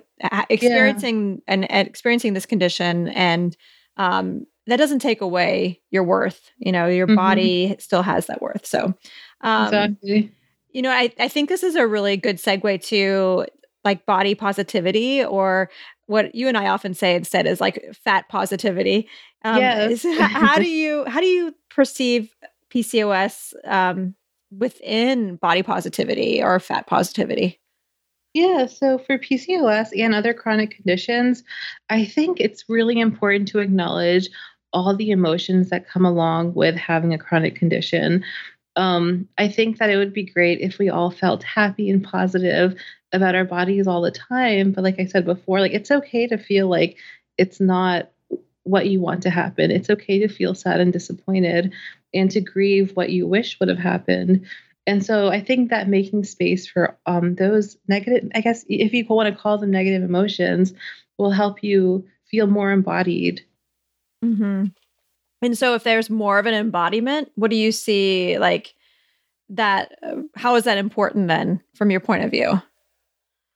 experiencing 0.49 1.35
yeah. 1.35 1.53
and, 1.53 1.71
and, 1.71 1.87
experiencing 1.87 2.33
this 2.33 2.45
condition 2.45 3.07
and 3.09 3.55
um, 3.97 4.45
that 4.65 4.77
doesn't 4.77 4.99
take 4.99 5.21
away 5.21 5.79
your 5.91 6.03
worth 6.03 6.51
you 6.57 6.71
know 6.71 6.87
your 6.87 7.07
mm-hmm. 7.07 7.15
body 7.15 7.75
still 7.79 8.01
has 8.01 8.27
that 8.27 8.41
worth 8.41 8.65
so 8.65 8.93
um, 9.41 9.65
exactly 9.65 10.31
you 10.71 10.81
know 10.81 10.91
I, 10.91 11.13
I 11.19 11.27
think 11.27 11.49
this 11.49 11.63
is 11.63 11.75
a 11.75 11.87
really 11.87 12.17
good 12.17 12.37
segue 12.37 12.83
to 12.85 13.45
like 13.83 14.05
body 14.05 14.35
positivity 14.35 15.23
or 15.23 15.69
what 16.07 16.33
you 16.33 16.47
and 16.47 16.57
i 16.57 16.67
often 16.67 16.93
say 16.93 17.15
instead 17.15 17.45
is 17.45 17.61
like 17.61 17.95
fat 18.03 18.27
positivity 18.27 19.07
um, 19.43 19.59
yes. 19.59 20.03
how 20.19 20.55
do 20.55 20.69
you 20.69 21.05
how 21.05 21.21
do 21.21 21.27
you 21.27 21.53
perceive 21.69 22.33
pcos 22.73 23.53
um, 23.65 24.15
within 24.51 25.35
body 25.35 25.63
positivity 25.63 26.41
or 26.41 26.59
fat 26.59 26.87
positivity 26.87 27.59
yeah, 28.37 28.67
so 28.67 28.99
for 28.99 29.17
PCOS 29.17 29.89
and 29.97 30.13
other 30.13 30.31
chronic 30.31 30.71
conditions, 30.71 31.43
I 31.89 32.05
think 32.05 32.39
it's 32.39 32.69
really 32.69 32.99
important 32.99 33.47
to 33.49 33.59
acknowledge 33.59 34.29
all 34.73 34.95
the 34.95 35.09
emotions 35.09 35.71
that 35.71 35.87
come 35.87 36.05
along 36.05 36.53
with 36.53 36.75
having 36.75 37.15
a 37.15 37.17
chronic 37.17 37.55
condition. 37.55 38.23
Um, 38.75 39.27
I 39.39 39.47
think 39.47 39.79
that 39.79 39.89
it 39.89 39.97
would 39.97 40.13
be 40.13 40.23
great 40.23 40.61
if 40.61 40.77
we 40.77 40.87
all 40.87 41.09
felt 41.09 41.41
happy 41.41 41.89
and 41.89 42.03
positive 42.03 42.79
about 43.11 43.33
our 43.33 43.45
bodies 43.45 43.87
all 43.87 44.01
the 44.03 44.11
time. 44.11 44.71
But 44.71 44.83
like 44.83 44.99
I 44.99 45.05
said 45.05 45.25
before, 45.25 45.59
like 45.59 45.73
it's 45.73 45.89
okay 45.89 46.27
to 46.27 46.37
feel 46.37 46.67
like 46.67 46.97
it's 47.39 47.59
not 47.59 48.11
what 48.65 48.87
you 48.87 48.99
want 48.99 49.23
to 49.23 49.31
happen. 49.31 49.71
It's 49.71 49.89
okay 49.89 50.19
to 50.19 50.27
feel 50.27 50.53
sad 50.53 50.79
and 50.79 50.93
disappointed 50.93 51.73
and 52.13 52.29
to 52.29 52.41
grieve 52.41 52.91
what 52.95 53.09
you 53.09 53.25
wish 53.25 53.59
would 53.59 53.69
have 53.69 53.79
happened. 53.79 54.45
And 54.87 55.05
so 55.05 55.27
I 55.27 55.41
think 55.41 55.69
that 55.69 55.89
making 55.89 56.23
space 56.23 56.65
for 56.65 56.97
um, 57.05 57.35
those 57.35 57.77
negative, 57.89 58.31
I 58.33 58.39
guess, 58.39 58.65
if 58.69 58.93
you 58.93 59.05
want 59.07 59.33
to 59.33 59.39
call 59.39 59.57
them 59.57 59.69
negative 59.69 60.01
emotions, 60.01 60.73
will 61.17 61.31
help 61.31 61.61
you 61.61 62.07
feel 62.31 62.47
more 62.47 62.71
embodied. 62.71 63.43
Mm-hmm. 64.23 64.65
And 65.41 65.57
so, 65.57 65.75
if 65.75 65.83
there's 65.83 66.09
more 66.09 66.39
of 66.39 66.45
an 66.45 66.53
embodiment, 66.53 67.31
what 67.35 67.51
do 67.51 67.57
you 67.57 67.71
see 67.71 68.39
like 68.39 68.73
that? 69.49 69.99
Uh, 70.01 70.21
how 70.35 70.55
is 70.55 70.63
that 70.63 70.77
important 70.77 71.27
then, 71.27 71.61
from 71.75 71.91
your 71.91 71.99
point 71.99 72.23
of 72.23 72.31
view? 72.31 72.61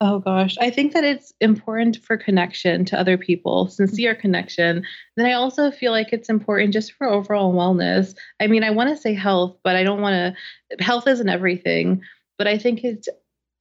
Oh 0.04 0.18
gosh, 0.18 0.58
I 0.60 0.72
think 0.72 0.94
that 0.94 1.04
it's 1.04 1.32
important 1.42 1.98
for 1.98 2.18
connection 2.18 2.86
to 2.86 3.00
other 3.00 3.20
people, 3.20 3.68
sincere 3.68 4.16
connection. 4.16 4.84
Then 5.16 5.28
I 5.28 5.34
also 5.34 5.70
feel 5.70 5.92
like 5.92 6.12
it's 6.12 6.28
important 6.28 6.74
just 6.74 6.94
for 6.94 7.08
overall 7.08 7.54
wellness. 7.54 8.16
I 8.40 8.48
mean, 8.48 8.64
I 8.64 8.72
want 8.72 8.90
to 8.90 8.98
say 8.98 9.14
health, 9.14 9.58
but 9.64 9.76
I 9.76 9.84
don't 9.84 10.02
want 10.02 10.36
to 10.70 10.84
health 10.84 11.08
isn't 11.08 11.30
everything, 11.30 12.02
but 12.40 12.48
I 12.48 12.58
think 12.58 12.84
it's 12.84 13.08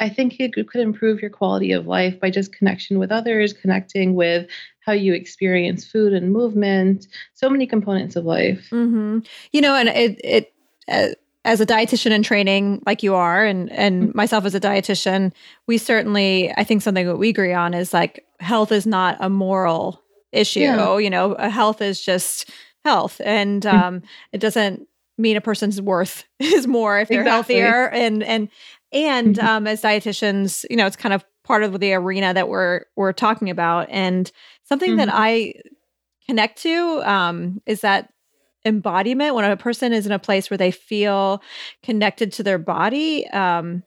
I 0.00 0.08
think 0.08 0.40
it 0.40 0.54
could 0.66 0.80
improve 0.80 1.20
your 1.20 1.30
quality 1.30 1.72
of 1.72 1.86
life 1.86 2.18
by 2.18 2.30
just 2.30 2.54
connection 2.54 2.98
with 2.98 3.12
others, 3.12 3.52
connecting 3.52 4.14
with 4.14 4.48
how 4.86 4.94
you 4.94 5.12
experience 5.12 5.84
food 5.84 6.14
and 6.14 6.32
movement, 6.32 7.06
so 7.34 7.50
many 7.50 7.66
components 7.66 8.16
of 8.16 8.24
life. 8.24 8.66
Mm-hmm. 8.70 9.18
You 9.52 9.60
know, 9.60 9.74
and 9.74 9.90
it 9.90 10.18
it 10.24 10.54
uh, 10.88 11.08
as 11.44 11.60
a 11.60 11.66
dietitian 11.66 12.10
in 12.10 12.22
training 12.22 12.82
like 12.86 13.02
you 13.02 13.14
are 13.14 13.44
and 13.44 13.70
and 13.72 14.02
mm-hmm. 14.02 14.16
myself 14.16 14.44
as 14.44 14.54
a 14.54 14.60
dietitian 14.60 15.32
we 15.66 15.78
certainly 15.78 16.52
i 16.56 16.64
think 16.64 16.82
something 16.82 17.06
that 17.06 17.16
we 17.16 17.30
agree 17.30 17.52
on 17.52 17.74
is 17.74 17.92
like 17.92 18.24
health 18.40 18.72
is 18.72 18.86
not 18.86 19.16
a 19.20 19.30
moral 19.30 20.02
issue 20.32 20.60
yeah. 20.60 20.98
you 20.98 21.10
know 21.10 21.34
health 21.36 21.80
is 21.80 22.00
just 22.00 22.50
health 22.84 23.20
and 23.24 23.62
mm-hmm. 23.62 23.76
um 23.76 24.02
it 24.32 24.38
doesn't 24.38 24.86
mean 25.18 25.36
a 25.36 25.40
person's 25.40 25.80
worth 25.80 26.24
is 26.38 26.66
more 26.66 26.98
if 26.98 27.08
they're 27.08 27.22
exactly. 27.22 27.56
healthier 27.56 27.88
and 27.90 28.22
and 28.22 28.48
and 28.92 29.36
mm-hmm. 29.36 29.46
um 29.46 29.66
as 29.66 29.82
dietitians 29.82 30.64
you 30.68 30.76
know 30.76 30.86
it's 30.86 30.96
kind 30.96 31.14
of 31.14 31.24
part 31.44 31.62
of 31.62 31.80
the 31.80 31.92
arena 31.94 32.34
that 32.34 32.48
we're 32.48 32.82
we're 32.96 33.12
talking 33.12 33.50
about 33.50 33.88
and 33.90 34.30
something 34.64 34.96
that 34.96 35.08
mm-hmm. 35.08 35.18
i 35.18 35.52
connect 36.26 36.62
to 36.62 37.02
um 37.04 37.60
is 37.66 37.80
that 37.80 38.12
embodiment 38.64 39.34
when 39.34 39.44
a 39.44 39.56
person 39.56 39.92
is 39.92 40.06
in 40.06 40.12
a 40.12 40.18
place 40.18 40.50
where 40.50 40.58
they 40.58 40.70
feel 40.70 41.42
connected 41.82 42.32
to 42.32 42.42
their 42.42 42.58
body 42.58 43.26
um 43.28 43.82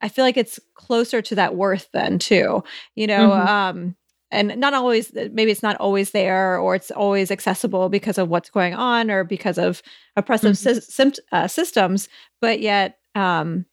i 0.00 0.08
feel 0.08 0.24
like 0.24 0.36
it's 0.36 0.60
closer 0.74 1.22
to 1.22 1.34
that 1.34 1.54
worth 1.54 1.88
then 1.92 2.18
too 2.18 2.62
you 2.94 3.06
know 3.06 3.30
mm-hmm. 3.30 3.48
um 3.48 3.96
and 4.30 4.56
not 4.58 4.74
always 4.74 5.12
maybe 5.14 5.50
it's 5.50 5.62
not 5.62 5.76
always 5.76 6.10
there 6.10 6.58
or 6.58 6.74
it's 6.74 6.90
always 6.90 7.30
accessible 7.30 7.88
because 7.88 8.18
of 8.18 8.28
what's 8.28 8.50
going 8.50 8.74
on 8.74 9.10
or 9.10 9.24
because 9.24 9.58
of 9.58 9.82
oppressive 10.16 10.52
mm-hmm. 10.52 11.10
sy- 11.10 11.22
uh, 11.32 11.48
systems 11.48 12.08
but 12.40 12.60
yet 12.60 12.98
um 13.14 13.64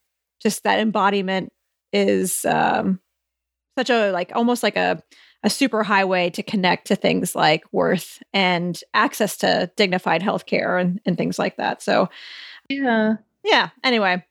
just 0.41 0.63
that 0.63 0.79
embodiment 0.79 1.51
is 1.91 2.45
um 2.45 2.99
such 3.77 3.89
a 3.89 4.11
like 4.11 4.31
almost 4.35 4.61
like 4.61 4.75
a 4.75 5.01
a 5.43 5.49
super 5.49 5.83
highway 5.83 6.29
to 6.31 6.43
connect 6.43 6.87
to 6.87 6.95
things 6.95 7.35
like 7.35 7.63
worth 7.71 8.21
and 8.33 8.81
access 8.93 9.37
to 9.37 9.71
dignified 9.77 10.21
healthcare 10.21 10.79
and, 10.79 10.99
and 11.05 11.17
things 11.17 11.39
like 11.39 11.57
that. 11.57 11.81
So, 11.81 12.09
yeah. 12.69 13.15
Yeah. 13.43 13.69
Anyway. 13.83 14.23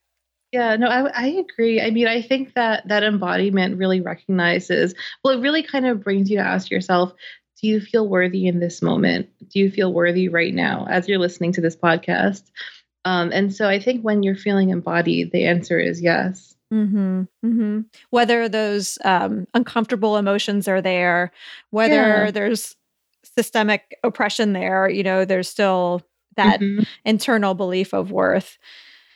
Yeah, 0.52 0.76
no, 0.76 0.86
I, 0.86 1.08
I 1.08 1.26
agree. 1.26 1.80
I 1.80 1.90
mean, 1.90 2.06
I 2.06 2.22
think 2.22 2.54
that 2.54 2.88
that 2.88 3.02
embodiment 3.02 3.76
really 3.76 4.00
recognizes, 4.00 4.94
well, 5.22 5.36
it 5.36 5.42
really 5.42 5.62
kind 5.62 5.86
of 5.86 6.02
brings 6.02 6.30
you 6.30 6.38
to 6.38 6.44
ask 6.44 6.70
yourself, 6.70 7.12
do 7.60 7.68
you 7.68 7.80
feel 7.80 8.08
worthy 8.08 8.46
in 8.46 8.60
this 8.60 8.80
moment? 8.80 9.28
Do 9.50 9.58
you 9.58 9.70
feel 9.70 9.92
worthy 9.92 10.28
right 10.28 10.54
now 10.54 10.86
as 10.88 11.08
you're 11.08 11.18
listening 11.18 11.52
to 11.52 11.60
this 11.60 11.76
podcast? 11.76 12.44
Um, 13.04 13.30
and 13.32 13.54
so 13.54 13.68
I 13.68 13.78
think 13.78 14.02
when 14.02 14.22
you're 14.22 14.36
feeling 14.36 14.70
embodied, 14.70 15.32
the 15.32 15.44
answer 15.44 15.78
is 15.78 16.00
yes. 16.00 16.54
Mm-hmm, 16.72 17.22
mm-hmm. 17.44 17.81
Whether 18.11 18.48
those 18.48 18.98
um, 19.04 19.46
uncomfortable 19.54 20.16
emotions 20.16 20.68
are 20.68 20.83
there, 20.83 21.33
whether 21.70 21.94
yeah. 22.24 22.31
there's 22.31 22.76
systemic 23.37 23.97
oppression 24.05 24.53
there, 24.53 24.88
you 24.88 25.03
know, 25.03 25.24
there's 25.24 25.49
still 25.49 26.03
that 26.36 26.61
mm-hmm. 26.61 26.84
internal 27.05 27.55
belief 27.55 27.92
of 27.92 28.11
worth. 28.11 28.59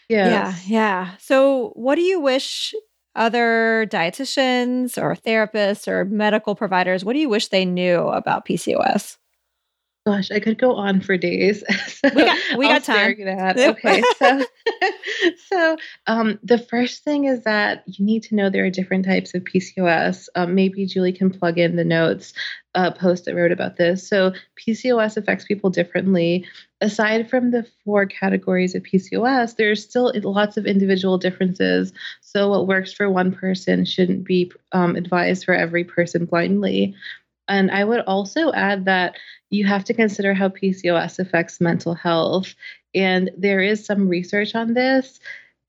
Yes. 0.09 0.62
Yeah. 0.66 0.79
Yeah. 0.79 1.16
So, 1.18 1.72
what 1.74 1.95
do 1.97 2.03
you 2.03 2.20
wish 2.20 2.74
other 3.14 3.87
dietitians 3.91 5.01
or 5.01 5.14
therapists 5.14 5.87
or 5.87 6.05
medical 6.07 6.55
providers, 6.55 7.05
what 7.05 7.12
do 7.12 7.18
you 7.18 7.29
wish 7.29 7.49
they 7.49 7.64
knew 7.64 8.09
about 8.09 8.47
PCOS? 8.47 9.18
Gosh, 10.05 10.32
I 10.32 10.40
could 10.40 10.59
go 10.59 10.74
on 10.74 11.00
for 11.00 11.16
days. 11.16 11.62
so 11.86 12.11
we 12.12 12.24
got 12.24 12.38
we 12.59 12.66
got 12.66 12.82
time. 12.82 13.14
Okay, 13.57 14.03
so 14.18 14.44
so 15.48 15.76
um, 16.09 16.40
the 16.42 16.59
first 16.59 17.05
thing 17.05 17.26
is 17.26 17.44
that 17.44 17.84
you 17.86 18.05
need 18.05 18.24
to 18.24 18.34
know 18.34 18.50
there 18.50 18.64
are 18.64 18.70
different 18.70 19.05
types 19.05 19.32
of 19.32 19.44
PCOS. 19.44 20.26
Um, 20.34 20.57
maybe 20.57 20.86
Julie 20.86 21.12
can 21.12 21.30
plug 21.30 21.57
in 21.57 21.76
the 21.76 21.84
notes 21.84 22.32
uh, 22.74 22.90
post 22.90 23.26
that 23.26 23.36
wrote 23.36 23.53
about 23.53 23.76
this. 23.76 24.09
So 24.09 24.32
PCOS 24.66 25.16
affects 25.16 25.44
people 25.44 25.70
differently. 25.70 26.46
Aside 26.80 27.30
from 27.30 27.53
the 27.53 27.64
four 27.84 28.07
categories 28.07 28.74
of 28.74 28.82
PCOS, 28.82 29.55
there's 29.55 29.84
still 29.84 30.12
lots 30.24 30.57
of 30.57 30.66
individual 30.66 31.16
differences. 31.16 31.92
So 32.22 32.50
what 32.50 32.66
works 32.66 32.92
for 32.92 33.09
one 33.09 33.30
person 33.30 33.84
shouldn't 33.84 34.24
be 34.24 34.50
um, 34.72 34.96
advised 34.96 35.44
for 35.44 35.55
every 35.55 35.84
person 35.84 36.24
blindly. 36.24 36.96
And 37.48 37.70
I 37.70 37.84
would 37.84 38.00
also 38.00 38.53
add 38.53 38.86
that 38.86 39.14
you 39.53 39.66
have 39.66 39.84
to 39.84 39.94
consider 39.94 40.32
how 40.32 40.48
PCOS 40.48 41.18
affects 41.18 41.61
mental 41.61 41.94
health. 41.94 42.55
And 42.94 43.30
there 43.36 43.61
is 43.61 43.84
some 43.84 44.09
research 44.09 44.55
on 44.55 44.72
this. 44.72 45.20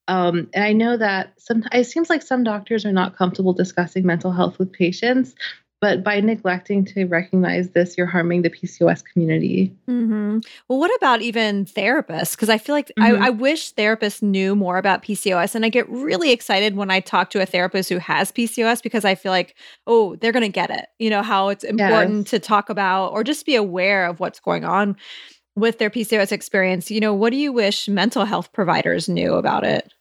Um, 0.08 0.50
and 0.54 0.64
I 0.64 0.72
know 0.72 0.98
that 0.98 1.34
some 1.40 1.64
it 1.72 1.84
seems 1.86 2.10
like 2.10 2.22
some 2.22 2.44
doctors 2.44 2.86
are 2.86 2.94
not 2.94 3.16
comfortable 3.16 3.54
discussing 3.54 4.06
mental 4.06 4.32
health 4.32 4.58
with 4.58 4.72
patients, 4.72 5.36
but 5.84 6.02
by 6.02 6.22
neglecting 6.22 6.86
to 6.86 7.04
recognize 7.08 7.72
this, 7.72 7.98
you're 7.98 8.08
harming 8.08 8.42
the 8.42 8.50
PCOS 8.50 9.04
community. 9.04 9.70
Mm-hmm. 9.90 10.40
Well, 10.70 10.80
what 10.80 10.96
about 10.96 11.22
even 11.22 11.66
therapists? 11.66 12.32
Because 12.32 12.48
I 12.48 12.58
feel 12.58 12.74
like 12.74 12.88
mm-hmm. 12.98 13.22
I, 13.22 13.28
I, 13.28 13.30
wish 13.32 13.74
therapists 13.74 14.22
knew 14.22 14.56
more 14.56 14.78
about 14.78 15.04
PCOS. 15.04 15.56
And 15.56 15.66
I 15.66 15.70
get 15.70 15.90
really 15.90 16.32
excited 16.32 16.78
when 16.78 16.90
I 16.90 17.02
talk 17.02 17.32
to 17.32 17.42
a 17.42 17.46
therapist 17.46 17.90
who 17.90 17.98
has 17.98 18.32
PCOS 18.32 18.82
because 18.82 19.04
I 19.04 19.14
feel 19.14 19.34
like, 19.34 19.58
oh, 19.86 20.16
they're 20.16 20.32
going 20.32 20.44
to 20.44 20.48
get 20.48 20.70
it. 20.70 20.86
You 21.00 21.10
know, 21.10 21.22
how 21.22 21.50
it's 21.50 21.66
important 21.66 22.20
yes. 22.20 22.30
to 22.30 22.40
talk 22.40 22.70
about 22.70 23.10
or 23.10 23.26
just 23.26 23.46
be 23.46 23.58
aware 23.58 24.06
of 24.06 24.22
what's 24.22 24.40
going 24.40 24.64
on 24.64 24.96
with 25.58 25.80
their 25.80 25.90
PCOS 25.90 26.32
experience. 26.32 26.92
You 26.92 27.02
know, 27.02 27.14
what 27.14 27.32
do 27.32 27.36
you 27.36 27.52
wish 27.52 27.90
mental 27.90 28.24
health 28.24 28.54
providers 28.54 29.10
knew 29.10 29.34
about 29.34 29.66
it? 29.66 29.92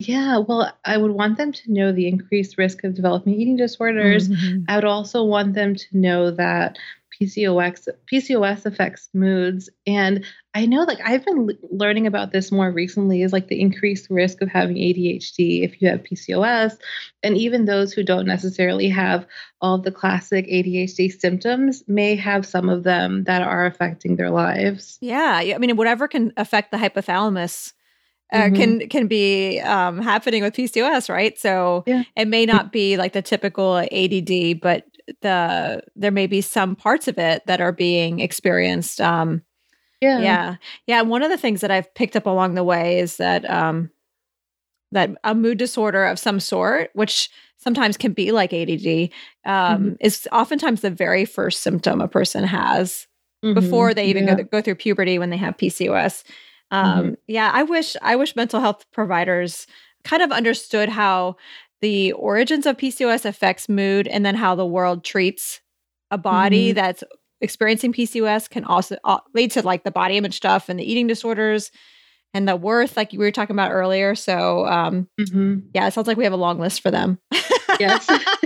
Yeah, 0.00 0.38
well, 0.38 0.72
I 0.86 0.96
would 0.96 1.10
want 1.10 1.36
them 1.36 1.52
to 1.52 1.72
know 1.72 1.92
the 1.92 2.08
increased 2.08 2.56
risk 2.56 2.84
of 2.84 2.94
developing 2.94 3.34
eating 3.34 3.56
disorders. 3.56 4.30
Mm-hmm. 4.30 4.64
I 4.66 4.76
would 4.76 4.86
also 4.86 5.22
want 5.22 5.54
them 5.54 5.74
to 5.74 5.86
know 5.92 6.30
that 6.30 6.78
PCOS 7.20 7.86
PCOS 8.10 8.64
affects 8.64 9.10
moods 9.12 9.68
and 9.86 10.24
I 10.54 10.64
know 10.64 10.84
like 10.84 11.00
I've 11.04 11.24
been 11.24 11.50
learning 11.70 12.06
about 12.06 12.32
this 12.32 12.50
more 12.50 12.70
recently 12.70 13.20
is 13.20 13.32
like 13.32 13.48
the 13.48 13.60
increased 13.60 14.08
risk 14.08 14.40
of 14.40 14.48
having 14.48 14.76
ADHD 14.76 15.62
if 15.62 15.82
you 15.82 15.88
have 15.88 16.02
PCOS 16.02 16.78
and 17.22 17.36
even 17.36 17.66
those 17.66 17.92
who 17.92 18.02
don't 18.02 18.26
necessarily 18.26 18.88
have 18.88 19.26
all 19.60 19.76
the 19.76 19.92
classic 19.92 20.46
ADHD 20.46 21.12
symptoms 21.12 21.84
may 21.86 22.16
have 22.16 22.46
some 22.46 22.70
of 22.70 22.84
them 22.84 23.24
that 23.24 23.42
are 23.42 23.66
affecting 23.66 24.16
their 24.16 24.30
lives. 24.30 24.96
Yeah, 25.02 25.42
I 25.54 25.58
mean 25.58 25.76
whatever 25.76 26.08
can 26.08 26.32
affect 26.38 26.70
the 26.70 26.78
hypothalamus 26.78 27.74
uh, 28.32 28.42
mm-hmm. 28.42 28.54
can 28.54 28.88
can 28.88 29.06
be 29.06 29.60
um, 29.60 30.00
happening 30.00 30.42
with 30.42 30.54
PCOS, 30.54 31.08
right? 31.08 31.38
So 31.38 31.84
yeah. 31.86 32.04
it 32.16 32.28
may 32.28 32.46
not 32.46 32.72
be 32.72 32.96
like 32.96 33.12
the 33.12 33.22
typical 33.22 33.78
ADD, 33.78 34.60
but 34.60 34.84
the 35.22 35.82
there 35.96 36.10
may 36.10 36.26
be 36.26 36.40
some 36.40 36.76
parts 36.76 37.08
of 37.08 37.18
it 37.18 37.44
that 37.46 37.60
are 37.60 37.72
being 37.72 38.20
experienced. 38.20 39.00
Um, 39.00 39.42
yeah, 40.00 40.20
yeah, 40.20 40.56
yeah. 40.86 41.02
One 41.02 41.22
of 41.22 41.30
the 41.30 41.36
things 41.36 41.60
that 41.60 41.70
I've 41.70 41.92
picked 41.94 42.16
up 42.16 42.26
along 42.26 42.54
the 42.54 42.64
way 42.64 42.98
is 43.00 43.16
that 43.16 43.48
um, 43.50 43.90
that 44.92 45.10
a 45.24 45.34
mood 45.34 45.58
disorder 45.58 46.04
of 46.04 46.18
some 46.18 46.40
sort, 46.40 46.90
which 46.94 47.30
sometimes 47.58 47.96
can 47.96 48.12
be 48.12 48.32
like 48.32 48.52
ADD, 48.52 49.10
um, 49.44 49.84
mm-hmm. 49.84 49.92
is 50.00 50.28
oftentimes 50.32 50.80
the 50.80 50.90
very 50.90 51.24
first 51.24 51.62
symptom 51.62 52.00
a 52.00 52.08
person 52.08 52.44
has 52.44 53.06
mm-hmm. 53.44 53.54
before 53.54 53.92
they 53.92 54.06
even 54.06 54.26
yeah. 54.26 54.36
go, 54.36 54.44
go 54.44 54.62
through 54.62 54.76
puberty 54.76 55.18
when 55.18 55.30
they 55.30 55.36
have 55.36 55.56
PCOS. 55.56 56.24
Mm-hmm. 56.72 56.88
Um, 56.88 57.04
mm-hmm. 57.04 57.14
Yeah, 57.26 57.50
I 57.52 57.62
wish 57.62 57.96
I 58.02 58.16
wish 58.16 58.36
mental 58.36 58.60
health 58.60 58.84
providers 58.92 59.66
kind 60.04 60.22
of 60.22 60.32
understood 60.32 60.88
how 60.88 61.36
the 61.80 62.12
origins 62.12 62.66
of 62.66 62.76
PCOS 62.76 63.24
affects 63.24 63.68
mood, 63.68 64.06
and 64.06 64.24
then 64.24 64.34
how 64.34 64.54
the 64.54 64.66
world 64.66 65.04
treats 65.04 65.60
a 66.10 66.18
body 66.18 66.68
mm-hmm. 66.68 66.76
that's 66.76 67.04
experiencing 67.40 67.92
PCOS 67.92 68.50
can 68.50 68.64
also 68.64 68.96
uh, 69.04 69.18
lead 69.34 69.50
to 69.52 69.62
like 69.62 69.84
the 69.84 69.90
body 69.90 70.16
image 70.16 70.36
stuff 70.36 70.68
and 70.68 70.78
the 70.78 70.90
eating 70.90 71.06
disorders 71.06 71.70
and 72.32 72.48
the 72.48 72.56
worth, 72.56 72.96
like 72.96 73.12
we 73.12 73.18
were 73.18 73.30
talking 73.30 73.54
about 73.54 73.72
earlier. 73.72 74.14
So, 74.14 74.66
um, 74.66 75.08
mm-hmm. 75.20 75.60
yeah, 75.74 75.86
it 75.86 75.92
sounds 75.92 76.06
like 76.06 76.16
we 76.16 76.24
have 76.24 76.32
a 76.32 76.36
long 76.36 76.58
list 76.58 76.80
for 76.80 76.90
them. 76.90 77.18
yes. 77.80 78.06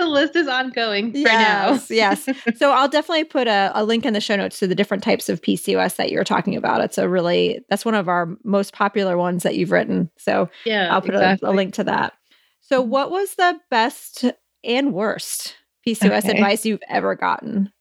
the 0.00 0.06
list 0.06 0.36
is 0.36 0.46
ongoing 0.46 1.12
for 1.12 1.18
yes, 1.18 1.90
now. 1.90 1.94
yes. 1.94 2.28
So 2.56 2.70
I'll 2.70 2.88
definitely 2.88 3.24
put 3.24 3.48
a, 3.48 3.72
a, 3.74 3.84
link 3.84 4.06
in 4.06 4.12
the 4.12 4.20
show 4.20 4.36
notes 4.36 4.58
to 4.60 4.66
the 4.66 4.74
different 4.74 5.02
types 5.02 5.28
of 5.28 5.40
PCOS 5.42 5.96
that 5.96 6.10
you're 6.10 6.24
talking 6.24 6.56
about. 6.56 6.80
It's 6.80 6.98
a 6.98 7.08
really, 7.08 7.60
that's 7.68 7.84
one 7.84 7.94
of 7.94 8.08
our 8.08 8.28
most 8.44 8.72
popular 8.72 9.16
ones 9.16 9.42
that 9.42 9.56
you've 9.56 9.72
written. 9.72 10.10
So 10.16 10.48
yeah, 10.64 10.92
I'll 10.94 11.00
put 11.00 11.14
exactly. 11.14 11.48
a, 11.48 11.52
a, 11.52 11.54
link 11.54 11.74
to 11.74 11.84
that. 11.84 12.14
So, 12.60 12.82
mm-hmm. 12.82 12.90
what 12.90 13.10
was 13.10 13.34
the 13.34 13.58
best 13.70 14.24
and 14.62 14.92
worst 14.92 15.56
PCOS 15.86 16.18
okay. 16.20 16.32
advice 16.32 16.64
you've 16.64 16.82
ever 16.88 17.16
gotten? 17.16 17.72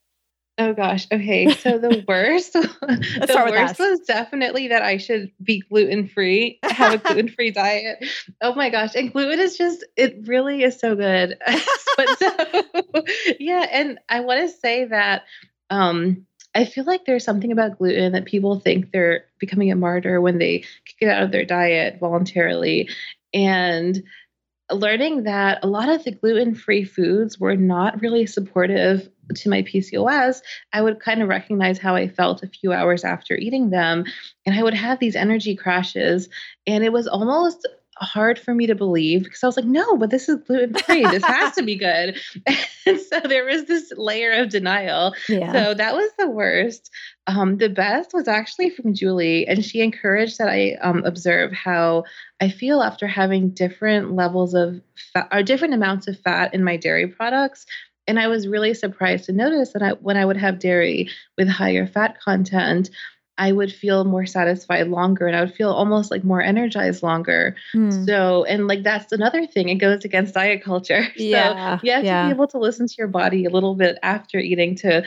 Oh 0.60 0.74
gosh. 0.74 1.08
Okay. 1.10 1.54
So 1.54 1.78
the 1.78 2.04
worst, 2.08 2.52
the 2.54 3.46
worst 3.50 3.80
was 3.80 4.02
definitely 4.02 4.68
that 4.68 4.84
I 4.84 4.98
should 4.98 5.32
be 5.42 5.62
gluten 5.62 6.10
free, 6.10 6.60
have 6.64 6.96
a 6.96 6.98
gluten 7.14 7.30
free 7.30 7.52
diet. 7.52 8.06
Oh 8.42 8.54
my 8.56 8.70
gosh. 8.70 8.94
And 8.94 9.12
gluten 9.12 9.40
is 9.40 9.58
just, 9.58 9.86
it 9.96 10.28
really 10.28 10.64
is 10.64 10.78
so 10.78 10.98
good. 10.98 11.38
but 11.96 12.20
so, 12.20 13.04
yeah. 13.40 13.68
And 13.72 14.00
I 14.10 14.20
want 14.20 14.42
to 14.42 14.56
say 14.56 14.84
that, 14.86 15.24
um, 15.70 16.26
I 16.54 16.66
feel 16.66 16.84
like 16.84 17.06
there's 17.06 17.24
something 17.24 17.54
about 17.54 17.78
gluten 17.78 18.12
that 18.12 18.26
people 18.26 18.60
think 18.60 18.92
they're 18.92 19.26
becoming 19.40 19.72
a 19.72 19.76
martyr 19.76 20.20
when 20.20 20.40
they 20.40 20.60
kick 20.60 20.98
it 21.02 21.08
out 21.08 21.24
of 21.24 21.32
their 21.32 21.46
diet 21.46 22.00
voluntarily. 22.02 22.90
And 23.34 24.04
learning 24.72 25.24
that 25.24 25.60
a 25.64 25.68
lot 25.68 25.90
of 25.90 26.04
the 26.04 26.12
gluten 26.12 26.54
free 26.54 26.84
foods 26.84 27.40
were 27.40 27.56
not 27.56 28.02
really 28.02 28.26
supportive 28.26 29.10
to 29.36 29.50
my 29.50 29.62
PCOS, 29.64 30.42
I 30.74 30.82
would 30.82 31.00
kind 31.00 31.22
of 31.22 31.30
recognize 31.30 31.78
how 31.78 31.96
I 31.96 32.08
felt 32.08 32.44
a 32.44 32.48
few 32.48 32.74
hours 32.74 33.04
after 33.04 33.36
eating 33.36 33.70
them. 33.70 34.06
And 34.46 34.58
I 34.58 34.64
would 34.64 34.74
have 34.74 35.00
these 35.00 35.16
energy 35.16 35.56
crashes. 35.56 36.30
And 36.68 36.84
it 36.84 36.94
was 36.94 37.08
almost 37.08 37.68
hard 38.02 38.40
for 38.40 38.54
me 38.54 38.68
to 38.68 38.76
believe 38.76 39.24
because 39.24 39.44
I 39.44 39.48
was 39.48 39.58
like, 39.58 39.66
no, 39.66 39.98
but 39.98 40.10
this 40.10 40.30
is 40.30 40.38
gluten 40.48 40.74
free. 40.74 41.06
This 41.06 41.24
has 41.24 41.56
to 41.56 41.64
be 41.64 41.76
good. 41.76 42.20
and 42.86 43.00
so 43.00 43.20
there 43.22 43.46
was 43.46 43.66
this 43.66 43.92
layer 43.96 44.32
of 44.32 44.50
denial. 44.50 45.14
Yeah. 45.28 45.52
So 45.52 45.74
that 45.74 45.96
was 45.96 46.10
the 46.18 46.30
worst. 46.30 46.90
Um, 47.28 47.58
the 47.58 47.70
best 47.70 48.12
was 48.14 48.28
actually 48.28 48.70
from 48.70 48.94
Julie, 48.94 49.48
and 49.48 49.64
she 49.64 49.82
encouraged 49.82 50.38
that 50.40 50.50
I 50.50 50.78
um, 50.82 51.04
observe 51.06 51.52
how 51.52 52.06
I 52.42 52.50
feel 52.50 52.82
after 52.82 53.06
having 53.06 53.50
different 53.50 54.16
levels 54.16 54.54
of 54.54 54.82
fat 55.14 55.28
or 55.32 55.44
different 55.44 55.74
amounts 55.74 56.08
of 56.08 56.20
fat 56.20 56.54
in 56.54 56.64
my 56.64 56.78
dairy 56.78 57.08
products. 57.08 57.66
And 58.10 58.20
I 58.20 58.28
was 58.28 58.48
really 58.48 58.74
surprised 58.74 59.26
to 59.26 59.34
notice 59.34 59.74
that 59.74 59.84
I, 59.84 59.92
when 59.92 60.18
I 60.18 60.26
would 60.26 60.38
have 60.38 60.58
dairy 60.58 61.10
with 61.38 61.48
higher 61.48 61.86
fat 61.86 62.20
content, 62.20 62.90
I 63.38 63.52
would 63.52 63.72
feel 63.72 64.04
more 64.04 64.26
satisfied 64.26 64.88
longer 64.88 65.28
and 65.28 65.36
I 65.36 65.42
would 65.42 65.54
feel 65.54 65.70
almost 65.70 66.10
like 66.10 66.24
more 66.24 66.42
energized 66.42 67.04
longer. 67.04 67.56
Mm. 67.76 68.08
So, 68.08 68.46
and 68.46 68.68
like 68.68 68.82
that's 68.82 69.12
another 69.12 69.46
thing, 69.46 69.70
it 69.70 69.76
goes 69.76 70.06
against 70.06 70.34
diet 70.34 70.64
culture. 70.64 71.06
Yeah. 71.16 71.78
So 71.78 71.86
you 71.86 71.94
have 71.94 72.04
yeah. 72.04 72.24
to 72.24 72.30
be 72.30 72.36
able 72.36 72.48
to 72.48 72.58
listen 72.58 72.88
to 72.88 72.96
your 72.98 73.08
body 73.08 73.46
a 73.46 73.52
little 73.52 73.76
bit 73.76 74.00
after 74.02 74.40
eating 74.40 74.76
to 74.78 75.04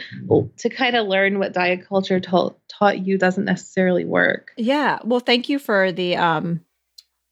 to 0.59 0.69
kind 0.69 0.95
of 0.95 1.09
learn 1.09 1.41
what 1.41 1.53
diet 1.53 1.87
culture 1.89 2.21
taught 2.21 2.57
taught 2.69 3.05
you 3.05 3.19
doesn't 3.19 3.45
necessarily 3.45 4.05
work. 4.05 4.53
Yeah. 4.57 5.01
Well, 5.03 5.21
thank 5.21 5.49
you 5.49 5.59
for 5.59 5.91
the 5.91 6.17
um 6.17 6.61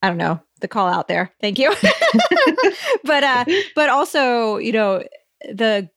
I 0.03 0.09
don't 0.09 0.19
know, 0.19 0.41
the 0.61 0.69
call 0.69 0.89
out 0.89 1.07
there. 1.07 1.33
Thank 1.41 1.61
you. 1.61 1.73
but 3.05 3.23
uh 3.23 3.45
but 3.77 3.89
also, 3.89 4.57
you 4.57 4.73
know, 4.73 5.05
the 5.43 5.89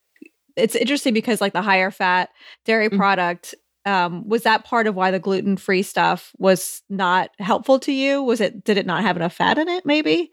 it's 0.55 0.75
interesting 0.75 1.13
because 1.13 1.41
like 1.41 1.53
the 1.53 1.61
higher 1.61 1.91
fat 1.91 2.29
dairy 2.65 2.87
mm-hmm. 2.87 2.97
product 2.97 3.55
um, 3.85 4.27
was 4.27 4.43
that 4.43 4.63
part 4.63 4.87
of 4.87 4.95
why 4.95 5.11
the 5.11 5.19
gluten 5.19 5.57
free 5.57 5.83
stuff 5.83 6.31
was 6.37 6.81
not 6.89 7.31
helpful 7.39 7.79
to 7.79 7.91
you? 7.91 8.23
Was 8.23 8.39
it 8.39 8.63
did 8.63 8.77
it 8.77 8.85
not 8.85 9.03
have 9.03 9.17
enough 9.17 9.33
fat 9.33 9.57
in 9.57 9.67
it? 9.67 9.85
Maybe. 9.85 10.31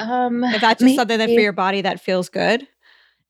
Um, 0.00 0.44
if 0.44 0.60
that's 0.60 0.80
just 0.80 0.82
maybe, 0.82 0.96
something 0.96 1.18
that 1.18 1.28
for 1.28 1.40
your 1.40 1.52
body 1.52 1.80
that 1.82 2.00
feels 2.00 2.28
good. 2.28 2.66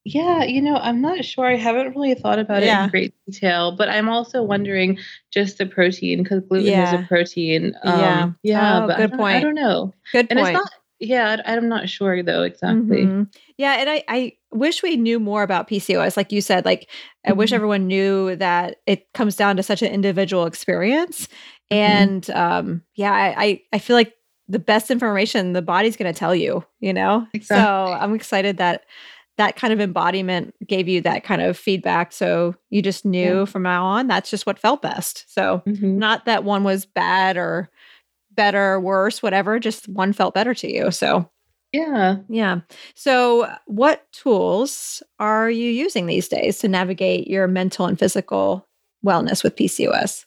Yeah, 0.05 0.45
you 0.45 0.61
know, 0.61 0.77
I'm 0.77 1.01
not 1.01 1.25
sure. 1.25 1.47
I 1.47 1.57
haven't 1.57 1.95
really 1.95 2.15
thought 2.15 2.39
about 2.39 2.63
it 2.63 2.69
in 2.69 2.91
great 2.91 3.15
detail, 3.25 3.75
but 3.75 3.89
I'm 3.89 4.11
also 4.11 4.43
wondering 4.43 4.99
just 5.33 5.57
the 5.57 5.65
protein 5.65 6.23
because 6.23 6.43
gluten 6.47 6.71
yeah. 6.71 6.95
is 6.95 7.01
a 7.01 7.07
protein. 7.07 7.75
Um, 7.83 8.01
yeah, 8.01 8.31
yeah. 8.43 8.85
Oh, 8.85 8.97
good 8.97 9.15
I 9.15 9.17
point. 9.17 9.37
I 9.37 9.41
don't 9.41 9.55
know. 9.55 9.95
Good 10.13 10.27
and 10.29 10.39
point. 10.39 10.57
it's 10.57 10.63
not. 10.63 10.73
Yeah, 11.01 11.37
I'm 11.45 11.69
not 11.69 11.89
sure 11.89 12.23
though 12.23 12.43
exactly. 12.43 13.05
Mm-hmm. 13.05 13.23
Yeah, 13.59 13.77
and 13.79 13.91
I 13.91 14.05
I 14.09 14.33
wish 14.53 14.83
we 14.83 14.97
knew 14.97 15.19
more 15.19 15.43
about 15.43 15.69
PCOS. 15.69 16.17
Like 16.17 16.33
you 16.33 16.41
said, 16.41 16.65
like 16.65 16.89
I 17.25 17.31
mm-hmm. 17.31 17.39
wish 17.39 17.53
everyone 17.53 17.87
knew 17.87 18.37
that 18.37 18.77
it 18.87 19.13
comes 19.13 19.37
down 19.37 19.57
to 19.57 19.63
such 19.63 19.83
an 19.83 19.93
individual 19.93 20.47
experience. 20.47 21.27
Mm-hmm. 21.27 21.75
And 21.77 22.31
um, 22.31 22.83
yeah, 22.95 23.13
I, 23.13 23.45
I, 23.45 23.63
I 23.75 23.79
feel 23.79 23.97
like 23.97 24.15
the 24.49 24.59
best 24.59 24.91
information 24.91 25.55
the 25.55 25.63
body's 25.63 25.97
going 25.97 26.13
to 26.13 26.19
tell 26.19 26.35
you. 26.35 26.65
You 26.81 26.93
know, 26.93 27.27
exactly. 27.35 27.65
so 27.65 27.93
I'm 27.93 28.15
excited 28.15 28.59
that 28.59 28.85
that 29.37 29.57
kind 29.57 29.73
of 29.73 29.81
embodiment 29.81 30.55
gave 30.65 30.89
you 30.89 31.01
that 31.01 31.25
kind 31.25 31.43
of 31.43 31.59
feedback. 31.59 32.13
So 32.13 32.55
you 32.71 32.83
just 32.83 33.05
knew 33.05 33.41
yeah. 33.41 33.45
from 33.45 33.65
now 33.65 33.85
on 33.85 34.07
that's 34.07 34.31
just 34.31 34.47
what 34.47 34.59
felt 34.59 34.83
best. 34.83 35.25
So 35.33 35.63
mm-hmm. 35.67 35.99
not 35.99 36.27
that 36.27 36.45
one 36.45 36.63
was 36.63 36.87
bad 36.87 37.37
or 37.37 37.69
better, 38.35 38.81
worse, 38.81 39.23
whatever, 39.23 39.59
just 39.59 39.89
one 39.89 40.13
felt 40.13 40.35
better 40.35 40.55
to 40.55 40.73
you. 40.73 40.91
So 40.91 41.31
yeah. 41.75 42.19
Yeah. 42.29 42.61
So 42.95 43.53
what 43.67 44.07
tools 44.13 45.03
are 45.19 45.51
you 45.51 45.71
using 45.71 46.07
these 46.07 46.29
days 46.29 46.59
to 46.59 46.69
navigate 46.69 47.27
your 47.27 47.49
mental 47.49 47.87
and 47.87 47.99
physical 47.99 48.69
wellness 49.05 49.43
with 49.43 49.57
PCOS? 49.57 50.25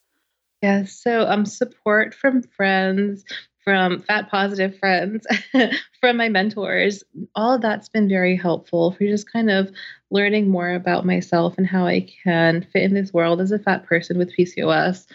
Yeah, 0.61 0.83
so 0.83 1.21
um 1.27 1.45
support 1.45 2.13
from 2.13 2.41
friends, 2.41 3.23
from 3.63 4.01
fat 4.01 4.29
positive 4.29 4.77
friends, 4.77 5.25
from 6.01 6.17
my 6.17 6.27
mentors. 6.27 7.03
All 7.35 7.55
of 7.55 7.61
that's 7.61 7.87
been 7.87 8.09
very 8.09 8.35
helpful 8.35 8.91
for 8.91 9.05
just 9.05 9.31
kind 9.31 9.49
of 9.49 9.71
learning 10.11 10.49
more 10.49 10.73
about 10.73 11.05
myself 11.05 11.55
and 11.57 11.67
how 11.67 11.85
I 11.85 12.09
can 12.23 12.67
fit 12.73 12.83
in 12.83 12.93
this 12.93 13.13
world 13.13 13.39
as 13.39 13.51
a 13.51 13.59
fat 13.59 13.85
person 13.85 14.17
with 14.17 14.35
PCOS. 14.35 15.05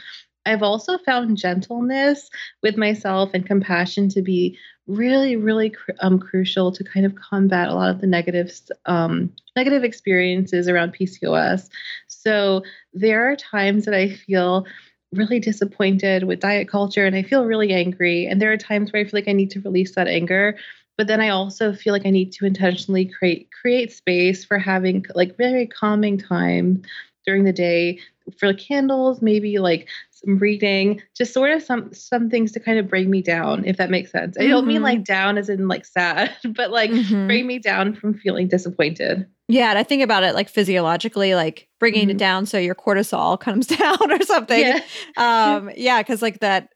I've 0.44 0.62
also 0.62 0.98
found 0.98 1.36
gentleness 1.36 2.30
with 2.62 2.76
myself 2.76 3.30
and 3.34 3.46
compassion 3.46 4.08
to 4.10 4.22
be 4.22 4.58
really, 4.86 5.36
really 5.36 5.70
cr- 5.70 5.92
um, 6.00 6.18
crucial 6.18 6.72
to 6.72 6.84
kind 6.84 7.06
of 7.06 7.14
combat 7.14 7.68
a 7.68 7.74
lot 7.74 7.90
of 7.90 8.00
the 8.00 8.06
negative, 8.06 8.52
um, 8.86 9.32
negative 9.54 9.84
experiences 9.84 10.68
around 10.68 10.94
PCOS. 10.94 11.68
So 12.08 12.62
there 12.92 13.30
are 13.30 13.36
times 13.36 13.84
that 13.84 13.94
I 13.94 14.10
feel 14.10 14.66
really 15.12 15.38
disappointed 15.38 16.24
with 16.24 16.40
diet 16.40 16.68
culture 16.68 17.06
and 17.06 17.14
I 17.14 17.22
feel 17.22 17.44
really 17.44 17.72
angry. 17.72 18.26
And 18.26 18.40
there 18.40 18.52
are 18.52 18.56
times 18.56 18.92
where 18.92 19.02
I 19.02 19.04
feel 19.04 19.18
like 19.18 19.28
I 19.28 19.32
need 19.32 19.50
to 19.52 19.60
release 19.60 19.94
that 19.94 20.08
anger. 20.08 20.56
But 20.96 21.06
then 21.06 21.20
I 21.20 21.28
also 21.30 21.72
feel 21.72 21.92
like 21.92 22.06
I 22.06 22.10
need 22.10 22.32
to 22.32 22.46
intentionally 22.46 23.06
create 23.06 23.48
create 23.50 23.92
space 23.92 24.44
for 24.44 24.58
having 24.58 25.04
like 25.14 25.36
very 25.36 25.66
calming 25.66 26.18
time 26.18 26.82
during 27.26 27.44
the 27.44 27.52
day 27.52 27.98
for 28.38 28.52
candles, 28.54 29.22
maybe 29.22 29.58
like 29.58 29.88
some 30.24 30.38
reading, 30.38 31.00
just 31.16 31.32
sort 31.32 31.50
of 31.50 31.62
some 31.62 31.92
some 31.92 32.30
things 32.30 32.52
to 32.52 32.60
kind 32.60 32.78
of 32.78 32.88
bring 32.88 33.10
me 33.10 33.22
down, 33.22 33.64
if 33.64 33.76
that 33.76 33.90
makes 33.90 34.10
sense. 34.10 34.36
I 34.38 34.46
don't 34.46 34.66
mean 34.66 34.76
mm-hmm. 34.76 34.84
like 34.84 35.04
down 35.04 35.38
as 35.38 35.48
in 35.48 35.68
like 35.68 35.84
sad, 35.84 36.34
but 36.54 36.70
like 36.70 36.90
mm-hmm. 36.90 37.26
bring 37.26 37.46
me 37.46 37.58
down 37.58 37.94
from 37.94 38.14
feeling 38.14 38.48
disappointed. 38.48 39.26
Yeah, 39.48 39.70
and 39.70 39.78
I 39.78 39.82
think 39.82 40.02
about 40.02 40.22
it 40.22 40.34
like 40.34 40.48
physiologically, 40.48 41.34
like 41.34 41.68
bringing 41.78 42.02
mm-hmm. 42.02 42.10
it 42.10 42.18
down 42.18 42.46
so 42.46 42.58
your 42.58 42.74
cortisol 42.74 43.38
comes 43.40 43.66
down 43.66 44.10
or 44.10 44.22
something. 44.22 44.60
Yeah, 44.60 44.80
um, 45.16 45.70
yeah, 45.76 46.00
because 46.02 46.22
like 46.22 46.40
that, 46.40 46.68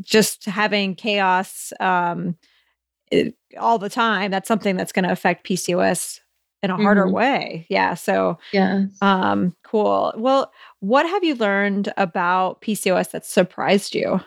just 0.00 0.44
having 0.44 0.94
chaos 0.94 1.72
um, 1.80 2.36
it, 3.10 3.34
all 3.58 3.78
the 3.78 3.90
time. 3.90 4.30
That's 4.30 4.48
something 4.48 4.76
that's 4.76 4.92
going 4.92 5.04
to 5.04 5.12
affect 5.12 5.46
PCOS 5.46 6.20
in 6.62 6.70
a 6.70 6.76
harder 6.76 7.04
mm-hmm. 7.04 7.14
way. 7.14 7.66
Yeah. 7.70 7.94
So 7.94 8.38
yeah. 8.52 8.84
Um, 9.00 9.56
cool. 9.64 10.12
Well, 10.16 10.52
what 10.80 11.06
have 11.06 11.24
you 11.24 11.34
learned 11.34 11.92
about 11.96 12.60
PCOS 12.60 13.12
that 13.12 13.24
surprised 13.24 13.94
you? 13.94 14.20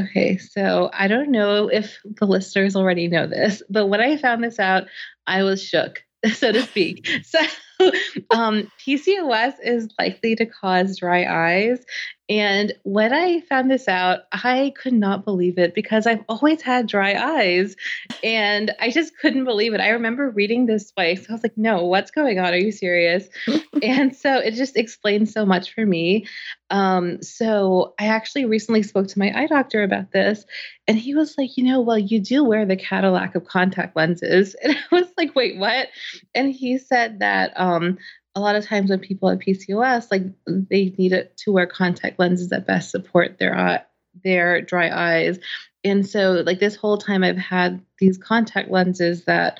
Okay, 0.00 0.36
so 0.36 0.90
I 0.92 1.08
don't 1.08 1.30
know 1.30 1.68
if 1.68 1.98
the 2.04 2.26
listeners 2.26 2.76
already 2.76 3.08
know 3.08 3.26
this, 3.26 3.62
but 3.70 3.86
when 3.86 4.00
I 4.00 4.18
found 4.18 4.44
this 4.44 4.58
out, 4.58 4.84
I 5.26 5.42
was 5.42 5.62
shook, 5.62 6.04
so 6.34 6.52
to 6.52 6.62
speak. 6.62 7.08
So 7.24 7.38
um, 8.30 8.70
PCOS 8.84 9.54
is 9.62 9.88
likely 9.98 10.36
to 10.36 10.46
cause 10.46 10.98
dry 10.98 11.24
eyes. 11.24 11.84
And 12.28 12.72
when 12.82 13.12
I 13.12 13.40
found 13.42 13.70
this 13.70 13.86
out, 13.86 14.20
I 14.32 14.72
could 14.76 14.92
not 14.92 15.24
believe 15.24 15.58
it 15.58 15.74
because 15.74 16.08
I've 16.08 16.24
always 16.28 16.60
had 16.60 16.88
dry 16.88 17.14
eyes 17.14 17.76
and 18.24 18.74
I 18.80 18.90
just 18.90 19.16
couldn't 19.18 19.44
believe 19.44 19.74
it. 19.74 19.80
I 19.80 19.90
remember 19.90 20.30
reading 20.30 20.66
this 20.66 20.90
twice. 20.90 21.26
I 21.28 21.32
was 21.32 21.44
like, 21.44 21.56
no, 21.56 21.84
what's 21.84 22.10
going 22.10 22.40
on? 22.40 22.52
Are 22.52 22.56
you 22.56 22.72
serious? 22.72 23.28
and 23.82 24.14
so 24.16 24.38
it 24.38 24.54
just 24.54 24.76
explains 24.76 25.32
so 25.32 25.46
much 25.46 25.72
for 25.72 25.86
me. 25.86 26.26
Um, 26.70 27.22
so 27.22 27.94
I 28.00 28.08
actually 28.08 28.44
recently 28.44 28.82
spoke 28.82 29.06
to 29.06 29.18
my 29.20 29.32
eye 29.32 29.46
doctor 29.46 29.84
about 29.84 30.10
this 30.10 30.44
and 30.88 30.98
he 30.98 31.14
was 31.14 31.36
like, 31.38 31.56
you 31.56 31.62
know, 31.62 31.80
well, 31.80 31.98
you 31.98 32.20
do 32.20 32.42
wear 32.42 32.66
the 32.66 32.76
Cadillac 32.76 33.36
of 33.36 33.44
contact 33.46 33.96
lenses. 33.96 34.56
And 34.66 34.76
I 34.76 34.94
was 34.94 35.06
like, 35.16 35.34
wait, 35.36 35.58
what? 35.58 35.88
And 36.34 36.52
he 36.52 36.78
said 36.78 37.20
that 37.20 37.52
um, 37.54 37.65
Um, 37.66 37.98
a 38.34 38.40
lot 38.40 38.56
of 38.56 38.64
times 38.64 38.90
when 38.90 39.00
people 39.00 39.28
have 39.28 39.38
PCOS, 39.38 40.10
like 40.10 40.22
they 40.46 40.94
need 40.98 41.12
it 41.12 41.36
to 41.38 41.52
wear 41.52 41.66
contact 41.66 42.18
lenses 42.18 42.50
that 42.50 42.66
best 42.66 42.90
support 42.90 43.38
their 43.38 43.56
eye, 43.56 43.82
their 44.24 44.60
dry 44.60 44.90
eyes. 44.90 45.38
And 45.82 46.06
so, 46.06 46.42
like 46.44 46.60
this 46.60 46.76
whole 46.76 46.98
time, 46.98 47.24
I've 47.24 47.38
had 47.38 47.80
these 47.98 48.18
contact 48.18 48.70
lenses 48.70 49.24
that 49.24 49.58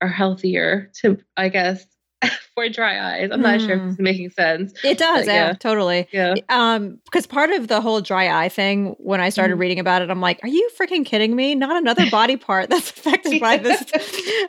are 0.00 0.08
healthier 0.08 0.90
to, 1.00 1.18
I 1.36 1.48
guess, 1.48 1.84
for 2.54 2.68
dry 2.68 3.00
eyes. 3.00 3.30
I'm 3.32 3.40
mm. 3.40 3.42
not 3.42 3.60
sure 3.60 3.76
if 3.76 3.82
it's 3.82 3.96
hmm. 3.96 4.02
making 4.02 4.30
sense. 4.30 4.72
It 4.84 4.98
does, 4.98 5.26
yeah, 5.26 5.48
yeah, 5.48 5.52
totally. 5.54 6.08
Yeah. 6.12 6.34
Um, 6.48 6.98
because 7.04 7.26
part 7.26 7.50
of 7.50 7.68
the 7.68 7.80
whole 7.80 8.00
dry 8.00 8.44
eye 8.44 8.48
thing, 8.48 8.94
when 8.98 9.20
I 9.20 9.28
started 9.28 9.56
mm. 9.56 9.60
reading 9.60 9.78
about 9.78 10.02
it, 10.02 10.10
I'm 10.10 10.20
like, 10.20 10.40
are 10.42 10.48
you 10.48 10.68
freaking 10.78 11.04
kidding 11.04 11.34
me? 11.34 11.54
Not 11.54 11.76
another 11.76 12.08
body 12.10 12.36
part 12.36 12.70
that's 12.70 12.90
affected 12.96 13.40
by 13.40 13.56
this. 13.58 13.82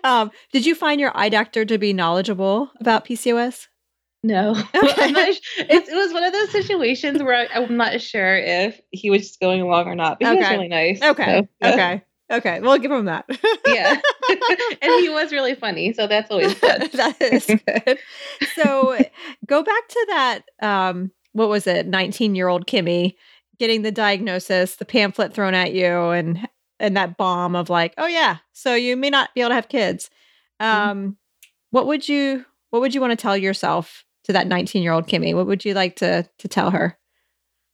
Um, 0.04 0.32
did 0.52 0.66
you 0.66 0.76
find 0.76 1.00
your 1.00 1.12
eye 1.16 1.30
doctor 1.30 1.66
to 1.66 1.78
be 1.78 1.94
knowledgeable 1.94 2.72
about 2.80 3.06
PCOS? 3.06 3.68
No, 4.24 4.52
okay. 4.52 5.12
not, 5.12 5.28
it, 5.28 5.40
it, 5.58 5.96
was 5.96 6.14
one 6.14 6.24
of 6.24 6.34
those 6.34 6.50
situations 6.52 7.22
where 7.22 7.36
I, 7.36 7.62
am 7.62 7.78
not 7.78 8.00
sure 8.02 8.38
if 8.38 8.80
he 8.92 9.10
was 9.10 9.28
just 9.28 9.40
going 9.40 9.62
along 9.62 9.88
or 9.88 9.96
not, 9.96 10.20
but 10.20 10.28
okay. 10.28 10.36
he 10.36 10.42
was 10.42 10.50
really 10.52 10.68
nice. 10.68 11.02
Okay, 11.02 11.48
so, 11.62 11.74
okay. 11.74 12.04
Okay, 12.34 12.60
we'll 12.62 12.80
give 12.80 12.92
him 12.92 13.06
that. 13.06 13.26
yeah. 13.68 14.00
and 14.82 14.92
he 15.02 15.10
was 15.10 15.32
really 15.32 15.54
funny, 15.54 15.94
so 15.94 16.08
that's 16.08 16.32
always 16.32 16.56
good. 16.56 16.82
that 16.94 17.22
is 17.22 17.46
good. 17.86 18.00
So 18.56 18.98
go 19.46 19.64
back 19.64 19.88
to 19.88 20.06
that 20.10 20.42
um 20.62 21.12
what 21.34 21.50
was 21.50 21.66
it? 21.66 21.90
19-year-old 21.90 22.68
Kimmie 22.68 23.16
getting 23.58 23.82
the 23.82 23.92
diagnosis, 23.92 24.76
the 24.76 24.86
pamphlet 24.86 25.34
thrown 25.34 25.54
at 25.54 25.74
you 25.74 26.10
and 26.10 26.48
and 26.80 26.98
that 26.98 27.18
bomb 27.18 27.56
of 27.56 27.70
like, 27.70 27.94
"Oh 27.98 28.08
yeah, 28.08 28.38
so 28.52 28.74
you 28.74 28.98
may 28.98 29.12
not 29.12 29.34
be 29.36 29.42
able 29.42 29.50
to 29.50 29.56
have 29.56 29.70
kids." 29.70 30.10
Mm-hmm. 30.60 30.90
Um 30.90 30.98
mm-hmm. 30.98 31.10
what 31.70 31.86
would 31.86 32.10
you 32.10 32.46
what 32.72 32.82
would 32.82 32.96
you 32.96 33.02
want 33.02 33.12
to 33.12 33.22
tell 33.22 33.38
yourself 33.38 34.04
to 34.24 34.34
that 34.34 34.48
19-year-old 34.48 35.08
Kimmie? 35.08 35.36
What 35.36 35.46
would 35.46 35.66
you 35.66 35.76
like 35.76 35.98
to 35.98 36.28
to 36.40 36.48
tell 36.48 36.72
her? 36.72 36.98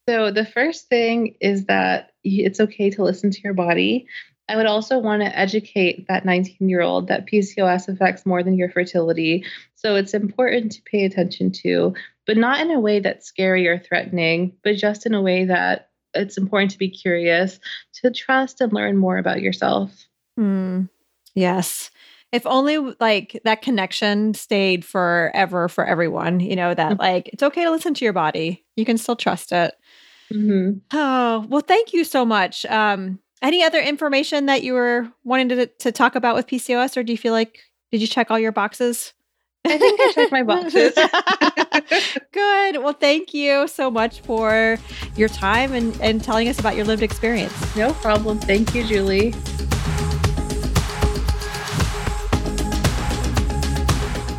So 0.10 0.32
the 0.32 0.46
first 0.46 0.90
thing 0.90 1.36
is 1.40 1.66
that 1.66 2.14
it's 2.24 2.60
okay 2.60 2.90
to 2.90 3.04
listen 3.04 3.30
to 3.30 3.42
your 3.44 3.54
body. 3.54 4.08
I 4.50 4.56
would 4.56 4.66
also 4.66 4.98
want 4.98 5.22
to 5.22 5.38
educate 5.38 6.08
that 6.08 6.26
19 6.26 6.68
year 6.68 6.82
old 6.82 7.08
that 7.08 7.28
PCOS 7.28 7.88
affects 7.88 8.26
more 8.26 8.42
than 8.42 8.58
your 8.58 8.70
fertility. 8.70 9.46
So 9.76 9.96
it's 9.96 10.16
important 10.16 10.72
to 10.74 10.82
pay 10.82 11.06
attention 11.06 11.52
to, 11.64 11.94
but 12.26 12.36
not 12.36 12.60
in 12.60 12.72
a 12.72 12.80
way 12.80 13.00
that's 13.00 13.28
scary 13.28 13.68
or 13.68 13.78
threatening, 13.78 14.58
but 14.64 14.76
just 14.76 15.06
in 15.06 15.14
a 15.14 15.22
way 15.22 15.46
that 15.46 15.90
it's 16.16 16.38
important 16.38 16.72
to 16.72 16.80
be 16.80 16.90
curious, 16.90 17.60
to 18.02 18.10
trust 18.10 18.60
and 18.60 18.74
learn 18.74 18.98
more 18.98 19.18
about 19.18 19.42
yourself. 19.42 19.92
Mm, 20.40 20.90
yes. 21.36 21.92
If 22.32 22.48
only 22.48 22.78
like 23.00 23.40
that 23.46 23.62
connection 23.62 24.34
stayed 24.34 24.84
forever 24.84 25.70
for 25.70 25.86
everyone, 25.86 26.40
you 26.40 26.56
know, 26.56 26.74
that 26.74 26.94
mm-hmm. 26.94 27.02
like 27.02 27.30
it's 27.30 27.44
okay 27.44 27.64
to 27.64 27.72
listen 27.72 27.94
to 27.94 28.06
your 28.06 28.14
body. 28.14 28.66
You 28.76 28.86
can 28.86 28.98
still 28.98 29.16
trust 29.16 29.52
it. 29.52 29.76
Mm-hmm. 30.34 30.80
Oh, 30.92 31.46
well, 31.50 31.62
thank 31.62 31.94
you 31.94 32.04
so 32.04 32.26
much. 32.26 32.66
Um, 32.66 33.20
any 33.42 33.64
other 33.64 33.80
information 33.80 34.48
that 34.48 34.64
you 34.64 34.74
were 34.74 35.08
wanting 35.24 35.50
to, 35.50 35.66
to 35.66 35.92
talk 35.92 36.16
about 36.16 36.36
with 36.36 36.48
PCOS, 36.48 36.98
or 36.98 37.04
do 37.04 37.14
you 37.14 37.18
feel 37.18 37.34
like 37.34 37.60
did 37.92 38.02
you 38.02 38.08
check 38.08 38.30
all 38.30 38.40
your 38.40 38.52
boxes? 38.52 39.14
I 39.66 39.78
think 39.78 40.00
I 40.00 40.12
checked 40.14 40.32
my 40.32 40.44
boxes. 40.44 40.94
Good. 42.32 42.78
Well, 42.78 42.94
thank 42.94 43.34
you 43.34 43.68
so 43.68 43.90
much 43.90 44.22
for 44.22 44.78
your 45.16 45.30
time 45.30 45.74
and, 45.74 46.00
and 46.02 46.24
telling 46.24 46.48
us 46.48 46.60
about 46.60 46.76
your 46.76 46.86
lived 46.86 47.04
experience. 47.04 47.76
No 47.76 47.94
problem. 47.94 48.40
Thank 48.40 48.74
you, 48.76 48.84
Julie. 48.84 49.34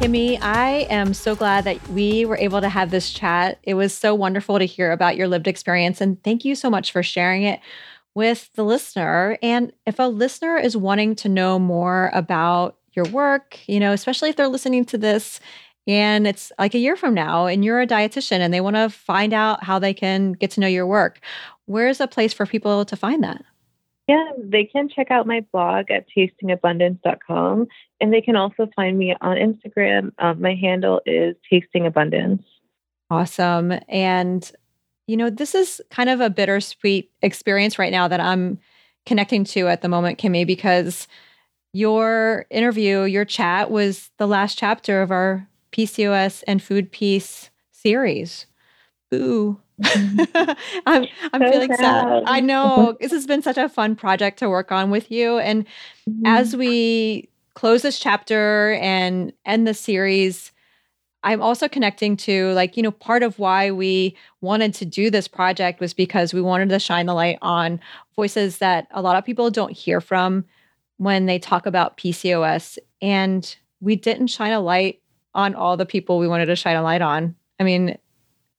Kimmie, 0.01 0.38
I 0.40 0.86
am 0.88 1.12
so 1.12 1.36
glad 1.36 1.64
that 1.64 1.86
we 1.88 2.24
were 2.24 2.38
able 2.38 2.62
to 2.62 2.70
have 2.70 2.90
this 2.90 3.12
chat. 3.12 3.59
It 3.64 3.74
was 3.74 3.92
so 3.92 4.14
wonderful 4.14 4.59
to 4.59 4.64
hear 4.64 4.92
about 4.92 5.16
your 5.16 5.28
lived 5.28 5.46
experience. 5.46 6.01
And 6.01 6.22
thank 6.22 6.42
you 6.44 6.55
so 6.55 6.70
much 6.70 6.90
for 6.90 7.03
sharing 7.03 7.42
it 7.42 7.61
with 8.14 8.50
the 8.54 8.64
listener. 8.64 9.38
And 9.42 9.72
if 9.86 9.98
a 9.98 10.08
listener 10.08 10.56
is 10.56 10.76
wanting 10.76 11.14
to 11.16 11.28
know 11.28 11.58
more 11.58 12.11
about 12.12 12.76
your 12.92 13.06
work, 13.06 13.58
you 13.66 13.80
know, 13.80 13.92
especially 13.92 14.30
if 14.30 14.36
they're 14.36 14.48
listening 14.48 14.84
to 14.86 14.98
this 14.98 15.40
and 15.86 16.26
it's 16.26 16.52
like 16.58 16.74
a 16.74 16.78
year 16.78 16.96
from 16.96 17.14
now 17.14 17.46
and 17.46 17.64
you're 17.64 17.80
a 17.80 17.86
dietitian 17.86 18.40
and 18.40 18.52
they 18.52 18.61
want 18.61 18.76
to 18.76 18.90
find 18.90 19.32
out 19.32 19.64
how 19.64 19.78
they 19.78 19.94
can 19.94 20.32
get 20.32 20.50
to 20.52 20.61
know 20.61 20.66
your 20.66 20.86
work, 20.86 21.20
where's 21.66 22.00
a 22.00 22.06
place 22.06 22.32
for 22.32 22.46
people 22.46 22.84
to 22.84 22.96
find 22.96 23.22
that? 23.24 23.42
Yeah, 24.08 24.30
they 24.42 24.64
can 24.64 24.88
check 24.88 25.12
out 25.12 25.26
my 25.26 25.44
blog 25.52 25.88
at 25.90 26.06
tastingabundance.com 26.16 27.68
and 28.00 28.12
they 28.12 28.20
can 28.20 28.34
also 28.34 28.68
find 28.74 28.98
me 28.98 29.14
on 29.20 29.36
Instagram. 29.36 30.11
Um, 30.18 30.40
my 30.40 30.54
handle 30.54 31.00
is 31.06 31.36
tastingabundance. 31.50 32.42
Awesome. 33.08 33.72
And 33.88 34.50
you 35.11 35.16
know, 35.16 35.28
this 35.28 35.56
is 35.56 35.82
kind 35.90 36.08
of 36.08 36.20
a 36.20 36.30
bittersweet 36.30 37.11
experience 37.20 37.80
right 37.80 37.90
now 37.90 38.06
that 38.06 38.20
I'm 38.20 38.61
connecting 39.06 39.42
to 39.42 39.66
at 39.66 39.82
the 39.82 39.88
moment, 39.88 40.20
Kimmie, 40.20 40.46
because 40.46 41.08
your 41.72 42.46
interview, 42.48 43.02
your 43.02 43.24
chat 43.24 43.72
was 43.72 44.12
the 44.18 44.28
last 44.28 44.56
chapter 44.56 45.02
of 45.02 45.11
our 45.11 45.48
PCOS 45.72 46.44
and 46.46 46.62
food 46.62 46.92
peace 46.92 47.50
series. 47.72 48.46
Boo. 49.11 49.61
I'm 49.82 51.06
I'm 51.32 51.42
so 51.42 51.50
feeling 51.50 51.70
sad. 51.70 51.78
sad. 51.80 52.22
I 52.26 52.38
know 52.38 52.96
this 53.00 53.11
has 53.11 53.26
been 53.26 53.42
such 53.42 53.58
a 53.58 53.68
fun 53.68 53.96
project 53.96 54.38
to 54.38 54.48
work 54.48 54.70
on 54.70 54.90
with 54.90 55.11
you. 55.11 55.38
And 55.38 55.64
mm-hmm. 56.08 56.24
as 56.24 56.54
we 56.54 57.30
close 57.54 57.82
this 57.82 57.98
chapter 57.98 58.74
and 58.74 59.32
end 59.44 59.66
the 59.66 59.74
series, 59.74 60.52
I'm 61.22 61.42
also 61.42 61.68
connecting 61.68 62.16
to 62.18 62.52
like, 62.52 62.76
you 62.76 62.82
know, 62.82 62.90
part 62.90 63.22
of 63.22 63.38
why 63.38 63.70
we 63.70 64.16
wanted 64.40 64.72
to 64.74 64.86
do 64.86 65.10
this 65.10 65.28
project 65.28 65.80
was 65.80 65.92
because 65.92 66.32
we 66.32 66.40
wanted 66.40 66.70
to 66.70 66.78
shine 66.78 67.06
the 67.06 67.14
light 67.14 67.38
on 67.42 67.80
voices 68.16 68.58
that 68.58 68.86
a 68.90 69.02
lot 69.02 69.16
of 69.16 69.24
people 69.24 69.50
don't 69.50 69.72
hear 69.72 70.00
from 70.00 70.44
when 70.96 71.26
they 71.26 71.38
talk 71.38 71.66
about 71.66 71.98
PCOS. 71.98 72.78
And 73.02 73.54
we 73.80 73.96
didn't 73.96 74.28
shine 74.28 74.52
a 74.52 74.60
light 74.60 75.00
on 75.34 75.54
all 75.54 75.76
the 75.76 75.86
people 75.86 76.18
we 76.18 76.28
wanted 76.28 76.46
to 76.46 76.56
shine 76.56 76.76
a 76.76 76.82
light 76.82 77.02
on. 77.02 77.34
I 77.58 77.64
mean, 77.64 77.98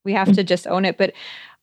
we 0.03 0.13
have 0.13 0.29
mm. 0.29 0.35
to 0.35 0.43
just 0.43 0.67
own 0.67 0.85
it. 0.85 0.97
But 0.97 1.13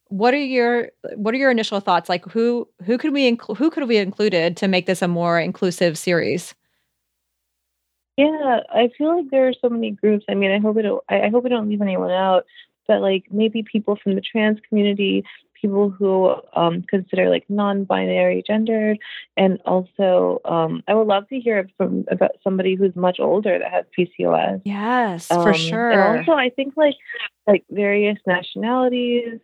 what 0.08 0.34
are 0.34 0.38
your 0.38 0.90
what 1.16 1.34
are 1.34 1.38
your 1.38 1.50
initial 1.50 1.80
thoughts? 1.80 2.08
Like 2.08 2.24
who 2.26 2.68
who 2.84 2.98
could 2.98 3.12
we 3.12 3.26
include 3.26 3.58
who 3.58 3.70
could 3.70 3.86
we 3.86 3.98
included 3.98 4.56
to 4.58 4.68
make 4.68 4.86
this 4.86 5.02
a 5.02 5.08
more 5.08 5.38
inclusive 5.38 5.98
series? 5.98 6.54
Yeah, 8.18 8.60
I 8.74 8.90
feel 8.98 9.16
like 9.16 9.30
there 9.30 9.46
are 9.46 9.52
so 9.52 9.68
many 9.68 9.92
groups. 9.92 10.24
I 10.28 10.34
mean, 10.34 10.50
I 10.50 10.58
hope 10.58 10.76
it 10.76 10.84
I 11.08 11.28
hope 11.28 11.46
I 11.46 11.48
don't 11.48 11.68
leave 11.68 11.80
anyone 11.80 12.10
out, 12.10 12.46
but 12.88 13.00
like 13.00 13.26
maybe 13.30 13.62
people 13.62 13.94
from 13.94 14.16
the 14.16 14.20
trans 14.20 14.58
community, 14.68 15.24
people 15.54 15.88
who 15.88 16.34
um, 16.52 16.82
consider 16.82 17.30
like 17.30 17.44
non-binary 17.48 18.42
gendered, 18.44 18.98
and 19.36 19.60
also 19.64 20.40
um, 20.44 20.82
I 20.88 20.94
would 20.94 21.06
love 21.06 21.28
to 21.28 21.38
hear 21.38 21.70
from 21.76 22.06
about 22.10 22.32
somebody 22.42 22.74
who's 22.74 22.96
much 22.96 23.20
older 23.20 23.56
that 23.56 23.70
has 23.70 23.84
PCOS. 23.96 24.62
Yes, 24.64 25.30
um, 25.30 25.44
for 25.44 25.54
sure. 25.54 25.90
And 25.92 26.18
also, 26.18 26.32
I 26.32 26.50
think 26.50 26.74
like 26.76 26.96
like 27.46 27.64
various 27.70 28.18
nationalities. 28.26 29.38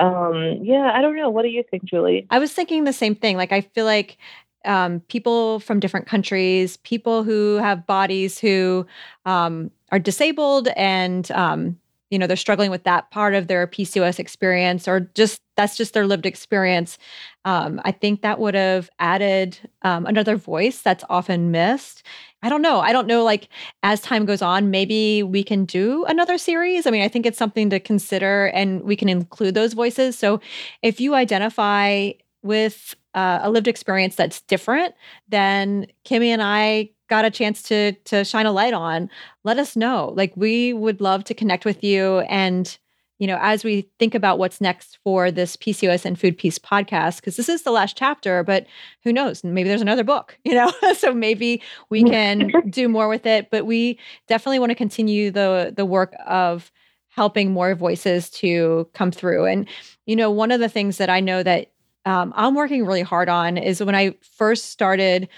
Um, 0.00 0.58
yeah, 0.62 0.90
I 0.92 1.02
don't 1.02 1.14
know. 1.14 1.30
What 1.30 1.42
do 1.42 1.50
you 1.50 1.62
think, 1.70 1.84
Julie? 1.84 2.26
I 2.30 2.40
was 2.40 2.52
thinking 2.52 2.82
the 2.82 2.92
same 2.92 3.14
thing. 3.14 3.36
Like, 3.36 3.52
I 3.52 3.60
feel 3.60 3.84
like 3.84 4.16
um, 4.64 5.00
people 5.08 5.60
from 5.60 5.80
different 5.80 6.06
countries, 6.06 6.76
people 6.78 7.22
who 7.24 7.56
have 7.56 7.86
bodies 7.86 8.38
who 8.38 8.86
um, 9.26 9.70
are 9.92 9.98
disabled 9.98 10.68
and 10.76 11.30
um, 11.32 11.78
you 12.10 12.18
know 12.18 12.26
they're 12.26 12.36
struggling 12.36 12.70
with 12.70 12.84
that 12.84 13.10
part 13.10 13.34
of 13.34 13.48
their 13.48 13.66
PCOS 13.66 14.18
experience 14.18 14.88
or 14.88 15.00
just 15.14 15.40
that's 15.56 15.76
just 15.76 15.92
their 15.92 16.06
lived 16.06 16.24
experience. 16.24 16.98
Um, 17.44 17.80
I 17.84 17.92
think 17.92 18.22
that 18.22 18.38
would 18.38 18.54
have 18.54 18.88
added 18.98 19.58
um, 19.82 20.06
another 20.06 20.36
voice 20.36 20.80
that's 20.80 21.04
often 21.10 21.50
missed. 21.50 22.02
I 22.42 22.48
don't 22.48 22.62
know. 22.62 22.78
I 22.80 22.92
don't 22.92 23.08
know. 23.08 23.24
Like 23.24 23.48
as 23.82 24.00
time 24.00 24.24
goes 24.24 24.40
on, 24.42 24.70
maybe 24.70 25.22
we 25.22 25.42
can 25.42 25.64
do 25.64 26.04
another 26.04 26.38
series. 26.38 26.86
I 26.86 26.90
mean, 26.90 27.02
I 27.02 27.08
think 27.08 27.26
it's 27.26 27.38
something 27.38 27.68
to 27.70 27.80
consider, 27.80 28.46
and 28.46 28.82
we 28.82 28.96
can 28.96 29.08
include 29.08 29.54
those 29.54 29.72
voices. 29.72 30.16
So 30.16 30.40
if 30.82 31.00
you 31.00 31.14
identify 31.14 32.12
with 32.42 32.94
uh, 33.18 33.40
a 33.42 33.50
lived 33.50 33.66
experience 33.66 34.14
that's 34.14 34.40
different 34.42 34.94
than 35.28 35.86
Kimmie 36.04 36.28
and 36.28 36.42
I 36.42 36.90
got 37.08 37.24
a 37.24 37.30
chance 37.30 37.62
to 37.64 37.92
to 38.04 38.24
shine 38.24 38.46
a 38.46 38.52
light 38.52 38.74
on, 38.74 39.10
let 39.42 39.58
us 39.58 39.74
know. 39.74 40.12
Like 40.16 40.32
we 40.36 40.72
would 40.72 41.00
love 41.00 41.24
to 41.24 41.34
connect 41.34 41.64
with 41.64 41.82
you 41.82 42.20
and 42.20 42.78
you 43.18 43.26
know, 43.26 43.38
as 43.40 43.64
we 43.64 43.90
think 43.98 44.14
about 44.14 44.38
what's 44.38 44.60
next 44.60 44.98
for 45.02 45.32
this 45.32 45.56
PCOS 45.56 46.04
and 46.04 46.16
Food 46.20 46.38
Peace 46.38 46.56
podcast, 46.56 47.16
because 47.16 47.34
this 47.34 47.48
is 47.48 47.62
the 47.62 47.72
last 47.72 47.96
chapter, 47.96 48.44
but 48.44 48.64
who 49.02 49.12
knows? 49.12 49.42
Maybe 49.42 49.68
there's 49.68 49.82
another 49.82 50.04
book, 50.04 50.38
you 50.44 50.54
know? 50.54 50.70
so 50.96 51.12
maybe 51.12 51.60
we 51.90 52.04
can 52.04 52.52
do 52.70 52.88
more 52.88 53.08
with 53.08 53.26
it. 53.26 53.50
But 53.50 53.66
we 53.66 53.98
definitely 54.28 54.60
want 54.60 54.70
to 54.70 54.76
continue 54.76 55.32
the 55.32 55.74
the 55.76 55.84
work 55.84 56.14
of 56.28 56.70
helping 57.08 57.50
more 57.50 57.74
voices 57.74 58.30
to 58.30 58.88
come 58.94 59.10
through. 59.10 59.46
And, 59.46 59.68
you 60.06 60.14
know, 60.14 60.30
one 60.30 60.52
of 60.52 60.60
the 60.60 60.68
things 60.68 60.98
that 60.98 61.10
I 61.10 61.18
know 61.18 61.42
that 61.42 61.72
um, 62.08 62.32
I'm 62.34 62.54
working 62.54 62.86
really 62.86 63.02
hard 63.02 63.28
on 63.28 63.58
is 63.58 63.82
when 63.82 63.94
I 63.94 64.14
first 64.22 64.70
started 64.70 65.28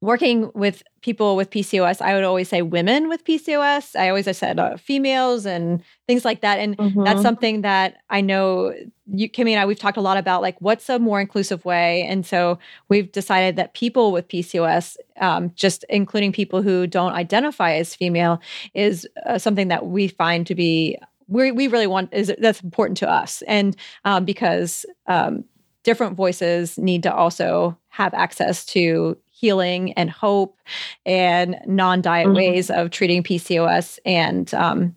working 0.00 0.50
with 0.54 0.82
people 1.00 1.34
with 1.34 1.50
PCOS, 1.50 2.00
I 2.00 2.14
would 2.14 2.24
always 2.24 2.48
say 2.48 2.62
women 2.62 3.08
with 3.08 3.24
PCOS. 3.24 3.96
I 3.96 4.08
always 4.08 4.28
I 4.28 4.32
said 4.32 4.60
uh, 4.60 4.76
females 4.76 5.46
and 5.46 5.82
things 6.06 6.24
like 6.24 6.42
that. 6.42 6.58
And 6.58 6.76
mm-hmm. 6.76 7.02
that's 7.02 7.22
something 7.22 7.62
that 7.62 7.96
I 8.10 8.20
know 8.20 8.74
you, 9.06 9.28
Kimmie 9.28 9.52
and 9.52 9.60
I, 9.60 9.66
we've 9.66 9.78
talked 9.78 9.96
a 9.96 10.02
lot 10.02 10.16
about 10.16 10.42
like 10.42 10.60
what's 10.60 10.88
a 10.88 10.98
more 10.98 11.20
inclusive 11.20 11.64
way. 11.64 12.02
And 12.02 12.24
so 12.24 12.58
we've 12.88 13.10
decided 13.10 13.56
that 13.56 13.74
people 13.74 14.12
with 14.12 14.28
PCOS, 14.28 14.96
um, 15.20 15.50
just 15.56 15.84
including 15.88 16.32
people 16.32 16.62
who 16.62 16.86
don't 16.86 17.14
identify 17.14 17.72
as 17.72 17.94
female, 17.94 18.40
is 18.74 19.08
uh, 19.26 19.38
something 19.38 19.68
that 19.68 19.86
we 19.86 20.06
find 20.06 20.46
to 20.46 20.54
be 20.54 20.98
we 21.26 21.50
we 21.50 21.66
really 21.68 21.86
want 21.86 22.12
is 22.12 22.32
that's 22.38 22.60
important 22.60 22.98
to 22.98 23.10
us. 23.10 23.42
And 23.46 23.76
um, 24.04 24.24
because 24.24 24.84
um, 25.06 25.44
different 25.84 26.16
voices 26.16 26.76
need 26.78 27.02
to 27.04 27.14
also 27.14 27.78
have 27.90 28.12
access 28.14 28.64
to 28.64 29.16
healing 29.30 29.92
and 29.92 30.10
hope 30.10 30.58
and 31.06 31.56
non-diet 31.66 32.26
mm-hmm. 32.26 32.36
ways 32.36 32.70
of 32.70 32.90
treating 32.90 33.22
PCOS, 33.22 33.98
and 34.04 34.52
um, 34.54 34.96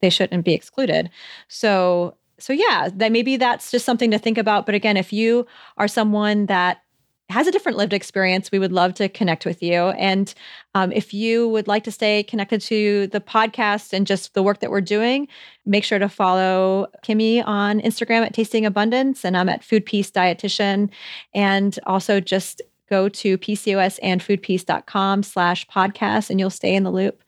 they 0.00 0.10
shouldn't 0.10 0.44
be 0.44 0.54
excluded. 0.54 1.10
So, 1.48 2.16
so 2.38 2.52
yeah, 2.52 2.88
that 2.94 3.12
maybe 3.12 3.36
that's 3.36 3.70
just 3.70 3.84
something 3.84 4.10
to 4.10 4.18
think 4.18 4.38
about. 4.38 4.66
But 4.66 4.74
again, 4.74 4.96
if 4.96 5.12
you 5.12 5.46
are 5.76 5.88
someone 5.88 6.46
that 6.46 6.83
has 7.30 7.46
a 7.46 7.52
different 7.52 7.78
lived 7.78 7.92
experience, 7.92 8.52
we 8.52 8.58
would 8.58 8.72
love 8.72 8.94
to 8.94 9.08
connect 9.08 9.46
with 9.46 9.62
you. 9.62 9.74
And 9.74 10.32
um, 10.74 10.92
if 10.92 11.14
you 11.14 11.48
would 11.48 11.66
like 11.66 11.84
to 11.84 11.90
stay 11.90 12.22
connected 12.22 12.60
to 12.62 13.06
the 13.08 13.20
podcast 13.20 13.92
and 13.92 14.06
just 14.06 14.34
the 14.34 14.42
work 14.42 14.60
that 14.60 14.70
we're 14.70 14.82
doing, 14.82 15.28
make 15.64 15.84
sure 15.84 15.98
to 15.98 16.08
follow 16.08 16.86
Kimmie 17.02 17.42
on 17.44 17.80
Instagram 17.80 18.26
at 18.26 18.34
Tasting 18.34 18.66
Abundance, 18.66 19.24
and 19.24 19.36
I'm 19.36 19.48
at 19.48 19.64
Food 19.64 19.86
Peace 19.86 20.10
Dietitian. 20.10 20.90
And 21.34 21.78
also 21.86 22.20
just 22.20 22.60
go 22.90 23.08
to 23.08 23.38
pcosandfoodpeace.com 23.38 25.22
slash 25.22 25.66
podcast 25.68 26.28
and 26.30 26.38
you'll 26.38 26.50
stay 26.50 26.74
in 26.74 26.82
the 26.82 26.92
loop. 26.92 27.22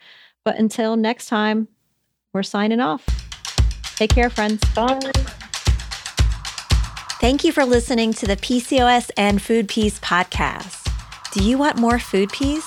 But 0.44 0.58
until 0.58 0.96
next 0.96 1.26
time, 1.26 1.68
we're 2.34 2.42
signing 2.42 2.80
off. 2.80 3.04
Take 3.96 4.10
care, 4.10 4.28
friends. 4.28 4.62
Bye. 4.74 5.00
Thank 7.26 7.42
you 7.42 7.50
for 7.50 7.64
listening 7.64 8.12
to 8.12 8.24
the 8.24 8.36
PCOS 8.36 9.10
and 9.16 9.42
Food 9.42 9.66
Peace 9.66 9.98
podcast. 9.98 10.88
Do 11.32 11.42
you 11.42 11.58
want 11.58 11.76
more 11.76 11.98
food 11.98 12.30
peace? 12.30 12.64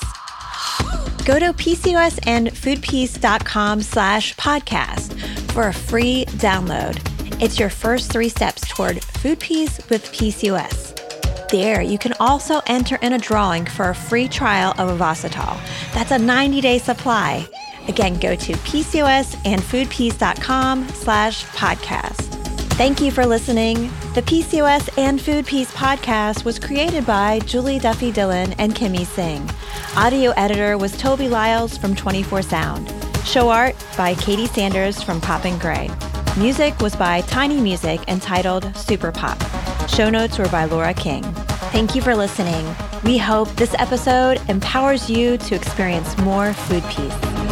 Go 1.24 1.40
to 1.40 1.54
pcosandfoodpeace.com 1.54 3.82
slash 3.82 4.36
podcast 4.36 5.18
for 5.54 5.70
a 5.70 5.74
free 5.74 6.26
download. 6.26 7.00
It's 7.42 7.58
your 7.58 7.70
first 7.70 8.12
three 8.12 8.28
steps 8.28 8.68
toward 8.68 9.02
food 9.02 9.40
peace 9.40 9.80
with 9.90 10.12
PCOS. 10.12 11.48
There, 11.48 11.82
you 11.82 11.98
can 11.98 12.12
also 12.20 12.60
enter 12.68 12.98
in 12.98 13.14
a 13.14 13.18
drawing 13.18 13.66
for 13.66 13.92
a 13.92 13.96
free 13.96 14.28
trial 14.28 14.72
of 14.72 14.90
Ovasitol. 14.90 15.58
That's 15.94 16.12
a 16.12 16.18
90-day 16.18 16.80
supply. 16.80 17.48
Again, 17.88 18.20
go 18.20 18.36
to 18.36 18.52
pcosandfoodpeace.com 18.52 20.90
slash 20.90 21.46
podcast. 21.46 22.39
Thank 22.80 23.02
you 23.02 23.12
for 23.12 23.26
listening. 23.26 23.90
The 24.16 24.22
PCOS 24.22 24.98
and 24.98 25.20
Food 25.20 25.46
Peace 25.46 25.70
podcast 25.74 26.46
was 26.46 26.58
created 26.58 27.06
by 27.06 27.40
Julie 27.40 27.78
Duffy 27.78 28.10
Dillon 28.10 28.54
and 28.54 28.74
Kimmie 28.74 29.06
Singh. 29.06 29.50
Audio 29.98 30.32
editor 30.38 30.78
was 30.78 30.98
Toby 30.98 31.28
Lyles 31.28 31.78
from 31.78 31.94
24 31.94 32.42
Sound. 32.42 32.90
Show 33.26 33.50
art 33.50 33.76
by 33.98 34.14
Katie 34.14 34.48
Sanders 34.48 35.04
from 35.04 35.20
Pop 35.20 35.44
and 35.44 35.60
Gray. 35.60 35.90
Music 36.38 36.80
was 36.80 36.96
by 36.96 37.20
Tiny 37.24 37.60
Music 37.60 38.00
entitled 38.08 38.74
Super 38.78 39.12
Pop. 39.12 39.38
Show 39.90 40.10
notes 40.10 40.40
were 40.40 40.48
by 40.48 40.64
Laura 40.64 40.94
King. 40.94 41.24
Thank 41.74 41.96
you 41.96 42.02
for 42.02 42.16
listening. 42.16 42.66
We 43.04 43.18
hope 43.18 43.54
this 43.58 43.76
episode 43.78 44.40
empowers 44.48 45.10
you 45.10 45.38
to 45.38 45.54
experience 45.54 46.18
more 46.20 46.54
food 46.54 46.86
peace. 46.86 47.49